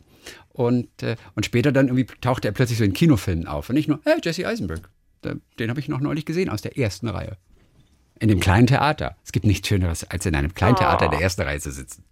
Und, 0.50 1.02
äh, 1.02 1.16
und 1.36 1.46
später 1.46 1.72
dann 1.72 1.88
irgendwie 1.88 2.06
tauchte 2.22 2.48
er 2.48 2.52
plötzlich 2.52 2.78
so 2.78 2.84
in 2.84 2.94
Kinofilmen 2.94 3.48
auf. 3.48 3.70
Und 3.70 3.76
nicht 3.76 3.88
nur, 3.88 4.00
hey, 4.06 4.20
Jesse 4.24 4.48
Eisenberg. 4.48 4.90
Den 5.24 5.70
habe 5.70 5.80
ich 5.80 5.90
noch 5.90 6.00
neulich 6.00 6.26
gesehen 6.26 6.50
aus 6.50 6.62
der 6.62 6.78
ersten 6.78 7.10
Reihe. 7.10 7.36
In 8.20 8.30
dem 8.30 8.40
kleinen 8.40 8.68
Theater. 8.68 9.18
Es 9.26 9.32
gibt 9.32 9.46
nichts 9.46 9.68
Schöneres, 9.68 10.10
als 10.10 10.26
in 10.26 10.36
einem 10.36 10.54
kleinen 10.54 10.76
Theater 10.76 11.06
in 11.06 11.12
der 11.12 11.22
ersten 11.22 11.42
Reihe 11.42 11.60
zu 11.60 11.72
sitzen. 11.72 12.06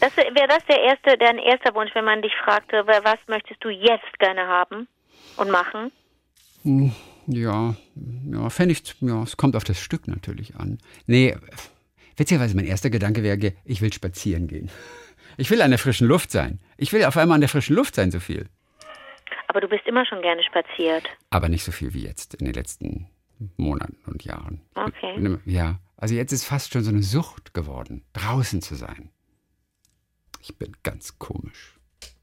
Das 0.00 0.16
wäre 0.16 0.48
das 0.48 0.64
der 0.68 0.80
erste, 0.82 1.16
dein 1.18 1.38
erster 1.38 1.74
Wunsch, 1.74 1.92
wenn 1.94 2.04
man 2.04 2.22
dich 2.22 2.32
fragte, 2.44 2.86
was 2.86 3.18
möchtest 3.26 3.64
du 3.64 3.70
jetzt 3.70 4.18
gerne 4.18 4.46
haben 4.46 4.86
und 5.36 5.50
machen? 5.50 5.90
Ja, 7.26 7.74
ja, 8.30 8.50
fände 8.50 8.72
ich, 8.72 8.96
ja, 9.00 9.22
es 9.22 9.36
kommt 9.36 9.56
auf 9.56 9.64
das 9.64 9.80
Stück 9.80 10.08
natürlich 10.08 10.56
an. 10.56 10.78
Nee, 11.06 11.36
witzigerweise, 12.16 12.56
mein 12.56 12.66
erster 12.66 12.90
Gedanke 12.90 13.22
wäre, 13.22 13.52
ich 13.64 13.80
will 13.80 13.92
spazieren 13.92 14.46
gehen. 14.46 14.70
Ich 15.36 15.50
will 15.50 15.62
an 15.62 15.70
der 15.70 15.80
frischen 15.80 16.06
Luft 16.06 16.30
sein. 16.30 16.60
Ich 16.76 16.92
will 16.92 17.04
auf 17.04 17.16
einmal 17.16 17.34
an 17.34 17.40
der 17.40 17.48
frischen 17.48 17.74
Luft 17.74 17.96
sein, 17.96 18.12
so 18.12 18.20
viel. 18.20 18.48
Aber 19.48 19.60
du 19.60 19.66
bist 19.66 19.84
immer 19.84 20.06
schon 20.06 20.22
gerne 20.22 20.44
spaziert. 20.44 21.08
Aber 21.30 21.48
nicht 21.48 21.64
so 21.64 21.72
viel 21.72 21.92
wie 21.92 22.04
jetzt 22.04 22.34
in 22.34 22.44
den 22.44 22.54
letzten 22.54 23.08
Monaten 23.56 23.98
und 24.06 24.24
Jahren. 24.24 24.60
Okay. 24.76 25.38
Ja, 25.44 25.80
also 25.96 26.14
jetzt 26.14 26.32
ist 26.32 26.44
fast 26.44 26.72
schon 26.72 26.84
so 26.84 26.90
eine 26.90 27.02
Sucht 27.02 27.52
geworden, 27.52 28.04
draußen 28.12 28.62
zu 28.62 28.76
sein. 28.76 29.10
Ich 30.40 30.56
bin 30.56 30.76
ganz 30.82 31.18
komisch. 31.18 31.74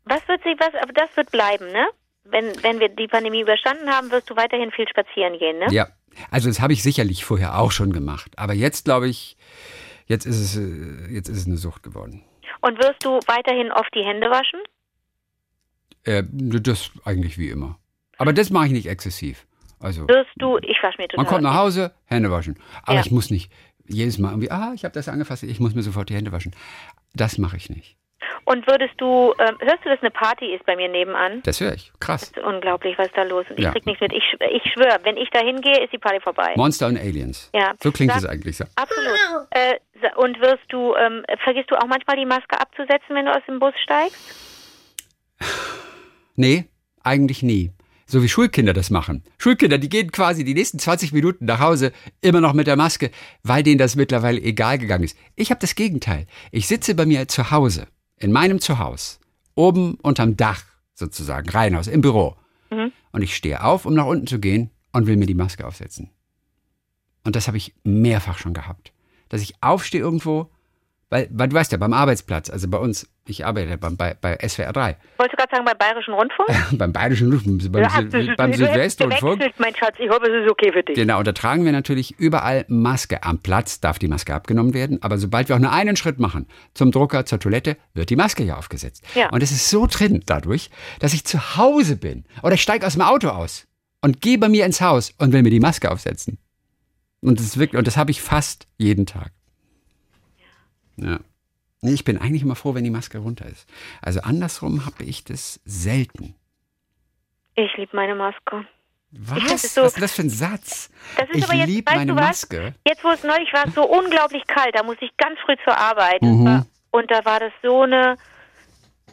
Was 0.05 0.25
wird 0.27 0.43
sich, 0.43 0.55
was, 0.59 0.73
aber 0.81 0.93
das 0.93 1.15
wird 1.17 1.31
bleiben, 1.31 1.67
ne? 1.67 1.87
Wenn, 2.23 2.45
wenn 2.63 2.79
wir 2.79 2.89
die 2.89 3.07
Pandemie 3.07 3.41
überstanden 3.41 3.89
haben, 3.89 4.11
wirst 4.11 4.29
du 4.29 4.35
weiterhin 4.35 4.71
viel 4.71 4.87
spazieren 4.87 5.37
gehen, 5.39 5.57
ne? 5.59 5.67
Ja, 5.71 5.87
also 6.29 6.47
das 6.49 6.59
habe 6.61 6.73
ich 6.73 6.83
sicherlich 6.83 7.25
vorher 7.25 7.57
auch 7.59 7.71
schon 7.71 7.91
gemacht. 7.93 8.31
Aber 8.37 8.53
jetzt 8.53 8.85
glaube 8.85 9.07
ich, 9.09 9.37
jetzt 10.05 10.25
ist 10.25 10.39
es, 10.39 10.57
äh, 10.57 11.07
jetzt 11.13 11.29
ist 11.29 11.37
es 11.39 11.47
eine 11.47 11.57
Sucht 11.57 11.83
geworden. 11.83 12.23
Und 12.61 12.77
wirst 12.77 13.03
du 13.03 13.19
weiterhin 13.27 13.71
oft 13.71 13.89
die 13.95 14.03
Hände 14.05 14.29
waschen? 14.29 14.59
Äh, 16.03 16.23
das 16.31 16.91
eigentlich 17.05 17.37
wie 17.37 17.49
immer. 17.49 17.79
Aber 18.17 18.33
das 18.33 18.49
mache 18.51 18.67
ich 18.67 18.71
nicht 18.71 18.87
exzessiv. 18.87 19.47
Also 19.79 20.07
Wirst 20.07 20.29
du, 20.37 20.57
ich 20.59 20.77
wasche 20.83 20.97
mir 21.01 21.07
total 21.07 21.23
man 21.23 21.25
kommt 21.25 21.43
nach. 21.43 21.55
Hause, 21.55 21.91
Hände 22.05 22.29
waschen. 22.29 22.59
Aber 22.83 22.95
Ja. 22.95 23.01
ich 23.01 23.11
muss 23.11 23.31
nicht 23.31 23.51
jedes 23.87 24.19
Mal 24.19 24.29
irgendwie, 24.29 24.51
ah, 24.51 24.73
ich 24.75 24.83
habe 24.85 24.93
das 24.93 25.09
angefasst, 25.09 25.41
ich 25.43 25.59
muss 25.59 25.73
mir 25.73 25.81
sofort 25.81 26.09
die 26.09 26.15
Hände 26.15 26.31
waschen. 26.31 26.55
Das 27.15 27.39
mache 27.39 27.57
ich 27.57 27.69
nicht. 27.69 27.97
Und 28.45 28.67
würdest 28.67 28.93
du, 28.97 29.33
ähm, 29.39 29.57
hörst 29.59 29.83
du, 29.83 29.89
dass 29.89 29.99
eine 30.01 30.11
Party 30.11 30.53
ist 30.53 30.65
bei 30.65 30.75
mir 30.75 30.87
nebenan? 30.89 31.41
Das 31.43 31.59
höre 31.61 31.73
ich. 31.73 31.91
Krass. 31.99 32.31
Das 32.31 32.43
ist 32.43 32.47
unglaublich, 32.47 32.97
was 32.97 33.09
da 33.15 33.23
los 33.23 33.45
ist. 33.49 33.57
Ich 33.59 33.63
Ja. 33.65 33.71
krieg 33.71 33.85
nichts 33.85 34.01
mit. 34.01 34.13
Ich, 34.13 34.23
ich 34.39 34.73
schwöre, 34.73 34.99
wenn 35.03 35.17
ich 35.17 35.29
da 35.31 35.39
hingehe, 35.39 35.83
ist 35.83 35.93
die 35.93 35.97
Party 35.97 36.19
vorbei. 36.21 36.53
Monster 36.55 36.87
und 36.87 36.97
Aliens. 36.97 37.49
Ja. 37.53 37.73
So 37.81 37.91
klingt 37.91 38.15
es 38.15 38.25
eigentlich 38.25 38.57
so. 38.57 38.65
Absolut. 38.75 39.17
Äh, 39.51 39.75
und 40.15 40.39
wirst 40.41 40.63
du, 40.69 40.95
ähm, 40.95 41.23
vergisst 41.43 41.69
du 41.71 41.75
auch 41.75 41.87
manchmal 41.87 42.15
die 42.17 42.25
Maske 42.25 42.59
abzusetzen, 42.59 43.15
wenn 43.15 43.25
du 43.25 43.31
aus 43.31 43.43
dem 43.47 43.59
Bus 43.59 43.73
steigst? 43.83 44.35
Nee, 46.35 46.65
eigentlich 47.03 47.43
nie. 47.43 47.71
So 48.07 48.21
wie 48.23 48.29
Schulkinder 48.29 48.73
das 48.73 48.89
machen. 48.89 49.23
Schulkinder, 49.37 49.77
die 49.77 49.89
gehen 49.89 50.11
quasi 50.11 50.43
die 50.43 50.53
nächsten 50.53 50.79
20 50.79 51.13
Minuten 51.13 51.45
nach 51.45 51.59
Hause 51.59 51.93
immer 52.21 52.41
noch 52.41 52.53
mit 52.53 52.67
der 52.67 52.75
Maske, 52.75 53.11
weil 53.43 53.63
denen 53.63 53.77
das 53.77 53.95
mittlerweile 53.95 54.41
egal 54.41 54.77
gegangen 54.77 55.03
ist. 55.03 55.17
Ich 55.35 55.49
habe 55.49 55.59
das 55.61 55.75
Gegenteil. 55.75 56.25
Ich 56.51 56.67
sitze 56.67 56.95
bei 56.95 57.05
mir 57.05 57.27
zu 57.27 57.51
Hause, 57.51 57.87
in 58.21 58.31
meinem 58.31 58.61
Zuhause, 58.61 59.17
oben 59.55 59.95
unterm 59.95 60.37
Dach 60.37 60.63
sozusagen, 60.93 61.49
Reihenhaus, 61.49 61.87
im 61.87 62.01
Büro. 62.01 62.35
Mhm. 62.69 62.91
Und 63.11 63.21
ich 63.21 63.35
stehe 63.35 63.63
auf, 63.63 63.85
um 63.85 63.93
nach 63.93 64.05
unten 64.05 64.27
zu 64.27 64.39
gehen 64.39 64.69
und 64.93 65.07
will 65.07 65.17
mir 65.17 65.25
die 65.25 65.33
Maske 65.33 65.65
aufsetzen. 65.65 66.09
Und 67.23 67.35
das 67.35 67.47
habe 67.47 67.57
ich 67.57 67.73
mehrfach 67.83 68.37
schon 68.37 68.53
gehabt. 68.53 68.93
Dass 69.29 69.41
ich 69.41 69.55
aufstehe 69.61 70.01
irgendwo, 70.01 70.49
weil, 71.09 71.27
weil 71.31 71.49
du 71.49 71.55
weißt 71.55 71.71
ja, 71.71 71.77
beim 71.77 71.93
Arbeitsplatz, 71.93 72.49
also 72.49 72.67
bei 72.67 72.77
uns, 72.77 73.07
ich 73.31 73.45
arbeite 73.45 73.69
ja 73.71 73.75
beim, 73.77 73.97
bei, 73.97 74.15
bei 74.19 74.37
SWR 74.47 74.71
3, 74.73 74.97
Wolltest 75.17 75.33
du 75.33 75.37
gerade 75.37 75.49
sagen, 75.55 75.65
beim 75.65 75.77
Bayerischen 75.77 76.13
Rundfunk? 76.13 76.49
beim 76.77 76.93
Bayerischen 76.93 77.29
Luft, 77.31 77.45
beim, 77.45 77.57
Sil- 77.59 78.27
du- 78.27 78.35
beim 78.35 78.51
du 78.51 78.57
Südwestrundfunk. 78.57 79.41
mein 79.57 79.75
Schatz. 79.75 79.95
Ich 79.99 80.09
hoffe, 80.09 80.25
es 80.29 80.43
ist 80.45 80.51
okay 80.51 80.71
für 80.71 80.83
dich. 80.83 80.95
Genau, 80.95 81.19
und 81.19 81.27
da 81.27 81.31
tragen 81.31 81.65
wir 81.65 81.71
natürlich 81.71 82.19
überall 82.19 82.65
Maske. 82.67 83.23
Am 83.23 83.39
Platz 83.39 83.79
darf 83.79 83.97
die 83.99 84.07
Maske 84.07 84.33
abgenommen 84.35 84.73
werden, 84.73 85.01
aber 85.01 85.17
sobald 85.17 85.49
wir 85.49 85.55
auch 85.55 85.59
nur 85.59 85.71
einen 85.71 85.95
Schritt 85.95 86.19
machen, 86.19 86.47
zum 86.73 86.91
Drucker, 86.91 87.25
zur 87.25 87.39
Toilette, 87.39 87.77
wird 87.93 88.09
die 88.09 88.15
Maske 88.15 88.43
ja 88.43 88.57
aufgesetzt. 88.57 89.03
Ja. 89.15 89.29
Und 89.29 89.41
es 89.41 89.51
ist 89.51 89.69
so 89.69 89.87
drin 89.89 90.21
dadurch, 90.25 90.69
dass 90.99 91.13
ich 91.13 91.25
zu 91.25 91.57
Hause 91.57 91.95
bin 91.95 92.25
oder 92.43 92.53
ich 92.55 92.61
steige 92.61 92.85
aus 92.85 92.93
dem 92.93 93.01
Auto 93.01 93.29
aus 93.29 93.67
und 94.01 94.21
gehe 94.21 94.37
bei 94.37 94.49
mir 94.49 94.65
ins 94.65 94.81
Haus 94.81 95.13
und 95.17 95.31
will 95.33 95.41
mir 95.43 95.49
die 95.51 95.59
Maske 95.59 95.89
aufsetzen. 95.91 96.37
Und 97.21 97.39
das 97.39 97.45
ist 97.45 97.57
wirklich, 97.59 97.77
und 97.77 97.85
das 97.85 97.97
habe 97.97 98.09
ich 98.11 98.21
fast 98.21 98.67
jeden 98.77 99.05
Tag. 99.05 99.31
Ja. 100.97 101.19
Nee, 101.81 101.93
Ich 101.93 102.03
bin 102.03 102.17
eigentlich 102.19 102.43
immer 102.43 102.55
froh, 102.55 102.75
wenn 102.75 102.83
die 102.83 102.91
Maske 102.91 103.17
runter 103.17 103.45
ist. 103.47 103.67
Also 104.01 104.21
andersrum 104.21 104.85
habe 104.85 105.03
ich 105.03 105.23
das 105.23 105.59
selten. 105.65 106.35
Ich 107.55 107.75
liebe 107.75 107.95
meine 107.95 108.15
Maske. 108.15 108.65
Was? 109.13 109.61
so- 109.73 109.81
Was 109.83 109.93
ist 109.95 110.01
das 110.01 110.15
für 110.15 110.21
ein 110.21 110.29
Satz? 110.29 110.89
Das 111.17 111.27
ist 111.31 111.51
ich 111.51 111.65
liebe 111.65 111.91
meine? 111.91 112.13
Maske. 112.13 112.75
Jetzt, 112.87 113.03
wo 113.03 113.09
es 113.09 113.23
neulich 113.23 113.51
war, 113.51 113.67
es 113.67 113.73
so 113.73 113.83
unglaublich 113.83 114.45
kalt, 114.47 114.73
da 114.75 114.83
musste 114.83 115.05
ich 115.05 115.17
ganz 115.17 115.37
früh 115.41 115.55
zur 115.65 115.75
Arbeit. 115.77 116.21
Mhm. 116.21 116.45
War, 116.45 116.65
und 116.91 117.09
da 117.11 117.25
war 117.25 117.39
das 117.39 117.51
so 117.61 117.81
eine, 117.81 118.15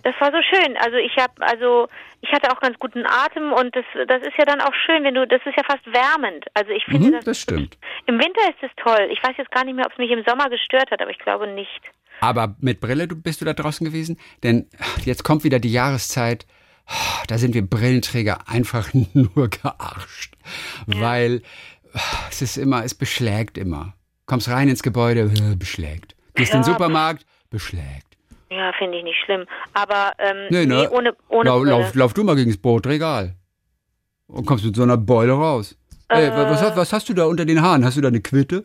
das 0.05 0.15
war 0.21 0.31
so 0.31 0.39
schön. 0.43 0.77
Also 0.77 0.99
ich 0.99 1.17
habe, 1.17 1.33
also 1.41 1.89
ich 2.21 2.31
hatte 2.31 2.53
auch 2.53 2.61
ganz 2.61 2.79
guten 2.79 3.05
Atem 3.07 3.53
und 3.53 3.75
das, 3.75 3.85
das 4.07 4.23
ist 4.23 4.37
ja 4.39 4.45
dann 4.45 4.61
auch 4.61 4.75
schön, 4.87 5.03
wenn 5.05 5.15
du, 5.15 5.27
das 5.27 5.41
ist 5.47 5.57
ja 5.57 5.65
fast 5.65 5.85
wärmend. 5.87 6.45
Also 6.55 6.71
ich 6.71 6.85
finde 6.85 7.09
Mhm, 7.09 7.13
das, 7.13 7.25
das 7.25 7.41
stimmt. 7.41 7.77
Im 8.07 8.19
Winter 8.21 8.43
ist 8.51 8.63
es 8.63 8.71
toll. 8.77 9.09
Ich 9.11 9.21
weiß 9.23 9.37
jetzt 9.39 9.51
gar 9.51 9.65
nicht 9.65 9.75
mehr, 9.75 9.87
ob 9.87 9.93
es 9.93 9.99
mich 9.99 10.11
im 10.11 10.23
Sommer 10.29 10.49
gestört 10.51 10.91
hat, 10.93 11.01
aber 11.03 11.11
ich 11.11 11.19
glaube 11.19 11.49
nicht. 11.49 11.81
Aber 12.21 12.57
mit 12.61 12.81
Brille 12.81 13.07
bist 13.07 13.41
du 13.41 13.45
da 13.45 13.53
draußen 13.55 13.85
gewesen? 13.85 14.19
Denn 14.43 14.67
jetzt 15.05 15.25
kommt 15.25 15.45
wieder 15.45 15.59
die 15.59 15.73
Jahreszeit. 15.73 16.47
Da 17.27 17.39
sind 17.39 17.55
wir 17.55 17.63
Brillenträger 17.67 18.49
einfach 18.49 18.89
nur 19.13 19.49
gearscht. 19.49 20.35
Weil 20.87 21.43
es 22.31 22.43
ist 22.43 22.57
immer, 22.59 22.85
es 22.85 22.95
beschlägt 22.95 23.59
immer. 23.59 23.95
Kommst 24.27 24.49
rein 24.49 24.69
ins 24.69 24.83
Gebäude, 24.83 25.23
äh, 25.23 25.57
beschlägt. 25.57 26.15
Gehst 26.35 26.53
in 26.55 26.61
den 26.63 26.67
Ja. 26.67 26.73
Supermarkt, 26.73 27.25
beschlägt. 27.51 28.05
Ja, 28.51 28.73
finde 28.79 28.99
ich 28.99 29.05
nicht 29.05 29.19
schlimm. 29.25 29.45
Aber 29.75 30.13
ähm, 30.19 30.37
Nee, 30.51 30.67
nee, 30.67 30.83
ne? 30.83 30.91
ohne, 30.91 31.15
ohne 31.29 31.49
Lau, 31.49 31.59
Brille. 31.61 31.71
lauf, 31.73 31.95
lauf 31.95 32.15
du 32.15 32.25
mal 32.25 32.35
gegen 32.37 32.51
das 32.51 32.59
Brotregal. 32.59 33.35
Und 34.27 34.47
kommst 34.47 34.65
mit 34.65 34.75
so 34.77 34.83
einer 34.83 34.97
Beule 34.97 35.33
raus. 35.33 35.77
Ey, 36.09 36.31
wa- 36.31 36.51
was, 36.51 36.63
hast- 36.63 36.77
was 36.77 36.93
hast 36.93 37.09
du 37.11 37.15
da 37.15 37.25
unter 37.27 37.45
den 37.45 37.61
Haaren? 37.61 37.85
Hast 37.85 37.97
du 37.99 38.01
da 38.01 38.09
eine 38.09 38.21
Quitte? 38.21 38.65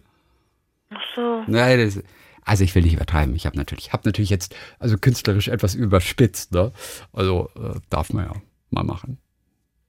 Ach 0.94 1.02
so. 1.16 1.44
Nein, 1.48 1.80
das, 1.80 2.00
also 2.46 2.64
ich 2.64 2.74
will 2.76 2.84
nicht 2.84 2.94
übertreiben. 2.94 3.36
Ich 3.36 3.46
habe 3.46 3.58
natürlich, 3.58 3.94
hab 3.94 4.06
natürlich 4.06 4.30
jetzt 4.30 4.56
also 4.80 4.98
künstlerisch 4.98 5.48
etwas 5.48 5.76
überspitzt. 5.76 6.52
Ne? 6.54 6.72
Also 7.14 7.50
äh, 7.56 7.80
darf 7.90 8.12
man 8.14 8.26
ja 8.26 8.34
mal 8.70 8.84
machen. 8.84 9.20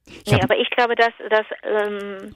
Ich 0.05 0.31
Nee, 0.31 0.41
aber 0.41 0.57
ich 0.57 0.69
glaube, 0.69 0.95
dass, 0.95 1.13
dass 1.29 1.45
ähm, 1.63 2.35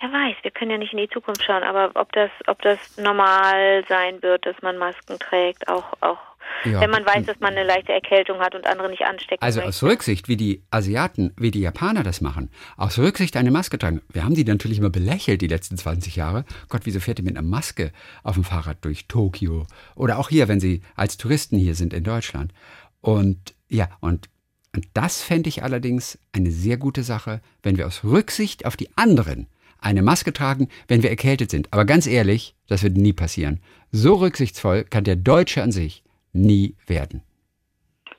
wer 0.00 0.12
weiß, 0.12 0.36
wir 0.42 0.50
können 0.50 0.70
ja 0.70 0.78
nicht 0.78 0.92
in 0.92 0.98
die 0.98 1.08
Zukunft 1.08 1.42
schauen, 1.42 1.62
aber 1.62 1.90
ob 1.94 2.12
das, 2.12 2.30
ob 2.46 2.62
das 2.62 2.96
normal 2.96 3.84
sein 3.88 4.22
wird, 4.22 4.46
dass 4.46 4.60
man 4.62 4.78
Masken 4.78 5.18
trägt, 5.18 5.68
auch, 5.68 5.94
auch 6.00 6.18
Ja. 6.64 6.80
wenn 6.80 6.90
man 6.90 7.04
weiß, 7.04 7.26
dass 7.26 7.38
man 7.40 7.52
eine 7.52 7.64
leichte 7.64 7.92
Erkältung 7.92 8.38
hat 8.38 8.54
und 8.54 8.66
andere 8.66 8.88
nicht 8.88 9.02
anstecken 9.02 9.42
also 9.42 9.58
möchte. 9.58 9.68
aus 9.68 9.82
Rücksicht, 9.82 10.28
wie 10.28 10.36
die 10.36 10.62
Asiaten, 10.70 11.32
wie 11.36 11.50
die 11.50 11.60
Japaner 11.60 12.02
das 12.02 12.20
machen, 12.20 12.50
aus 12.76 12.98
Rücksicht 12.98 13.36
eine 13.36 13.50
Maske 13.50 13.78
tragen. 13.78 14.00
Wir 14.10 14.24
haben 14.24 14.34
die 14.34 14.44
natürlich 14.44 14.78
immer 14.78 14.90
belächelt 14.90 15.42
die 15.42 15.46
letzten 15.46 15.76
20 15.76 16.16
Jahre. 16.16 16.44
Gott, 16.68 16.82
wieso 16.84 17.00
fährt 17.00 17.18
ihr 17.18 17.24
mit 17.24 17.36
einer 17.36 17.46
Maske 17.46 17.92
auf 18.22 18.34
dem 18.34 18.44
Fahrrad 18.44 18.78
durch 18.82 19.06
Tokio? 19.08 19.66
Oder 19.94 20.18
auch 20.18 20.30
hier, 20.30 20.48
wenn 20.48 20.60
sie 20.60 20.80
als 20.96 21.18
Touristen 21.18 21.58
hier 21.58 21.74
sind 21.74 21.92
in 21.92 22.04
Deutschland. 22.04 22.52
Und 23.00 23.54
ja, 23.68 23.88
und, 24.00 24.28
und 24.74 24.86
das 24.94 25.20
fände 25.22 25.48
ich 25.48 25.62
allerdings 25.62 26.18
eine 26.32 26.50
sehr 26.50 26.78
gute 26.78 27.02
Sache, 27.02 27.40
wenn 27.62 27.76
wir 27.76 27.86
aus 27.86 28.04
Rücksicht 28.04 28.64
auf 28.64 28.76
die 28.76 28.88
anderen 28.96 29.48
eine 29.78 30.02
Maske 30.02 30.32
tragen, 30.32 30.68
wenn 30.88 31.02
wir 31.02 31.10
erkältet 31.10 31.50
sind. 31.50 31.70
Aber 31.72 31.84
ganz 31.84 32.06
ehrlich, 32.06 32.54
das 32.68 32.82
wird 32.82 32.96
nie 32.96 33.12
passieren. 33.12 33.60
So 33.92 34.14
rücksichtsvoll 34.14 34.84
kann 34.84 35.04
der 35.04 35.16
Deutsche 35.16 35.62
an 35.62 35.72
sich 35.72 36.02
nie 36.34 36.76
werden. 36.86 37.22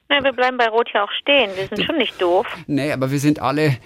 Na, 0.09 0.23
wir 0.23 0.33
bleiben 0.33 0.57
bei 0.57 0.67
Rot 0.67 0.89
ja 0.93 1.03
auch 1.03 1.11
stehen. 1.11 1.51
Wir 1.55 1.67
sind 1.67 1.85
schon 1.85 1.97
nicht 1.97 2.21
doof. 2.21 2.45
Nee, 2.67 2.91
aber 2.91 3.11
wir 3.11 3.19
sind 3.19 3.39
alle. 3.39 3.77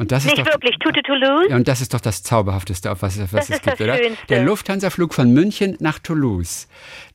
Und 0.01 0.13
das 0.13 0.25
ist 0.25 0.31
Nicht 0.31 0.47
doch, 0.47 0.55
wirklich. 0.55 0.79
Tute 0.79 1.03
Toulouse? 1.03 1.49
Und 1.51 1.69
das 1.69 1.83
ist 1.83 1.93
doch 1.93 2.01
das 2.01 2.23
Zauberhafteste, 2.23 2.91
auf 2.91 3.03
was, 3.03 3.21
was 3.21 3.31
Das 3.31 3.51
es 3.51 3.57
ist 3.57 3.63
gibt, 3.65 3.83
oder? 3.83 3.99
Schönste. 3.99 4.27
Der 4.31 4.43
Lufthansa-Flug 4.45 5.13
von 5.13 5.31
München 5.31 5.77
nach 5.79 5.99
Toulouse. 5.99 6.69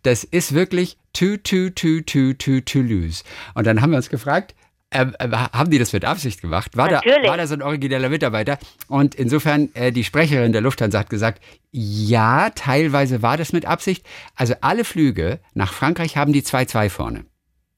Das 0.04 0.24
ist 0.24 0.54
wirklich 0.54 1.00
tu, 1.12 1.38
tu, 1.38 1.72
tu, 1.72 2.02
tu, 2.02 2.34
tu, 2.34 2.62
Toulouse. 2.62 3.24
Und 3.56 3.66
dann 3.66 3.82
haben 3.82 3.90
wir 3.90 3.98
uns 3.98 4.10
gefragt, 4.10 4.54
äh, 4.92 5.08
äh, 5.18 5.32
haben 5.32 5.72
die 5.72 5.80
das 5.80 5.94
mit 5.94 6.06
Absicht 6.06 6.42
gemacht? 6.42 6.78
War 6.78 6.88
da, 6.88 7.02
war 7.26 7.38
da 7.38 7.48
so 7.48 7.56
ein 7.56 7.64
origineller 7.64 8.10
Mitarbeiter? 8.10 8.60
Und 8.88 9.16
insofern, 9.16 9.74
äh, 9.74 9.92
die 9.92 10.04
Sprecherin 10.04 10.52
der 10.52 10.62
Lufthansa 10.62 11.00
hat 11.00 11.10
gesagt, 11.10 11.42
ja, 11.72 12.52
teilweise 12.52 13.24
war 13.24 13.36
das 13.36 13.52
mit 13.52 13.66
Absicht. 13.66 14.06
Also 14.36 14.54
alle 14.62 14.84
Flüge 14.86 15.40
nach 15.56 15.74
Frankreich 15.74 16.18
haben 16.18 16.34
die 16.34 16.44
2-2 16.44 16.90
vorne. 16.90 17.26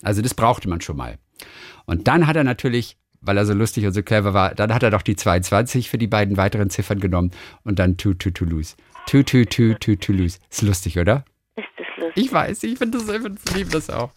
Also 0.04 0.22
das 0.22 0.34
brauchte 0.34 0.68
man 0.68 0.82
schon 0.82 0.98
mal. 0.98 1.18
Und 1.86 2.10
dann 2.10 2.28
hat 2.28 2.36
er 2.36 2.44
natürlich, 2.44 2.98
weil 3.22 3.38
er 3.38 3.46
so 3.46 3.54
lustig 3.54 3.86
und 3.86 3.94
so 3.94 4.04
clever 4.04 4.34
war, 4.34 4.54
dann 4.56 4.74
hat 4.74 4.84
er 4.84 4.92
doch 4.92 5.02
die 5.02 5.16
22 5.16 5.90
für 5.90 5.98
die 5.98 6.08
beiden 6.08 6.38
weiteren 6.38 6.70
Ziffern 6.70 7.00
genommen 7.00 7.32
und 7.64 7.80
dann 7.80 7.98
tu 7.98 8.14
tu 8.14 8.32
Toulouse. 8.32 8.76
Tu 9.08 9.24
tu 9.24 9.46
tu 9.46 9.74
tu 9.76 9.96
Toulouse. 9.96 10.40
Ist 10.50 10.62
lustig, 10.62 10.98
oder? 11.00 11.24
Ist 11.56 11.66
das 11.78 11.88
lustig. 11.98 12.26
Ich 12.26 12.32
weiß, 12.32 12.64
ich 12.64 12.78
finde 12.78 12.98
das, 13.00 13.08
ich 13.10 13.22
find- 13.22 13.40
liebe 13.56 13.70
das 13.72 13.90
auch. 13.90 14.12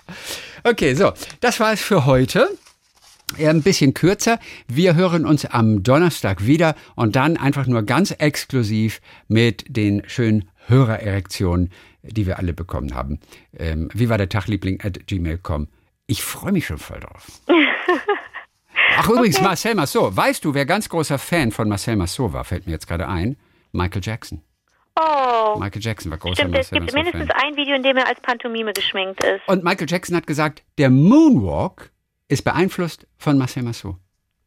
Okay, 0.65 0.95
so, 0.95 1.13
das 1.41 1.61
war 1.61 1.73
es 1.73 1.81
für 1.81 2.07
heute. 2.07 2.49
Eher 3.39 3.51
Ein 3.51 3.63
bisschen 3.63 3.95
kürzer. 3.95 4.41
Wir 4.67 4.97
hören 4.97 5.25
uns 5.25 5.45
am 5.47 5.85
Donnerstag 5.85 6.45
wieder 6.47 6.75
und 6.97 7.15
dann 7.15 7.37
einfach 7.37 7.67
nur 7.67 7.83
ganz 7.85 8.11
exklusiv 8.11 9.01
mit 9.29 9.65
den 9.69 10.03
schönen 10.09 10.49
Hörererektionen, 10.67 11.71
die 12.03 12.27
wir 12.27 12.39
alle 12.41 12.53
bekommen 12.53 12.93
haben. 12.95 13.21
Ähm, 13.57 13.89
wie 13.95 14.09
war 14.09 14.19
der 14.19 14.29
Tagliebling 14.29 14.81
at 14.83 15.07
gmail.com? 15.07 15.69
Ich 16.09 16.23
freue 16.25 16.51
mich 16.51 16.67
schon 16.67 16.79
voll 16.79 16.99
drauf. 16.99 17.29
Ach 18.99 19.09
übrigens, 19.09 19.41
Marcel 19.41 19.74
Massot. 19.74 20.16
Weißt 20.16 20.45
du, 20.45 20.55
wer 20.55 20.66
ganz 20.66 20.88
großer 20.88 21.18
Fan 21.18 21.51
von 21.53 21.68
Marcel 21.68 21.97
Massot 21.97 22.32
war? 22.32 22.45
Fällt 22.45 22.66
mir 22.66 22.72
jetzt 22.72 22.86
gerade 22.86 23.09
ein. 23.09 23.36
Michael 23.72 24.03
Jackson. 24.05 24.43
Oh. 24.99 25.57
Michael 25.59 25.80
Jackson 25.82 26.11
war 26.11 26.18
großer 26.18 26.43
Stimmt, 26.43 26.57
es 26.59 26.70
Marcel 26.70 26.80
gibt 26.80 26.93
Massot-Fan. 26.93 27.18
mindestens 27.20 27.45
ein 27.45 27.57
Video, 27.57 27.76
in 27.76 27.82
dem 27.82 27.97
er 27.97 28.07
als 28.07 28.20
Pantomime 28.20 28.72
geschminkt 28.72 29.22
ist. 29.24 29.41
Und 29.47 29.64
Michael 29.64 29.88
Jackson 29.88 30.16
hat 30.16 30.26
gesagt, 30.26 30.62
der 30.78 30.91
Moonwalk 30.91 31.91
ist 32.28 32.43
beeinflusst 32.43 33.07
von 33.16 33.38
Marcel 33.38 33.62
Massot. 33.62 33.97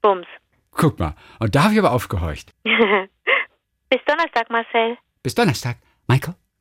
Bums. 0.02 0.28
Guck 0.72 1.00
mal. 1.00 1.16
Und 1.40 1.56
da 1.56 1.64
habe 1.64 1.74
ich 1.74 1.80
aber 1.80 1.92
aufgehorcht. 1.92 2.54
Bis 2.64 4.00
Donnerstag, 4.06 4.50
Marcel. 4.50 4.98
Bis 5.22 5.34
Donnerstag. 5.36 5.78
Michael. 6.08 6.36